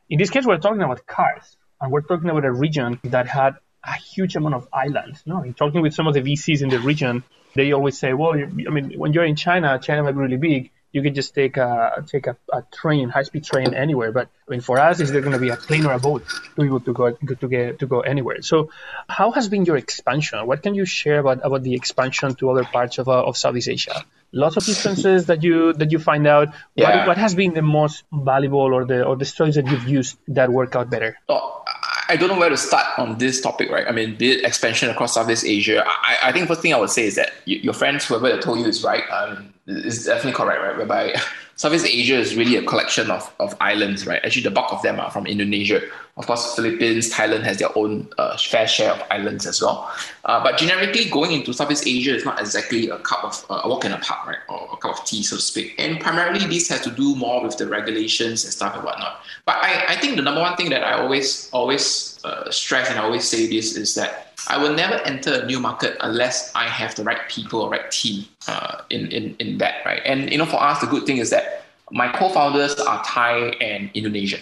in 0.08 0.18
this 0.18 0.30
case, 0.30 0.46
we're 0.46 0.58
talking 0.58 0.82
about 0.82 1.06
cars, 1.06 1.56
and 1.80 1.90
we're 1.90 2.02
talking 2.02 2.30
about 2.30 2.44
a 2.44 2.52
region 2.52 3.00
that 3.04 3.26
had 3.26 3.56
a 3.84 3.94
huge 3.94 4.36
amount 4.36 4.54
of 4.54 4.68
islands. 4.72 5.22
No, 5.26 5.42
in 5.42 5.54
talking 5.54 5.82
with 5.82 5.94
some 5.94 6.06
of 6.06 6.14
the 6.14 6.20
VCs 6.20 6.62
in 6.62 6.68
the 6.68 6.78
region, 6.78 7.24
they 7.54 7.72
always 7.72 7.98
say, 7.98 8.12
well, 8.12 8.34
I 8.34 8.44
mean, 8.46 8.98
when 8.98 9.12
you're 9.12 9.24
in 9.24 9.36
China, 9.36 9.78
China 9.82 10.04
might 10.04 10.12
be 10.12 10.18
really 10.18 10.36
big, 10.36 10.70
you 10.92 11.02
can 11.02 11.14
just 11.14 11.34
take 11.34 11.56
a 11.56 12.04
take 12.06 12.26
a, 12.26 12.36
a 12.52 12.62
train, 12.70 13.08
high 13.08 13.22
speed 13.22 13.44
train 13.44 13.74
anywhere. 13.74 14.12
But 14.12 14.28
I 14.46 14.50
mean, 14.50 14.60
for 14.60 14.78
us, 14.78 15.00
is 15.00 15.10
there 15.10 15.22
going 15.22 15.32
to 15.32 15.38
be 15.38 15.48
a 15.48 15.56
plane 15.56 15.86
or 15.86 15.92
a 15.92 15.98
boat 15.98 16.24
to 16.28 16.60
be 16.60 16.66
able 16.66 16.80
to 16.80 16.92
go 16.92 17.10
to 17.10 17.48
get 17.48 17.78
to 17.78 17.86
go 17.86 18.00
anywhere? 18.00 18.42
So, 18.42 18.70
how 19.08 19.30
has 19.32 19.48
been 19.48 19.64
your 19.64 19.76
expansion? 19.76 20.46
What 20.46 20.62
can 20.62 20.74
you 20.74 20.84
share 20.84 21.18
about 21.20 21.40
about 21.42 21.62
the 21.62 21.74
expansion 21.74 22.34
to 22.36 22.50
other 22.50 22.64
parts 22.64 22.98
of 22.98 23.08
uh, 23.08 23.24
of 23.24 23.36
Southeast 23.36 23.68
Asia? 23.68 24.04
Lots 24.32 24.56
of 24.56 24.64
differences 24.64 25.26
that 25.26 25.42
you 25.42 25.72
that 25.74 25.92
you 25.92 25.98
find 25.98 26.26
out. 26.26 26.54
Yeah. 26.74 26.98
What, 26.98 27.08
what 27.08 27.18
has 27.18 27.34
been 27.34 27.54
the 27.54 27.62
most 27.62 28.04
valuable 28.12 28.60
or 28.60 28.84
the 28.84 29.04
or 29.04 29.16
the 29.16 29.24
stories 29.24 29.56
that 29.56 29.66
you've 29.66 29.88
used 29.88 30.18
that 30.28 30.50
work 30.50 30.76
out 30.76 30.90
better? 30.90 31.18
Oh, 31.28 31.64
I 32.08 32.16
don't 32.16 32.28
know 32.28 32.38
where 32.38 32.48
to 32.48 32.56
start 32.56 32.86
on 32.98 33.18
this 33.18 33.40
topic, 33.40 33.70
right? 33.70 33.86
I 33.86 33.92
mean, 33.92 34.16
the 34.18 34.44
expansion 34.44 34.90
across 34.90 35.14
Southeast 35.14 35.44
Asia. 35.44 35.84
I, 35.86 36.18
I 36.24 36.32
think 36.32 36.48
first 36.48 36.60
thing 36.60 36.74
I 36.74 36.78
would 36.78 36.90
say 36.90 37.06
is 37.06 37.14
that 37.14 37.32
your 37.44 37.74
friends, 37.74 38.06
whoever 38.06 38.36
told 38.38 38.58
you 38.58 38.66
is 38.66 38.82
right, 38.82 39.04
um, 39.10 39.52
is 39.66 40.06
definitely 40.06 40.32
correct, 40.32 40.60
right? 40.60 40.76
Whereby 40.76 41.14
Southeast 41.56 41.86
Asia 41.86 42.16
is 42.18 42.34
really 42.36 42.56
a 42.56 42.62
collection 42.62 43.10
of, 43.10 43.32
of 43.38 43.56
islands, 43.60 44.06
right? 44.06 44.20
Actually, 44.24 44.42
the 44.42 44.50
bulk 44.50 44.72
of 44.72 44.82
them 44.82 44.98
are 44.98 45.10
from 45.10 45.26
Indonesia. 45.26 45.80
Of 46.18 46.26
course, 46.26 46.54
Philippines, 46.54 47.10
Thailand 47.10 47.42
has 47.44 47.56
their 47.56 47.76
own 47.76 48.06
uh, 48.18 48.36
fair 48.36 48.68
share 48.68 48.92
of 48.92 49.02
islands 49.10 49.46
as 49.46 49.62
well. 49.62 49.90
Uh, 50.26 50.42
but 50.42 50.58
generically, 50.58 51.08
going 51.08 51.32
into 51.32 51.54
Southeast 51.54 51.86
Asia 51.86 52.14
is 52.14 52.24
not 52.26 52.38
exactly 52.38 52.90
a 52.90 52.98
cup 52.98 53.24
of 53.24 53.46
uh, 53.48 53.62
a 53.64 53.68
walk 53.68 53.86
in 53.86 53.92
the 53.92 53.96
park, 53.96 54.26
right? 54.26 54.36
Or 54.50 54.68
a 54.74 54.76
cup 54.76 54.98
of 54.98 55.04
tea, 55.06 55.22
so 55.22 55.36
to 55.36 55.42
speak. 55.42 55.74
And 55.78 55.98
primarily, 56.00 56.40
this 56.40 56.68
has 56.68 56.82
to 56.82 56.90
do 56.90 57.16
more 57.16 57.42
with 57.42 57.56
the 57.56 57.66
regulations 57.66 58.44
and 58.44 58.52
stuff 58.52 58.74
and 58.74 58.84
whatnot. 58.84 59.22
But 59.46 59.56
I, 59.62 59.86
I 59.88 59.96
think 59.96 60.16
the 60.16 60.22
number 60.22 60.42
one 60.42 60.54
thing 60.56 60.68
that 60.68 60.84
I 60.84 61.00
always 61.00 61.48
always 61.52 62.20
uh, 62.24 62.50
stress 62.50 62.90
and 62.90 62.98
I 62.98 63.04
always 63.04 63.26
say 63.26 63.46
this 63.46 63.74
is 63.74 63.94
that 63.94 64.32
I 64.48 64.58
will 64.58 64.74
never 64.74 64.96
enter 65.04 65.40
a 65.40 65.46
new 65.46 65.60
market 65.60 65.96
unless 66.00 66.52
I 66.54 66.66
have 66.66 66.94
the 66.94 67.04
right 67.04 67.26
people 67.28 67.62
or 67.62 67.70
right 67.70 67.90
team 67.90 68.26
uh, 68.48 68.82
in, 68.90 69.10
in, 69.12 69.36
in 69.38 69.58
that, 69.58 69.84
right? 69.86 70.02
And, 70.04 70.30
you 70.30 70.38
know, 70.38 70.46
for 70.46 70.60
us, 70.62 70.80
the 70.80 70.86
good 70.86 71.06
thing 71.06 71.18
is 71.18 71.30
that 71.30 71.64
my 71.90 72.10
co-founders 72.12 72.74
are 72.80 73.02
Thai 73.04 73.50
and 73.60 73.90
Indonesian. 73.94 74.40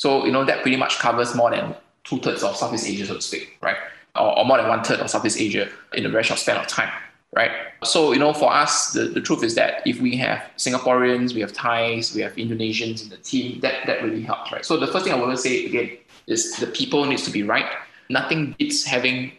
So, 0.00 0.24
you 0.24 0.32
know, 0.32 0.46
that 0.46 0.62
pretty 0.62 0.78
much 0.78 0.98
covers 0.98 1.34
more 1.34 1.50
than 1.50 1.74
two 2.04 2.18
thirds 2.20 2.42
of 2.42 2.56
Southeast 2.56 2.86
Asia, 2.86 3.04
so 3.04 3.16
to 3.16 3.20
speak, 3.20 3.58
right? 3.60 3.76
Or, 4.16 4.38
or 4.38 4.46
more 4.46 4.56
than 4.56 4.66
one 4.66 4.82
third 4.82 4.98
of 5.00 5.10
Southeast 5.10 5.38
Asia 5.38 5.68
in 5.92 6.06
a 6.06 6.08
very 6.08 6.24
short 6.24 6.40
span 6.40 6.56
of 6.56 6.66
time, 6.66 6.90
right? 7.36 7.50
So, 7.84 8.12
you 8.12 8.18
know, 8.18 8.32
for 8.32 8.50
us, 8.50 8.94
the, 8.94 9.02
the 9.08 9.20
truth 9.20 9.44
is 9.44 9.56
that 9.56 9.82
if 9.86 10.00
we 10.00 10.16
have 10.16 10.42
Singaporeans, 10.56 11.34
we 11.34 11.42
have 11.42 11.52
Thais, 11.52 12.14
we 12.14 12.22
have 12.22 12.34
Indonesians 12.36 13.02
in 13.02 13.10
the 13.10 13.18
team, 13.18 13.60
that, 13.60 13.86
that 13.86 14.02
really 14.02 14.22
helps, 14.22 14.50
right? 14.50 14.64
So 14.64 14.78
the 14.78 14.86
first 14.86 15.04
thing 15.04 15.12
I 15.12 15.16
want 15.16 15.32
to 15.32 15.36
say 15.36 15.66
again 15.66 15.98
is 16.26 16.56
the 16.56 16.68
people 16.68 17.04
needs 17.04 17.24
to 17.24 17.30
be 17.30 17.42
right. 17.42 17.70
Nothing 18.08 18.54
beats 18.58 18.82
having 18.82 19.32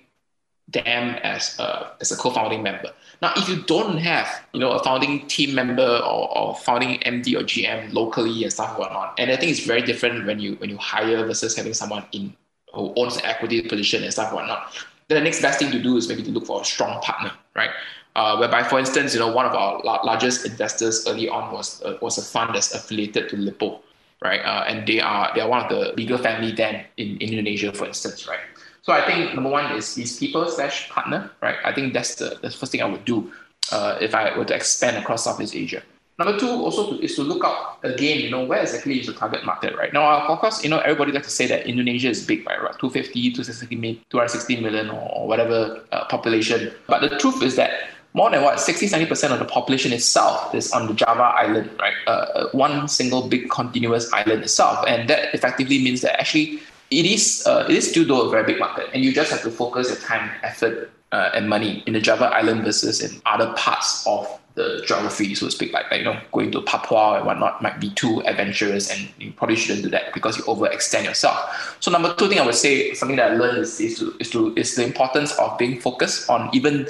them 0.71 1.15
as 1.23 1.57
a, 1.59 1.91
as 2.01 2.11
a 2.11 2.17
co-founding 2.17 2.63
member. 2.63 2.91
Now, 3.21 3.33
if 3.35 3.47
you 3.47 3.61
don't 3.63 3.97
have, 3.97 4.27
you 4.53 4.59
know, 4.59 4.71
a 4.71 4.83
founding 4.83 5.27
team 5.27 5.53
member 5.53 5.83
or, 5.83 6.37
or 6.37 6.55
founding 6.55 7.01
MD 7.03 7.35
or 7.35 7.43
GM 7.43 7.93
locally 7.93 8.43
and 8.43 8.51
stuff 8.51 8.69
and 8.71 8.79
whatnot, 8.79 9.15
and 9.19 9.31
I 9.31 9.35
think 9.35 9.51
it's 9.51 9.65
very 9.65 9.81
different 9.81 10.25
when 10.25 10.39
you 10.39 10.55
when 10.55 10.69
you 10.69 10.77
hire 10.77 11.25
versus 11.25 11.55
having 11.55 11.73
someone 11.73 12.05
in 12.13 12.33
who 12.73 12.93
owns 12.95 13.17
an 13.17 13.25
equity 13.25 13.61
position 13.61 14.03
and 14.03 14.11
stuff 14.11 14.33
whatnot. 14.33 14.73
Then 15.07 15.17
the 15.19 15.23
next 15.23 15.41
best 15.41 15.59
thing 15.59 15.71
to 15.71 15.81
do 15.81 15.97
is 15.97 16.07
maybe 16.07 16.23
to 16.23 16.31
look 16.31 16.45
for 16.45 16.61
a 16.61 16.65
strong 16.65 17.01
partner, 17.01 17.31
right? 17.55 17.71
Uh, 18.15 18.37
whereby, 18.37 18.63
for 18.63 18.79
instance, 18.79 19.13
you 19.13 19.19
know, 19.19 19.31
one 19.31 19.45
of 19.45 19.53
our 19.53 19.79
la- 19.83 20.01
largest 20.03 20.45
investors 20.45 21.05
early 21.07 21.29
on 21.29 21.53
was 21.53 21.81
uh, 21.83 21.97
was 22.01 22.17
a 22.17 22.21
fund 22.21 22.55
that's 22.55 22.73
affiliated 22.73 23.29
to 23.29 23.37
Lippo, 23.37 23.81
right? 24.21 24.41
Uh, 24.41 24.63
and 24.67 24.87
they 24.87 24.99
are 24.99 25.31
they 25.35 25.41
are 25.41 25.49
one 25.49 25.63
of 25.63 25.69
the 25.69 25.93
bigger 25.95 26.17
family 26.17 26.51
then 26.51 26.85
in, 26.97 27.17
in 27.17 27.29
Indonesia, 27.29 27.71
for 27.71 27.85
instance, 27.85 28.27
right? 28.27 28.39
So 28.83 28.93
I 28.93 29.05
think 29.05 29.35
number 29.35 29.49
one 29.49 29.75
is 29.77 29.97
is 29.97 30.17
people 30.17 30.47
slash 30.49 30.89
partner, 30.89 31.29
right? 31.41 31.57
I 31.63 31.71
think 31.73 31.93
that's 31.93 32.15
the, 32.15 32.39
the 32.41 32.49
first 32.49 32.71
thing 32.71 32.81
I 32.81 32.85
would 32.85 33.05
do 33.05 33.31
uh, 33.71 33.97
if 34.01 34.15
I 34.15 34.35
were 34.37 34.45
to 34.45 34.55
expand 34.55 34.97
across 34.97 35.23
Southeast 35.23 35.55
Asia. 35.55 35.83
Number 36.17 36.37
two 36.37 36.49
also 36.49 36.91
to, 36.91 37.03
is 37.03 37.15
to 37.15 37.23
look 37.23 37.43
out 37.43 37.79
again, 37.83 38.19
you 38.19 38.29
know, 38.29 38.43
where 38.43 38.61
exactly 38.61 38.99
is 38.99 39.07
the 39.07 39.13
target 39.13 39.45
market, 39.45 39.75
right? 39.75 39.93
Now, 39.93 40.27
of 40.27 40.39
course, 40.39 40.63
you 40.63 40.69
know, 40.69 40.79
everybody 40.79 41.11
likes 41.11 41.27
to 41.27 41.33
say 41.33 41.47
that 41.47 41.65
Indonesia 41.65 42.09
is 42.09 42.25
big, 42.25 42.45
right? 42.45 42.61
right 42.61 42.77
250, 42.77 43.31
260, 43.31 44.03
260 44.09 44.61
million 44.61 44.89
or 44.89 45.27
whatever 45.27 45.83
uh, 45.91 46.05
population. 46.05 46.71
But 46.87 47.01
the 47.01 47.17
truth 47.17 47.41
is 47.41 47.55
that 47.55 47.89
more 48.13 48.29
than 48.29 48.43
what 48.43 48.59
60 48.59 48.87
70% 48.87 49.31
of 49.31 49.39
the 49.39 49.45
population 49.45 49.93
itself 49.93 50.53
is 50.53 50.71
on 50.73 50.87
the 50.87 50.93
java 50.93 51.23
island 51.23 51.69
right 51.79 51.93
uh, 52.07 52.09
uh, 52.09 52.49
one 52.51 52.89
single 52.89 53.29
big 53.29 53.49
continuous 53.49 54.11
island 54.11 54.43
itself 54.43 54.83
and 54.85 55.09
that 55.09 55.33
effectively 55.33 55.81
means 55.81 56.01
that 56.01 56.19
actually 56.19 56.59
it 56.91 57.05
is 57.05 57.43
uh, 57.47 57.65
it 57.69 57.75
is 57.75 57.89
still 57.89 58.05
though 58.05 58.27
a 58.27 58.29
very 58.29 58.43
big 58.43 58.59
market 58.59 58.89
and 58.93 59.03
you 59.03 59.11
just 59.13 59.31
have 59.31 59.41
to 59.41 59.49
focus 59.49 59.89
your 59.89 59.97
time 59.99 60.29
effort 60.43 60.91
uh, 61.11 61.31
and 61.33 61.49
money 61.49 61.83
in 61.87 61.93
the 61.93 62.01
java 62.01 62.25
island 62.25 62.63
versus 62.63 63.01
in 63.01 63.21
other 63.25 63.53
parts 63.53 64.05
of 64.05 64.27
the 64.55 64.83
geography, 64.85 65.33
so 65.33 65.45
to 65.45 65.51
speak, 65.51 65.71
like, 65.71 65.89
like 65.91 65.99
you 65.99 66.05
know, 66.05 66.19
going 66.31 66.51
to 66.51 66.61
Papua 66.61 67.17
and 67.17 67.25
whatnot 67.25 67.61
might 67.61 67.79
be 67.79 67.89
too 67.91 68.21
adventurous, 68.25 68.91
and 68.91 69.07
you 69.17 69.31
probably 69.31 69.55
shouldn't 69.55 69.83
do 69.83 69.89
that 69.89 70.13
because 70.13 70.37
you 70.37 70.43
overextend 70.43 71.05
yourself. 71.05 71.77
So 71.79 71.91
number 71.91 72.13
two 72.15 72.27
thing 72.27 72.39
I 72.39 72.45
would 72.45 72.55
say, 72.55 72.93
something 72.93 73.17
that 73.17 73.31
I 73.31 73.35
learned 73.35 73.59
is, 73.59 73.79
is 73.79 73.99
to 73.99 74.15
is 74.19 74.29
to 74.31 74.53
is 74.55 74.75
the 74.75 74.83
importance 74.83 75.37
of 75.39 75.57
being 75.57 75.79
focused 75.79 76.29
on 76.29 76.49
even 76.53 76.87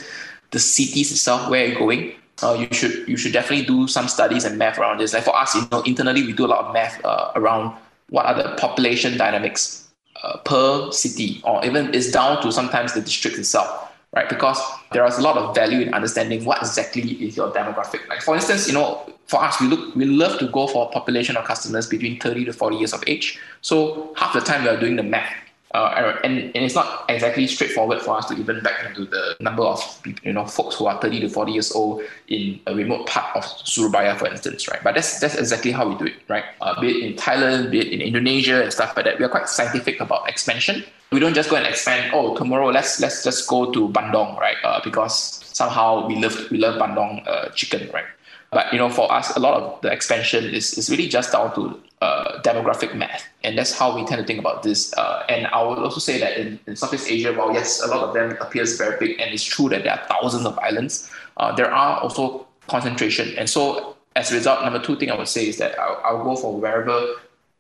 the 0.52 0.60
cities 0.60 1.12
itself 1.12 1.50
where 1.50 1.68
you're 1.68 1.80
going. 1.80 2.14
Uh, 2.42 2.54
you 2.54 2.68
should 2.76 3.08
you 3.08 3.18
should 3.18 3.34
definitely 3.34 3.66
do 3.66 3.88
some 3.88 4.08
studies 4.08 4.46
and 4.46 4.58
math 4.58 4.80
around 4.80 5.00
this. 5.00 5.14
Like 5.14 5.24
for 5.24 5.36
us, 5.36 5.54
you 5.54 5.62
know, 5.72 5.82
internally 5.82 6.24
we 6.24 6.34
do 6.34 6.46
a 6.46 6.48
lot 6.48 6.66
of 6.66 6.74
math 6.74 7.04
uh, 7.06 7.32
around 7.36 7.78
what 8.10 8.26
are 8.26 8.34
the 8.34 8.56
population 8.56 9.18
dynamics 9.18 9.81
uh, 10.24 10.38
per 10.40 10.92
city, 10.92 11.42
or 11.44 11.64
even 11.66 11.94
it's 11.94 12.12
down 12.12 12.42
to 12.42 12.52
sometimes 12.52 12.94
the 12.94 13.02
district 13.02 13.38
itself, 13.38 13.92
right? 14.14 14.30
Because 14.30 14.60
there 14.92 15.06
is 15.06 15.18
a 15.18 15.22
lot 15.22 15.38
of 15.38 15.56
value 15.56 15.82
in 15.82 15.94
understanding 15.94 16.46
what 16.46 16.60
exactly 16.60 17.02
is 17.02 17.38
your 17.38 17.52
demographic. 17.52 18.08
Like 18.08 18.22
for 18.22 18.36
instance, 18.36 18.68
you 18.68 18.74
know, 18.74 19.12
for 19.28 19.42
us, 19.42 19.60
we 19.62 19.68
look 19.68 19.96
we 19.96 20.06
love 20.06 20.40
to 20.40 20.48
go 20.48 20.68
for 20.68 20.88
a 20.88 20.92
population 20.92 21.38
of 21.38 21.46
customers 21.46 21.88
between 21.88 22.20
30 22.20 22.46
to 22.46 22.54
40 22.54 22.76
years 22.76 22.94
of 22.94 23.04
age. 23.08 23.40
So 23.62 24.14
half 24.18 24.34
the 24.34 24.42
time 24.42 24.64
we 24.64 24.70
are 24.70 24.80
doing 24.80 24.96
the 24.96 25.04
math 25.04 25.34
uh, 25.74 26.18
and, 26.24 26.40
and 26.54 26.66
it's 26.66 26.76
not 26.76 27.06
exactly 27.08 27.48
straightforward 27.48 28.02
for 28.02 28.18
us 28.18 28.26
to 28.28 28.36
even 28.36 28.62
back 28.62 28.86
into 28.86 29.06
the 29.06 29.36
number 29.40 29.64
of 29.64 29.80
you 30.24 30.34
know 30.34 30.46
folks 30.46 30.76
who 30.76 30.86
are 30.86 31.00
30 31.02 31.22
to 31.22 31.30
40 31.30 31.52
years 31.52 31.72
old 31.72 32.02
in 32.28 32.60
a 32.68 32.76
remote 32.76 33.08
part 33.08 33.36
of 33.38 33.46
Surabaya, 33.46 34.16
for 34.16 34.28
instance, 34.28 34.68
right? 34.68 34.84
But 34.84 34.96
that's 34.96 35.20
that's 35.20 35.36
exactly 35.36 35.72
how 35.72 35.88
we 35.88 35.96
do 35.96 36.06
it, 36.06 36.16
right? 36.28 36.44
Uh, 36.60 36.80
be 36.82 36.90
it 36.90 37.10
in 37.10 37.14
Thailand, 37.16 37.72
be 37.72 37.80
it 37.80 37.88
in 37.88 38.02
Indonesia 38.02 38.62
and 38.62 38.72
stuff 38.72 38.96
like 38.96 39.06
that. 39.06 39.18
We 39.18 39.26
are 39.26 39.30
quite 39.30 39.48
scientific 39.48 40.02
about 40.02 40.28
expansion. 40.28 40.84
We 41.12 41.20
don't 41.20 41.34
just 41.34 41.50
go 41.50 41.56
and 41.56 41.66
expand. 41.66 42.12
Oh, 42.14 42.36
tomorrow 42.36 42.68
let's 42.68 43.00
let's 43.00 43.24
just 43.24 43.48
go 43.48 43.72
to 43.72 43.90
Bandung, 43.90 44.38
right? 44.40 44.58
Uh, 44.64 44.82
because 44.84 45.42
somehow 45.54 46.06
we 46.08 46.22
love 46.22 46.36
we 46.52 46.58
love 46.58 46.82
Bandung 46.82 47.26
uh, 47.28 47.50
chicken, 47.50 47.90
right? 47.94 48.06
But 48.52 48.74
you 48.74 48.80
know, 48.80 48.90
for 48.90 49.12
us, 49.12 49.36
a 49.38 49.40
lot 49.40 49.62
of 49.62 49.82
the 49.82 49.92
expansion 49.92 50.44
is, 50.44 50.78
is 50.78 50.90
really 50.90 51.08
just 51.08 51.32
down 51.32 51.56
to 51.56 51.80
uh, 52.02 52.42
demographic 52.42 52.96
math, 52.96 53.28
and 53.44 53.58
that's 53.58 53.78
how 53.78 53.96
we 53.96 54.04
tend 54.06 54.20
to 54.20 54.26
think 54.26 54.40
about 54.40 54.64
this. 54.64 54.94
Uh, 54.98 55.24
and 55.30 55.48
I 55.48 55.62
would 55.64 55.78
also 55.78 56.00
say 56.00 56.20
that 56.20 56.38
in, 56.38 56.60
in 56.68 56.76
Southeast 56.76 57.10
Asia, 57.10 57.32
while 57.34 57.54
yes, 57.54 57.82
a 57.82 57.88
lot 57.88 58.04
of 58.04 58.14
them 58.14 58.38
appears 58.42 58.78
very 58.78 58.98
big, 58.98 59.20
and 59.20 59.34
it's 59.34 59.44
true 59.44 59.70
that 59.70 59.84
there 59.84 59.94
are 59.94 60.08
thousands 60.08 60.46
of 60.46 60.58
islands, 60.60 61.10
uh, 61.38 61.56
there 61.56 61.72
are 61.72 62.00
also 62.02 62.48
concentration. 62.68 63.38
And 63.38 63.50
so, 63.50 63.96
as 64.16 64.32
a 64.32 64.36
result, 64.36 64.64
number 64.64 64.80
two 64.80 64.96
thing 64.96 65.12
I 65.12 65.16
would 65.16 65.28
say 65.28 65.48
is 65.48 65.58
that 65.58 65.78
I'll, 65.80 66.02
I'll 66.04 66.24
go 66.24 66.36
for 66.36 66.60
wherever 66.60 67.08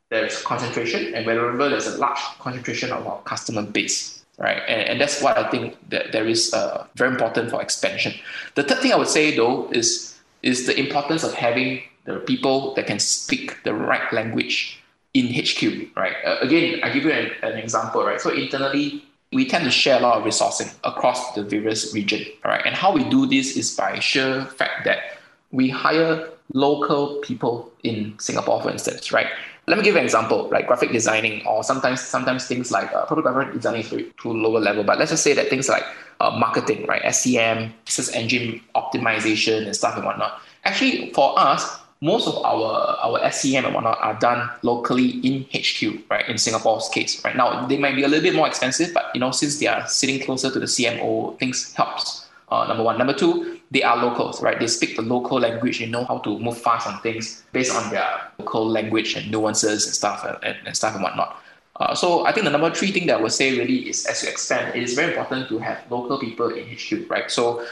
there's 0.09 0.41
concentration 0.41 1.13
and 1.13 1.25
wherever 1.25 1.69
there's 1.69 1.87
a 1.87 1.97
large 1.97 2.19
concentration 2.39 2.91
of 2.91 3.07
our 3.07 3.21
customer 3.21 3.61
base 3.61 4.21
right? 4.37 4.61
And, 4.67 4.89
and 4.89 5.01
that's 5.01 5.21
what 5.21 5.37
I 5.37 5.49
think 5.49 5.77
that 5.89 6.11
there 6.11 6.27
is 6.27 6.53
uh, 6.53 6.87
very 6.95 7.11
important 7.11 7.51
for 7.51 7.61
expansion. 7.61 8.13
The 8.55 8.63
third 8.63 8.79
thing 8.79 8.91
I 8.91 8.95
would 8.95 9.07
say 9.07 9.35
though 9.35 9.69
is 9.71 10.19
is 10.41 10.65
the 10.65 10.77
importance 10.79 11.23
of 11.23 11.33
having 11.33 11.83
the 12.05 12.19
people 12.19 12.73
that 12.75 12.87
can 12.87 12.99
speak 12.99 13.63
the 13.63 13.73
right 13.73 14.11
language 14.11 14.81
in 15.13 15.27
HQ, 15.27 15.95
right? 15.95 16.15
Uh, 16.25 16.37
again, 16.41 16.79
I 16.83 16.91
give 16.91 17.03
you 17.03 17.11
an, 17.11 17.31
an, 17.43 17.57
example, 17.57 18.03
right? 18.03 18.19
So 18.19 18.29
internally, 18.29 19.03
we 19.33 19.45
tend 19.45 19.65
to 19.65 19.71
share 19.71 19.97
a 19.97 20.01
lot 20.01 20.17
of 20.17 20.23
resourcing 20.23 20.73
across 20.83 21.33
the 21.33 21.43
various 21.43 21.93
region, 21.93 22.25
right? 22.43 22.61
And 22.65 22.75
how 22.75 22.91
we 22.93 23.03
do 23.09 23.25
this 23.25 23.57
is 23.57 23.75
by 23.75 23.99
sheer 23.99 24.45
fact 24.45 24.85
that 24.85 25.17
we 25.51 25.69
hire 25.69 26.29
local 26.53 27.17
people 27.17 27.71
in 27.83 28.17
Singapore, 28.19 28.61
for 28.61 28.71
instance, 28.71 29.11
right? 29.11 29.27
Let 29.67 29.77
me 29.77 29.83
give 29.83 29.95
an 29.95 30.03
example, 30.03 30.49
like 30.49 30.67
graphic 30.67 30.91
designing, 30.91 31.45
or 31.45 31.63
sometimes 31.63 32.01
sometimes 32.01 32.47
things 32.47 32.71
like 32.71 32.91
uh, 32.93 33.05
graphic 33.13 33.53
designing 33.53 33.81
is 33.81 33.89
to 33.89 34.33
lower 34.33 34.59
level. 34.59 34.83
But 34.83 34.97
let's 34.97 35.11
just 35.11 35.23
say 35.23 35.33
that 35.33 35.49
things 35.49 35.69
like 35.69 35.83
uh, 36.19 36.31
marketing, 36.31 36.87
right, 36.87 37.13
SEM, 37.13 37.73
search 37.85 38.13
engine 38.15 38.61
optimization, 38.75 39.65
and 39.65 39.75
stuff 39.75 39.95
and 39.95 40.05
whatnot. 40.05 40.41
Actually, 40.63 41.11
for 41.13 41.37
us, 41.37 41.80
most 42.01 42.27
of 42.27 42.43
our 42.43 42.97
our 43.03 43.31
SEM 43.31 43.63
and 43.65 43.73
whatnot 43.75 43.97
are 44.01 44.17
done 44.19 44.49
locally 44.63 45.19
in 45.21 45.45
HQ, 45.53 46.09
right? 46.09 46.27
In 46.27 46.37
Singapore's 46.37 46.89
case, 46.89 47.23
right 47.23 47.35
now 47.35 47.65
they 47.67 47.77
might 47.77 47.95
be 47.95 48.03
a 48.03 48.07
little 48.07 48.23
bit 48.23 48.35
more 48.35 48.47
expensive, 48.47 48.93
but 48.93 49.11
you 49.13 49.19
know 49.19 49.31
since 49.31 49.59
they 49.59 49.67
are 49.67 49.87
sitting 49.87 50.19
closer 50.19 50.51
to 50.51 50.59
the 50.59 50.65
CMO, 50.65 51.37
things 51.39 51.73
helps. 51.73 52.27
Uh, 52.49 52.67
number 52.67 52.83
one, 52.83 52.97
number 52.97 53.13
two, 53.13 53.61
they 53.71 53.81
are 53.81 53.95
locals, 53.95 54.41
right? 54.41 54.59
They 54.59 54.67
speak 54.67 54.97
the 54.97 55.01
local 55.01 55.39
language. 55.39 55.79
They 55.79 55.85
know 55.85 56.03
how 56.03 56.17
to 56.19 56.37
move 56.37 56.57
fast 56.57 56.85
on 56.85 56.99
things 56.99 57.43
based 57.53 57.73
on 57.73 57.89
their 57.89 58.05
local 58.39 58.67
language 58.67 59.15
and 59.15 59.31
nuances 59.31 59.85
and 59.85 59.95
stuff 59.95 60.25
and, 60.43 60.57
and 60.65 60.75
stuff 60.75 60.93
and 60.95 61.01
whatnot. 61.01 61.41
Uh, 61.77 61.95
so 61.95 62.25
I 62.25 62.33
think 62.33 62.43
the 62.43 62.51
number 62.51 62.69
three 62.69 62.91
thing 62.91 63.07
that 63.07 63.19
I 63.19 63.21
would 63.21 63.31
say 63.31 63.57
really 63.57 63.89
is 63.89 64.05
as 64.05 64.21
you 64.21 64.29
expand, 64.29 64.75
it 64.75 64.83
is 64.83 64.95
very 64.95 65.13
important 65.13 65.47
to 65.47 65.59
have 65.59 65.79
local 65.89 66.19
people 66.19 66.49
in 66.49 66.67
HQ, 66.75 67.09
right? 67.09 67.31
So 67.31 67.65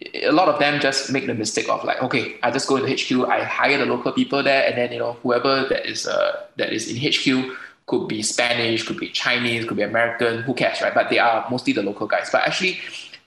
a 0.00 0.32
lot 0.32 0.48
of 0.48 0.58
them 0.58 0.80
just 0.80 1.12
make 1.12 1.26
the 1.26 1.34
mistake 1.34 1.68
of 1.68 1.84
like, 1.84 2.02
okay, 2.02 2.36
I 2.42 2.50
just 2.50 2.68
go 2.68 2.76
into 2.76 2.92
HQ, 2.92 3.28
I 3.28 3.44
hire 3.44 3.78
the 3.78 3.86
local 3.86 4.12
people 4.12 4.42
there, 4.42 4.66
and 4.66 4.76
then 4.76 4.92
you 4.92 4.98
know 4.98 5.14
whoever 5.22 5.66
that 5.68 5.86
is 5.86 6.06
uh, 6.06 6.46
that 6.56 6.72
is 6.72 6.90
in 6.90 6.96
HQ 6.96 7.56
could 7.86 8.08
be 8.08 8.22
Spanish, 8.22 8.86
could 8.86 8.98
be 8.98 9.08
Chinese, 9.10 9.66
could 9.66 9.76
be 9.76 9.82
American, 9.82 10.42
who 10.42 10.54
cares, 10.54 10.80
right? 10.80 10.94
But 10.94 11.10
they 11.10 11.18
are 11.18 11.46
mostly 11.50 11.72
the 11.72 11.82
local 11.82 12.06
guys. 12.06 12.30
But 12.32 12.42
actually, 12.42 12.78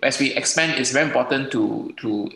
as 0.04 0.20
we 0.20 0.34
expand, 0.34 0.80
it's 0.80 0.92
very 0.92 1.06
important 1.06 1.52
to 1.52 1.94
to 2.02 2.30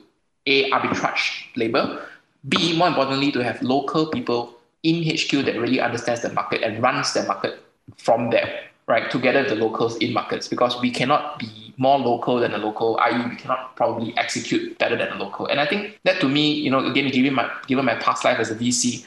a 0.46 0.70
arbitrage 0.72 1.46
labor. 1.56 2.06
B 2.48 2.76
more 2.78 2.88
importantly, 2.88 3.32
to 3.34 3.44
have 3.44 3.62
local 3.62 4.08
people 4.08 4.54
in 4.84 5.04
HQ 5.04 5.46
that 5.46 5.60
really 5.60 5.80
understands 5.80 6.22
the 6.22 6.34
market 6.34 6.64
and 6.64 6.82
runs 6.82 7.14
the 7.14 7.24
market 7.24 7.60
from 7.98 8.30
there, 8.32 8.62
right? 8.88 9.12
Together 9.12 9.42
with 9.42 9.50
the 9.50 9.56
locals 9.56 9.98
in 9.98 10.14
markets, 10.14 10.48
because 10.48 10.80
we 10.82 10.90
cannot 10.90 11.38
be 11.38 11.61
more 11.82 11.98
local 11.98 12.40
than 12.40 12.54
a 12.54 12.60
local, 12.60 12.96
i.e., 13.00 13.28
we 13.28 13.36
cannot 13.36 13.76
probably 13.76 14.16
execute 14.16 14.78
better 14.78 14.96
than 14.96 15.12
a 15.12 15.16
local. 15.16 15.48
And 15.48 15.60
I 15.60 15.66
think 15.66 16.00
that 16.04 16.22
to 16.22 16.30
me, 16.30 16.54
you 16.54 16.70
know, 16.70 16.86
again, 16.86 17.10
given 17.10 17.34
my 17.34 17.50
given 17.66 17.86
my 17.86 17.96
past 17.96 18.24
life 18.24 18.38
as 18.38 18.52
a 18.52 18.56
VC, 18.56 19.04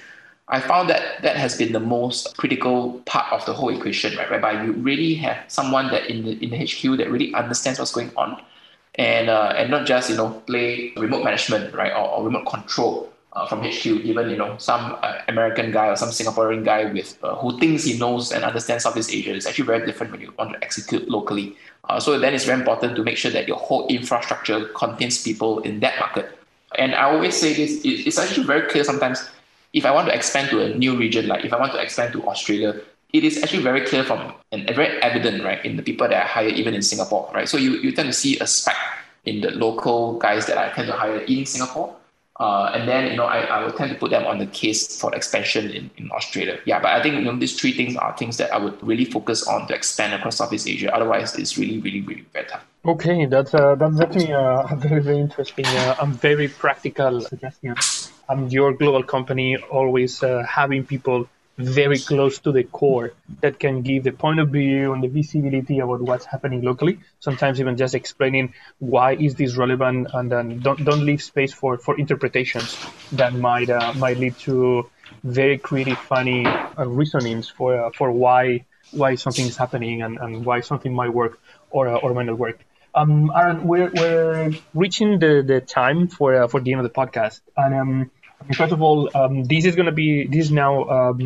I 0.49 0.59
found 0.59 0.91
that 0.91 1.23
that 1.23 1.37
has 1.37 1.57
been 1.57 1.71
the 1.73 1.79
most 1.79 2.37
critical 2.37 3.01
part 3.07 3.33
of 3.33 3.47
the 3.47 3.53
whole 3.53 3.69
equation, 3.69 4.19
right? 4.19 4.29
Whereby 4.29 4.65
you 4.65 4.73
really 4.73 5.15
have 5.15 5.39
someone 5.47 5.93
that 5.93 6.11
in 6.11 6.25
the 6.25 6.33
in 6.43 6.51
the 6.51 6.59
HQ 6.59 6.99
that 6.99 7.09
really 7.09 7.33
understands 7.35 7.79
what's 7.79 7.93
going 7.93 8.11
on, 8.17 8.43
and 8.97 9.31
uh, 9.31 9.55
and 9.57 9.71
not 9.71 9.87
just 9.87 10.11
you 10.11 10.17
know 10.17 10.31
play 10.49 10.93
remote 10.97 11.23
management, 11.23 11.73
right, 11.77 11.93
or, 11.93 12.11
or 12.11 12.25
remote 12.25 12.47
control 12.47 13.14
uh, 13.35 13.47
from 13.47 13.63
HQ. 13.63 13.87
Even 13.87 14.31
you 14.31 14.37
know 14.37 14.57
some 14.59 14.97
uh, 15.03 15.19
American 15.29 15.71
guy 15.71 15.89
or 15.89 15.97
some 15.97 16.11
Singaporean 16.11 16.65
guy 16.65 16.85
with 16.87 17.19
uh, 17.23 17.35
who 17.37 17.59
thinks 17.59 17.85
he 17.85 17.99
knows 17.99 18.33
and 18.33 18.45
understands 18.45 18.85
Southeast 18.85 19.13
Asia 19.13 19.35
is 19.35 19.47
actually 19.47 19.67
very 19.67 19.85
different 19.87 20.13
when 20.13 20.21
you 20.21 20.33
want 20.39 20.53
to 20.53 20.63
execute 20.65 21.09
locally. 21.09 21.57
Uh, 21.89 22.01
so 22.01 22.19
then 22.19 22.35
it's 22.35 22.45
very 22.45 22.59
important 22.59 22.97
to 22.97 23.03
make 23.03 23.17
sure 23.17 23.31
that 23.31 23.47
your 23.47 23.59
whole 23.59 23.87
infrastructure 23.89 24.67
contains 24.77 25.23
people 25.23 25.61
in 25.61 25.81
that 25.81 25.99
market. 25.99 26.39
And 26.79 26.95
I 26.95 27.05
always 27.05 27.37
say 27.37 27.55
this: 27.55 27.81
it's 27.85 28.19
actually 28.19 28.47
very 28.47 28.69
clear 28.69 28.85
sometimes 28.85 29.29
if 29.75 29.85
I 29.85 29.91
want 29.91 30.09
to 30.09 30.15
expand 30.15 30.51
to 30.51 30.63
a 30.63 30.75
new 30.75 30.97
region, 30.97 31.27
like 31.27 31.45
if 31.45 31.53
I 31.53 31.59
want 31.59 31.73
to 31.73 31.83
expand 31.83 32.13
to 32.15 32.23
Australia, 32.29 32.81
it 33.13 33.25
is 33.25 33.43
actually 33.43 33.63
very 33.63 33.85
clear 33.85 34.05
from 34.05 34.35
and 34.53 34.69
very 34.75 35.03
evident, 35.03 35.45
right, 35.45 35.65
in 35.65 35.77
the 35.77 35.83
people 35.83 36.09
that 36.09 36.17
I 36.17 36.27
hire 36.27 36.49
even 36.49 36.75
in 36.75 36.83
Singapore, 36.83 37.31
right? 37.35 37.49
So 37.49 37.59
you, 37.59 37.73
you 37.79 37.93
tend 37.93 38.09
to 38.09 38.13
see 38.13 38.39
a 38.39 38.47
spike 38.47 38.77
in 39.25 39.41
the 39.41 39.51
local 39.51 40.19
guys 40.19 40.47
that 40.47 40.59
I 40.59 40.71
tend 40.71 40.89
to 40.89 40.95
hire 40.95 41.19
in 41.19 41.45
Singapore. 41.45 41.95
Uh, 42.41 42.73
and 42.75 42.89
then, 42.89 43.13
you 43.13 43.17
know, 43.17 43.27
I, 43.27 43.43
I 43.43 43.65
would 43.65 43.77
tend 43.77 43.93
to 43.93 43.97
put 43.97 44.11
them 44.11 44.27
on 44.27 44.39
the 44.39 44.47
case 44.47 45.01
for 45.01 45.15
expansion 45.15 45.71
in, 45.71 45.91
in 45.97 46.11
Australia. 46.11 46.59
Yeah, 46.65 46.81
but 46.81 46.91
I 46.91 47.01
think, 47.01 47.15
you 47.15 47.23
know, 47.23 47.37
these 47.37 47.59
three 47.59 47.73
things 47.73 47.97
are 47.97 48.17
things 48.17 48.39
that 48.39 48.53
I 48.53 48.59
would 48.59 48.83
really 48.83 49.05
focus 49.05 49.47
on 49.47 49.69
to 49.69 49.75
expand 49.75 50.15
across 50.15 50.37
Southeast 50.37 50.67
Asia. 50.67 50.93
Otherwise, 50.93 51.37
it's 51.39 51.57
really, 51.57 51.79
really, 51.79 52.01
really 52.01 52.27
tough. 52.49 52.65
Okay, 52.85 53.27
that's, 53.27 53.55
uh, 53.55 53.77
that's 53.77 53.97
definitely 53.97 54.33
uh, 54.33 54.67
very, 54.77 55.01
very 55.01 55.19
interesting. 55.19 55.65
Uh, 55.67 55.95
I'm 56.01 56.13
very 56.13 56.49
practical 56.49 57.21
suggestion. 57.21 57.77
I'm 58.29 58.49
your 58.49 58.73
global 58.73 59.05
company, 59.05 59.57
always 59.57 60.23
uh, 60.23 60.43
having 60.49 60.85
people 60.85 61.29
very 61.59 62.01
close 62.01 62.39
to 62.41 62.53
the 62.53 62.65
core 62.65 63.15
that 63.43 63.59
can 63.59 63.83
give 63.83 64.05
the 64.05 64.13
point 64.13 64.41
of 64.41 64.51
view 64.51 64.93
and 64.93 65.03
the 65.03 65.09
visibility 65.09 65.79
about 65.81 66.01
what's 66.03 66.25
happening 66.27 66.63
locally. 66.63 67.01
Sometimes 67.21 67.61
even 67.61 67.77
just 67.77 67.95
explaining 67.95 68.55
why 68.79 69.15
is 69.15 69.35
this 69.35 69.57
relevant, 69.57 70.09
and 70.13 70.31
then 70.31 70.63
don't 70.63 70.85
don't 70.85 71.05
leave 71.05 71.23
space 71.23 71.53
for 71.53 71.79
for 71.79 71.99
interpretations 71.99 72.79
that 73.13 73.35
might 73.35 73.71
uh, 73.71 73.93
might 73.95 74.19
lead 74.19 74.39
to 74.39 74.91
very 75.23 75.59
creative, 75.59 76.01
funny 76.01 76.57
uh, 76.79 76.87
reasonings 76.87 77.49
for 77.49 77.87
uh, 77.87 77.91
for 77.97 78.11
why 78.13 78.65
why 78.91 79.15
something 79.15 79.47
is 79.47 79.57
happening 79.57 80.03
and, 80.03 80.19
and 80.19 80.45
why 80.45 80.61
something 80.61 80.95
might 80.95 81.13
work 81.13 81.39
or 81.71 81.89
uh, 81.89 81.97
or 81.97 82.15
might 82.15 82.27
not 82.27 82.39
work. 82.39 82.65
Um, 82.95 83.31
Aaron, 83.37 83.65
we're, 83.67 83.91
we're 83.93 84.55
reaching 84.73 85.19
the, 85.19 85.43
the 85.45 85.61
time 85.61 86.07
for 86.09 86.45
uh, 86.45 86.49
for 86.49 86.61
the 86.61 86.73
end 86.73 86.81
of 86.81 86.85
the 86.93 86.95
podcast, 87.01 87.41
and 87.57 87.75
um, 87.75 88.11
first 88.53 88.73
of 88.73 88.83
all, 88.83 89.11
um, 89.15 89.45
this 89.45 89.65
is 89.65 89.75
going 89.75 89.87
to 89.87 89.93
be 89.93 90.27
this 90.27 90.47
is 90.47 90.53
now 90.53 90.85
um, 90.85 91.19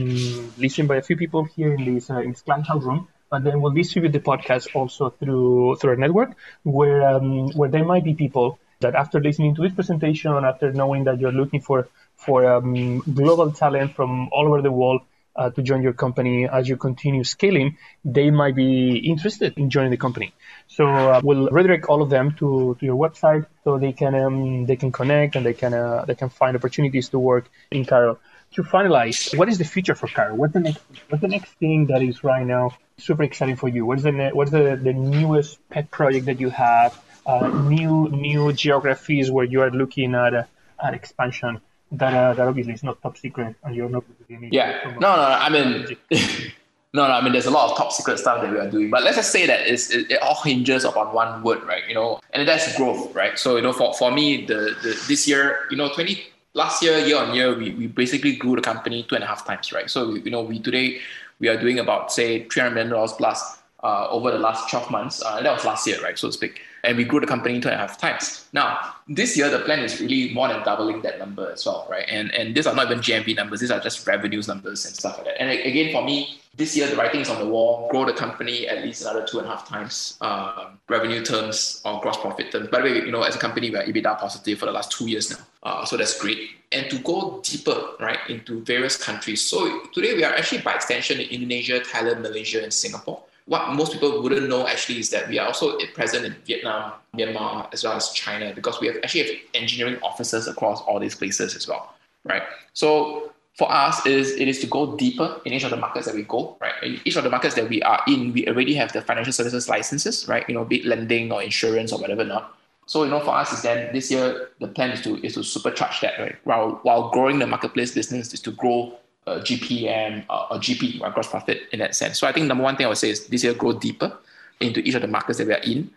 listened 0.58 0.88
by 0.88 0.96
a 0.96 1.02
few 1.02 1.16
people 1.16 1.44
here 1.44 1.74
in 1.74 1.94
this 1.94 2.10
uh, 2.10 2.18
in 2.20 2.30
this 2.30 2.42
Clubhouse 2.42 2.82
room, 2.82 3.08
but 3.30 3.44
then 3.44 3.60
we'll 3.60 3.72
distribute 3.72 4.12
the 4.12 4.20
podcast 4.20 4.68
also 4.74 5.10
through 5.10 5.76
through 5.76 5.90
our 5.90 5.96
network, 5.96 6.36
where 6.62 7.08
um, 7.08 7.48
where 7.50 7.68
there 7.68 7.84
might 7.84 8.04
be 8.04 8.14
people 8.14 8.58
that 8.80 8.94
after 8.94 9.20
listening 9.20 9.54
to 9.56 9.62
this 9.62 9.72
presentation, 9.72 10.32
after 10.44 10.72
knowing 10.72 11.04
that 11.04 11.18
you're 11.18 11.32
looking 11.32 11.60
for 11.60 11.88
for 12.16 12.50
um, 12.50 12.98
global 13.00 13.52
talent 13.52 13.94
from 13.94 14.28
all 14.32 14.46
over 14.46 14.62
the 14.62 14.72
world 14.72 15.02
uh, 15.38 15.50
to 15.50 15.62
join 15.62 15.82
your 15.82 15.92
company 15.92 16.48
as 16.48 16.68
you 16.68 16.76
continue 16.76 17.22
scaling, 17.22 17.78
they 18.04 18.30
might 18.30 18.56
be 18.56 18.96
interested 18.96 19.56
in 19.56 19.70
joining 19.70 19.92
the 19.92 19.96
company. 19.96 20.34
So 20.66 20.84
uh, 20.86 21.20
we'll 21.22 21.48
redirect 21.48 21.86
all 21.86 22.02
of 22.02 22.10
them 22.10 22.34
to, 22.40 22.76
to 22.78 22.84
your 22.84 22.96
website 22.96 23.46
so 23.62 23.78
they 23.78 23.92
can 23.92 24.14
um, 24.14 24.66
they 24.66 24.76
can 24.76 24.90
connect 24.90 25.36
and 25.36 25.46
they 25.46 25.54
can 25.54 25.72
uh, 25.72 26.04
they 26.06 26.16
can 26.16 26.28
find 26.28 26.56
opportunities 26.56 27.08
to 27.10 27.18
work 27.18 27.48
in 27.70 27.84
Carro. 27.84 28.18
To 28.54 28.62
finalize, 28.62 29.36
what 29.36 29.48
is 29.48 29.58
the 29.58 29.64
future 29.64 29.94
for 29.94 30.08
Carro? 30.08 30.34
What's 30.34 30.54
the 30.54 30.60
next 30.60 30.82
what's 31.08 31.22
the 31.22 31.28
next 31.28 31.52
thing 31.52 31.86
that 31.86 32.02
is 32.02 32.24
right 32.24 32.46
now 32.46 32.70
super 32.96 33.22
exciting 33.22 33.56
for 33.56 33.68
you? 33.68 33.86
What's 33.86 34.02
the 34.02 34.30
what's 34.32 34.50
the, 34.50 34.76
the 34.82 34.92
newest 34.92 35.58
pet 35.68 35.90
project 35.90 36.26
that 36.26 36.40
you 36.40 36.50
have? 36.50 36.98
Uh, 37.26 37.46
new 37.46 38.08
new 38.08 38.52
geographies 38.54 39.30
where 39.30 39.44
you 39.44 39.60
are 39.60 39.70
looking 39.70 40.14
at 40.14 40.34
uh, 40.34 40.44
at 40.82 40.94
expansion 40.94 41.60
that 41.92 42.14
uh, 42.14 42.34
that 42.34 42.46
obviously 42.46 42.74
is 42.74 42.82
not 42.82 43.00
top 43.02 43.16
secret 43.16 43.54
and 43.64 43.74
you're 43.74 43.88
not 43.88 44.04
yeah 44.28 44.94
no 45.00 45.16
no 45.16 45.22
i 45.22 45.48
mean 45.48 45.96
no 46.92 47.06
no 47.06 47.12
i 47.12 47.22
mean 47.22 47.32
there's 47.32 47.46
a 47.46 47.50
lot 47.50 47.70
of 47.70 47.76
top 47.76 47.92
secret 47.92 48.18
stuff 48.18 48.42
that 48.42 48.50
we 48.50 48.58
are 48.58 48.70
doing 48.70 48.90
but 48.90 49.02
let's 49.02 49.16
just 49.16 49.32
say 49.32 49.46
that 49.46 49.66
it's, 49.66 49.90
it, 49.90 50.10
it 50.10 50.22
all 50.22 50.40
hinges 50.42 50.84
upon 50.84 51.12
one 51.14 51.42
word 51.42 51.62
right 51.64 51.88
you 51.88 51.94
know 51.94 52.20
and 52.32 52.46
that's 52.46 52.76
growth 52.76 53.14
right 53.14 53.38
so 53.38 53.56
you 53.56 53.62
know 53.62 53.72
for, 53.72 53.94
for 53.94 54.10
me 54.10 54.44
the, 54.46 54.76
the 54.82 55.04
this 55.08 55.26
year 55.26 55.60
you 55.70 55.76
know 55.76 55.88
20 55.92 56.22
last 56.54 56.82
year 56.82 56.98
year 56.98 57.18
on 57.18 57.34
year 57.34 57.56
we, 57.56 57.70
we 57.70 57.86
basically 57.86 58.36
grew 58.36 58.56
the 58.56 58.62
company 58.62 59.04
two 59.08 59.14
and 59.14 59.24
a 59.24 59.26
half 59.26 59.46
times 59.46 59.72
right 59.72 59.88
so 59.90 60.14
you 60.14 60.30
know 60.30 60.42
we 60.42 60.58
today 60.58 60.98
we 61.40 61.48
are 61.48 61.58
doing 61.58 61.78
about 61.78 62.12
say 62.12 62.44
300 62.48 62.74
million 62.74 62.92
dollars 62.92 63.12
plus 63.12 63.58
uh, 63.82 64.08
over 64.08 64.30
the 64.30 64.38
last 64.38 64.68
12 64.70 64.90
months. 64.90 65.22
Uh, 65.24 65.40
that 65.42 65.52
was 65.52 65.64
last 65.64 65.86
year, 65.86 66.00
right, 66.02 66.18
so 66.18 66.28
to 66.28 66.32
speak. 66.32 66.60
And 66.84 66.96
we 66.96 67.04
grew 67.04 67.20
the 67.20 67.26
company 67.26 67.60
two 67.60 67.68
and 67.68 67.74
a 67.74 67.78
half 67.78 67.98
times. 67.98 68.48
Now, 68.52 68.94
this 69.08 69.36
year, 69.36 69.50
the 69.50 69.60
plan 69.60 69.80
is 69.80 70.00
really 70.00 70.32
more 70.32 70.48
than 70.48 70.62
doubling 70.62 71.02
that 71.02 71.18
number 71.18 71.50
as 71.50 71.66
well, 71.66 71.86
right? 71.90 72.04
And 72.08 72.32
and 72.32 72.54
these 72.54 72.66
are 72.66 72.74
not 72.74 72.86
even 72.86 73.00
GMV 73.00 73.36
numbers, 73.36 73.60
these 73.60 73.70
are 73.70 73.80
just 73.80 74.06
revenues 74.06 74.48
numbers 74.48 74.86
and 74.86 74.94
stuff 74.94 75.18
like 75.18 75.26
that. 75.26 75.40
And 75.40 75.50
again, 75.50 75.92
for 75.92 76.04
me, 76.04 76.40
this 76.58 76.76
year, 76.76 76.88
the 76.88 76.96
writing 76.96 77.20
is 77.20 77.30
on 77.30 77.38
the 77.38 77.46
wall, 77.46 77.88
grow 77.88 78.04
the 78.04 78.12
company 78.12 78.66
at 78.66 78.84
least 78.84 79.02
another 79.02 79.24
two 79.24 79.38
and 79.38 79.46
a 79.46 79.50
half 79.50 79.68
times 79.68 80.18
uh, 80.20 80.70
revenue 80.88 81.24
terms 81.24 81.80
or 81.84 82.00
gross 82.00 82.16
profit 82.16 82.50
terms. 82.50 82.68
By 82.68 82.80
the 82.80 82.84
way, 82.84 82.94
you 82.96 83.12
know, 83.12 83.22
as 83.22 83.36
a 83.36 83.38
company, 83.38 83.70
we're 83.70 83.84
EBITDA 83.84 84.18
positive 84.18 84.58
for 84.58 84.66
the 84.66 84.72
last 84.72 84.90
two 84.90 85.08
years 85.08 85.30
now. 85.30 85.38
Uh, 85.62 85.84
so 85.84 85.96
that's 85.96 86.20
great. 86.20 86.50
And 86.72 86.90
to 86.90 86.98
go 86.98 87.40
deeper, 87.44 87.80
right, 88.00 88.18
into 88.28 88.60
various 88.64 88.96
countries. 88.96 89.48
So 89.48 89.86
today 89.94 90.14
we 90.14 90.24
are 90.24 90.34
actually 90.34 90.62
by 90.62 90.74
extension 90.74 91.20
in 91.20 91.28
Indonesia, 91.28 91.80
Thailand, 91.80 92.22
Malaysia, 92.22 92.62
and 92.62 92.72
Singapore 92.72 93.22
what 93.48 93.72
most 93.72 93.92
people 93.92 94.22
wouldn't 94.22 94.48
know 94.48 94.66
actually 94.66 94.98
is 94.98 95.08
that 95.10 95.26
we 95.28 95.38
are 95.38 95.46
also 95.46 95.78
present 95.94 96.26
in 96.26 96.36
Vietnam, 96.44 96.92
Myanmar, 97.16 97.72
as 97.72 97.82
well 97.82 97.94
as 97.94 98.10
China, 98.10 98.52
because 98.54 98.78
we 98.78 98.86
have 98.86 98.96
actually 99.02 99.22
have 99.22 99.30
engineering 99.54 99.98
offices 100.02 100.46
across 100.46 100.82
all 100.82 101.00
these 101.00 101.14
places 101.14 101.56
as 101.56 101.66
well, 101.66 101.94
right? 102.24 102.42
So 102.74 103.32
for 103.56 103.72
us, 103.72 104.04
is 104.06 104.32
it 104.36 104.48
is 104.48 104.60
to 104.60 104.66
go 104.66 104.96
deeper 104.96 105.40
in 105.46 105.54
each 105.54 105.64
of 105.64 105.70
the 105.70 105.78
markets 105.78 106.06
that 106.06 106.14
we 106.14 106.22
go, 106.22 106.58
right? 106.60 106.74
In 106.82 107.00
each 107.06 107.16
of 107.16 107.24
the 107.24 107.30
markets 107.30 107.54
that 107.54 107.68
we 107.70 107.82
are 107.82 108.02
in, 108.06 108.34
we 108.34 108.46
already 108.46 108.74
have 108.74 108.92
the 108.92 109.00
financial 109.00 109.32
services 109.32 109.66
licenses, 109.68 110.28
right? 110.28 110.46
You 110.46 110.54
know, 110.54 110.64
be 110.66 110.80
it 110.80 110.84
lending 110.84 111.32
or 111.32 111.42
insurance 111.42 111.90
or 111.90 111.98
whatever 111.98 112.24
not. 112.24 112.54
So 112.84 113.04
you 113.04 113.10
know, 113.10 113.20
for 113.20 113.34
us 113.34 113.52
is 113.52 113.62
then 113.62 113.92
this 113.94 114.10
year 114.10 114.50
the 114.60 114.68
plan 114.68 114.90
is 114.90 115.00
to 115.02 115.24
is 115.24 115.34
to 115.34 115.40
supercharge 115.40 116.02
that, 116.02 116.18
right? 116.18 116.36
While 116.44 116.80
while 116.82 117.10
growing 117.10 117.38
the 117.38 117.46
marketplace 117.46 117.92
business 117.94 118.34
is 118.34 118.40
to 118.40 118.50
grow 118.50 118.98
uh, 119.28 119.40
GPM 119.40 120.24
uh, 120.28 120.46
or 120.50 120.58
GP, 120.58 121.00
right, 121.00 121.12
gross 121.12 121.28
profit 121.28 121.62
in 121.72 121.78
that 121.80 121.94
sense. 121.94 122.18
So 122.18 122.26
I 122.26 122.32
think 122.32 122.46
number 122.46 122.64
one 122.64 122.76
thing 122.76 122.86
I 122.86 122.88
would 122.88 122.98
say 122.98 123.10
is 123.10 123.26
this 123.26 123.44
year 123.44 123.54
grow 123.54 123.72
deeper 123.72 124.16
into 124.60 124.80
each 124.80 124.94
of 124.94 125.02
the 125.02 125.08
markets 125.08 125.38
that 125.38 125.46
we 125.46 125.54
are 125.54 125.58
in. 125.58 125.90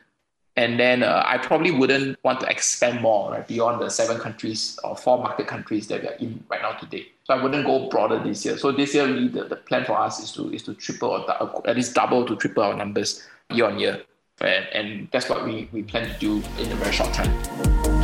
And 0.57 0.77
then 0.77 1.01
uh, 1.01 1.23
I 1.25 1.37
probably 1.37 1.71
wouldn't 1.71 2.19
want 2.23 2.41
to 2.41 2.47
expand 2.47 3.01
more 3.01 3.31
right, 3.31 3.47
beyond 3.47 3.81
the 3.81 3.89
seven 3.89 4.19
countries 4.19 4.77
or 4.83 4.97
four 4.97 5.17
market 5.17 5.47
countries 5.47 5.87
that 5.87 6.01
we 6.01 6.09
are 6.09 6.15
in 6.15 6.43
right 6.49 6.61
now 6.61 6.73
today. 6.73 7.07
So 7.23 7.33
I 7.33 7.41
wouldn't 7.41 7.65
go 7.65 7.87
broader 7.89 8.21
this 8.21 8.43
year. 8.43 8.57
So 8.57 8.73
this 8.73 8.93
year, 8.93 9.05
really, 9.05 9.29
the, 9.29 9.45
the 9.45 9.55
plan 9.55 9.85
for 9.85 9.97
us 9.97 10.21
is 10.21 10.33
to 10.33 10.51
is 10.51 10.63
to 10.63 10.73
triple 10.73 11.09
or 11.09 11.69
at 11.69 11.75
least 11.77 11.95
double 11.95 12.25
to 12.25 12.35
triple 12.35 12.63
our 12.63 12.75
numbers 12.75 13.25
year 13.49 13.65
on 13.65 13.79
year. 13.79 14.03
And, 14.41 14.65
and 14.73 15.07
that's 15.11 15.29
what 15.29 15.45
we, 15.45 15.69
we 15.71 15.83
plan 15.83 16.09
to 16.09 16.19
do 16.19 16.43
in 16.59 16.71
a 16.71 16.75
very 16.75 16.91
short 16.91 17.13
time. 17.13 18.00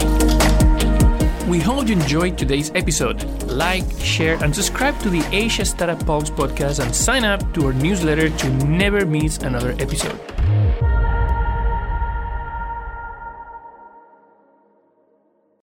We 1.48 1.60
hope 1.62 1.88
you 1.88 1.93
enjoyed 1.93 2.38
today's 2.38 2.72
episode. 2.76 3.24
Like, 3.43 3.89
share, 4.02 4.36
and 4.43 4.54
subscribe 4.54 5.00
to 5.00 5.10
the 5.10 5.24
Asia 5.32 5.64
Startup 5.64 6.06
Pulse 6.06 6.30
podcast 6.30 6.84
and 6.84 6.93
sign 6.93 7.24
up 7.24 7.54
to 7.54 7.68
our 7.68 7.74
newsletter 7.74 8.30
to 8.30 8.50
never 8.66 9.06
miss 9.06 9.38
another 9.38 9.72
episode. 9.80 10.20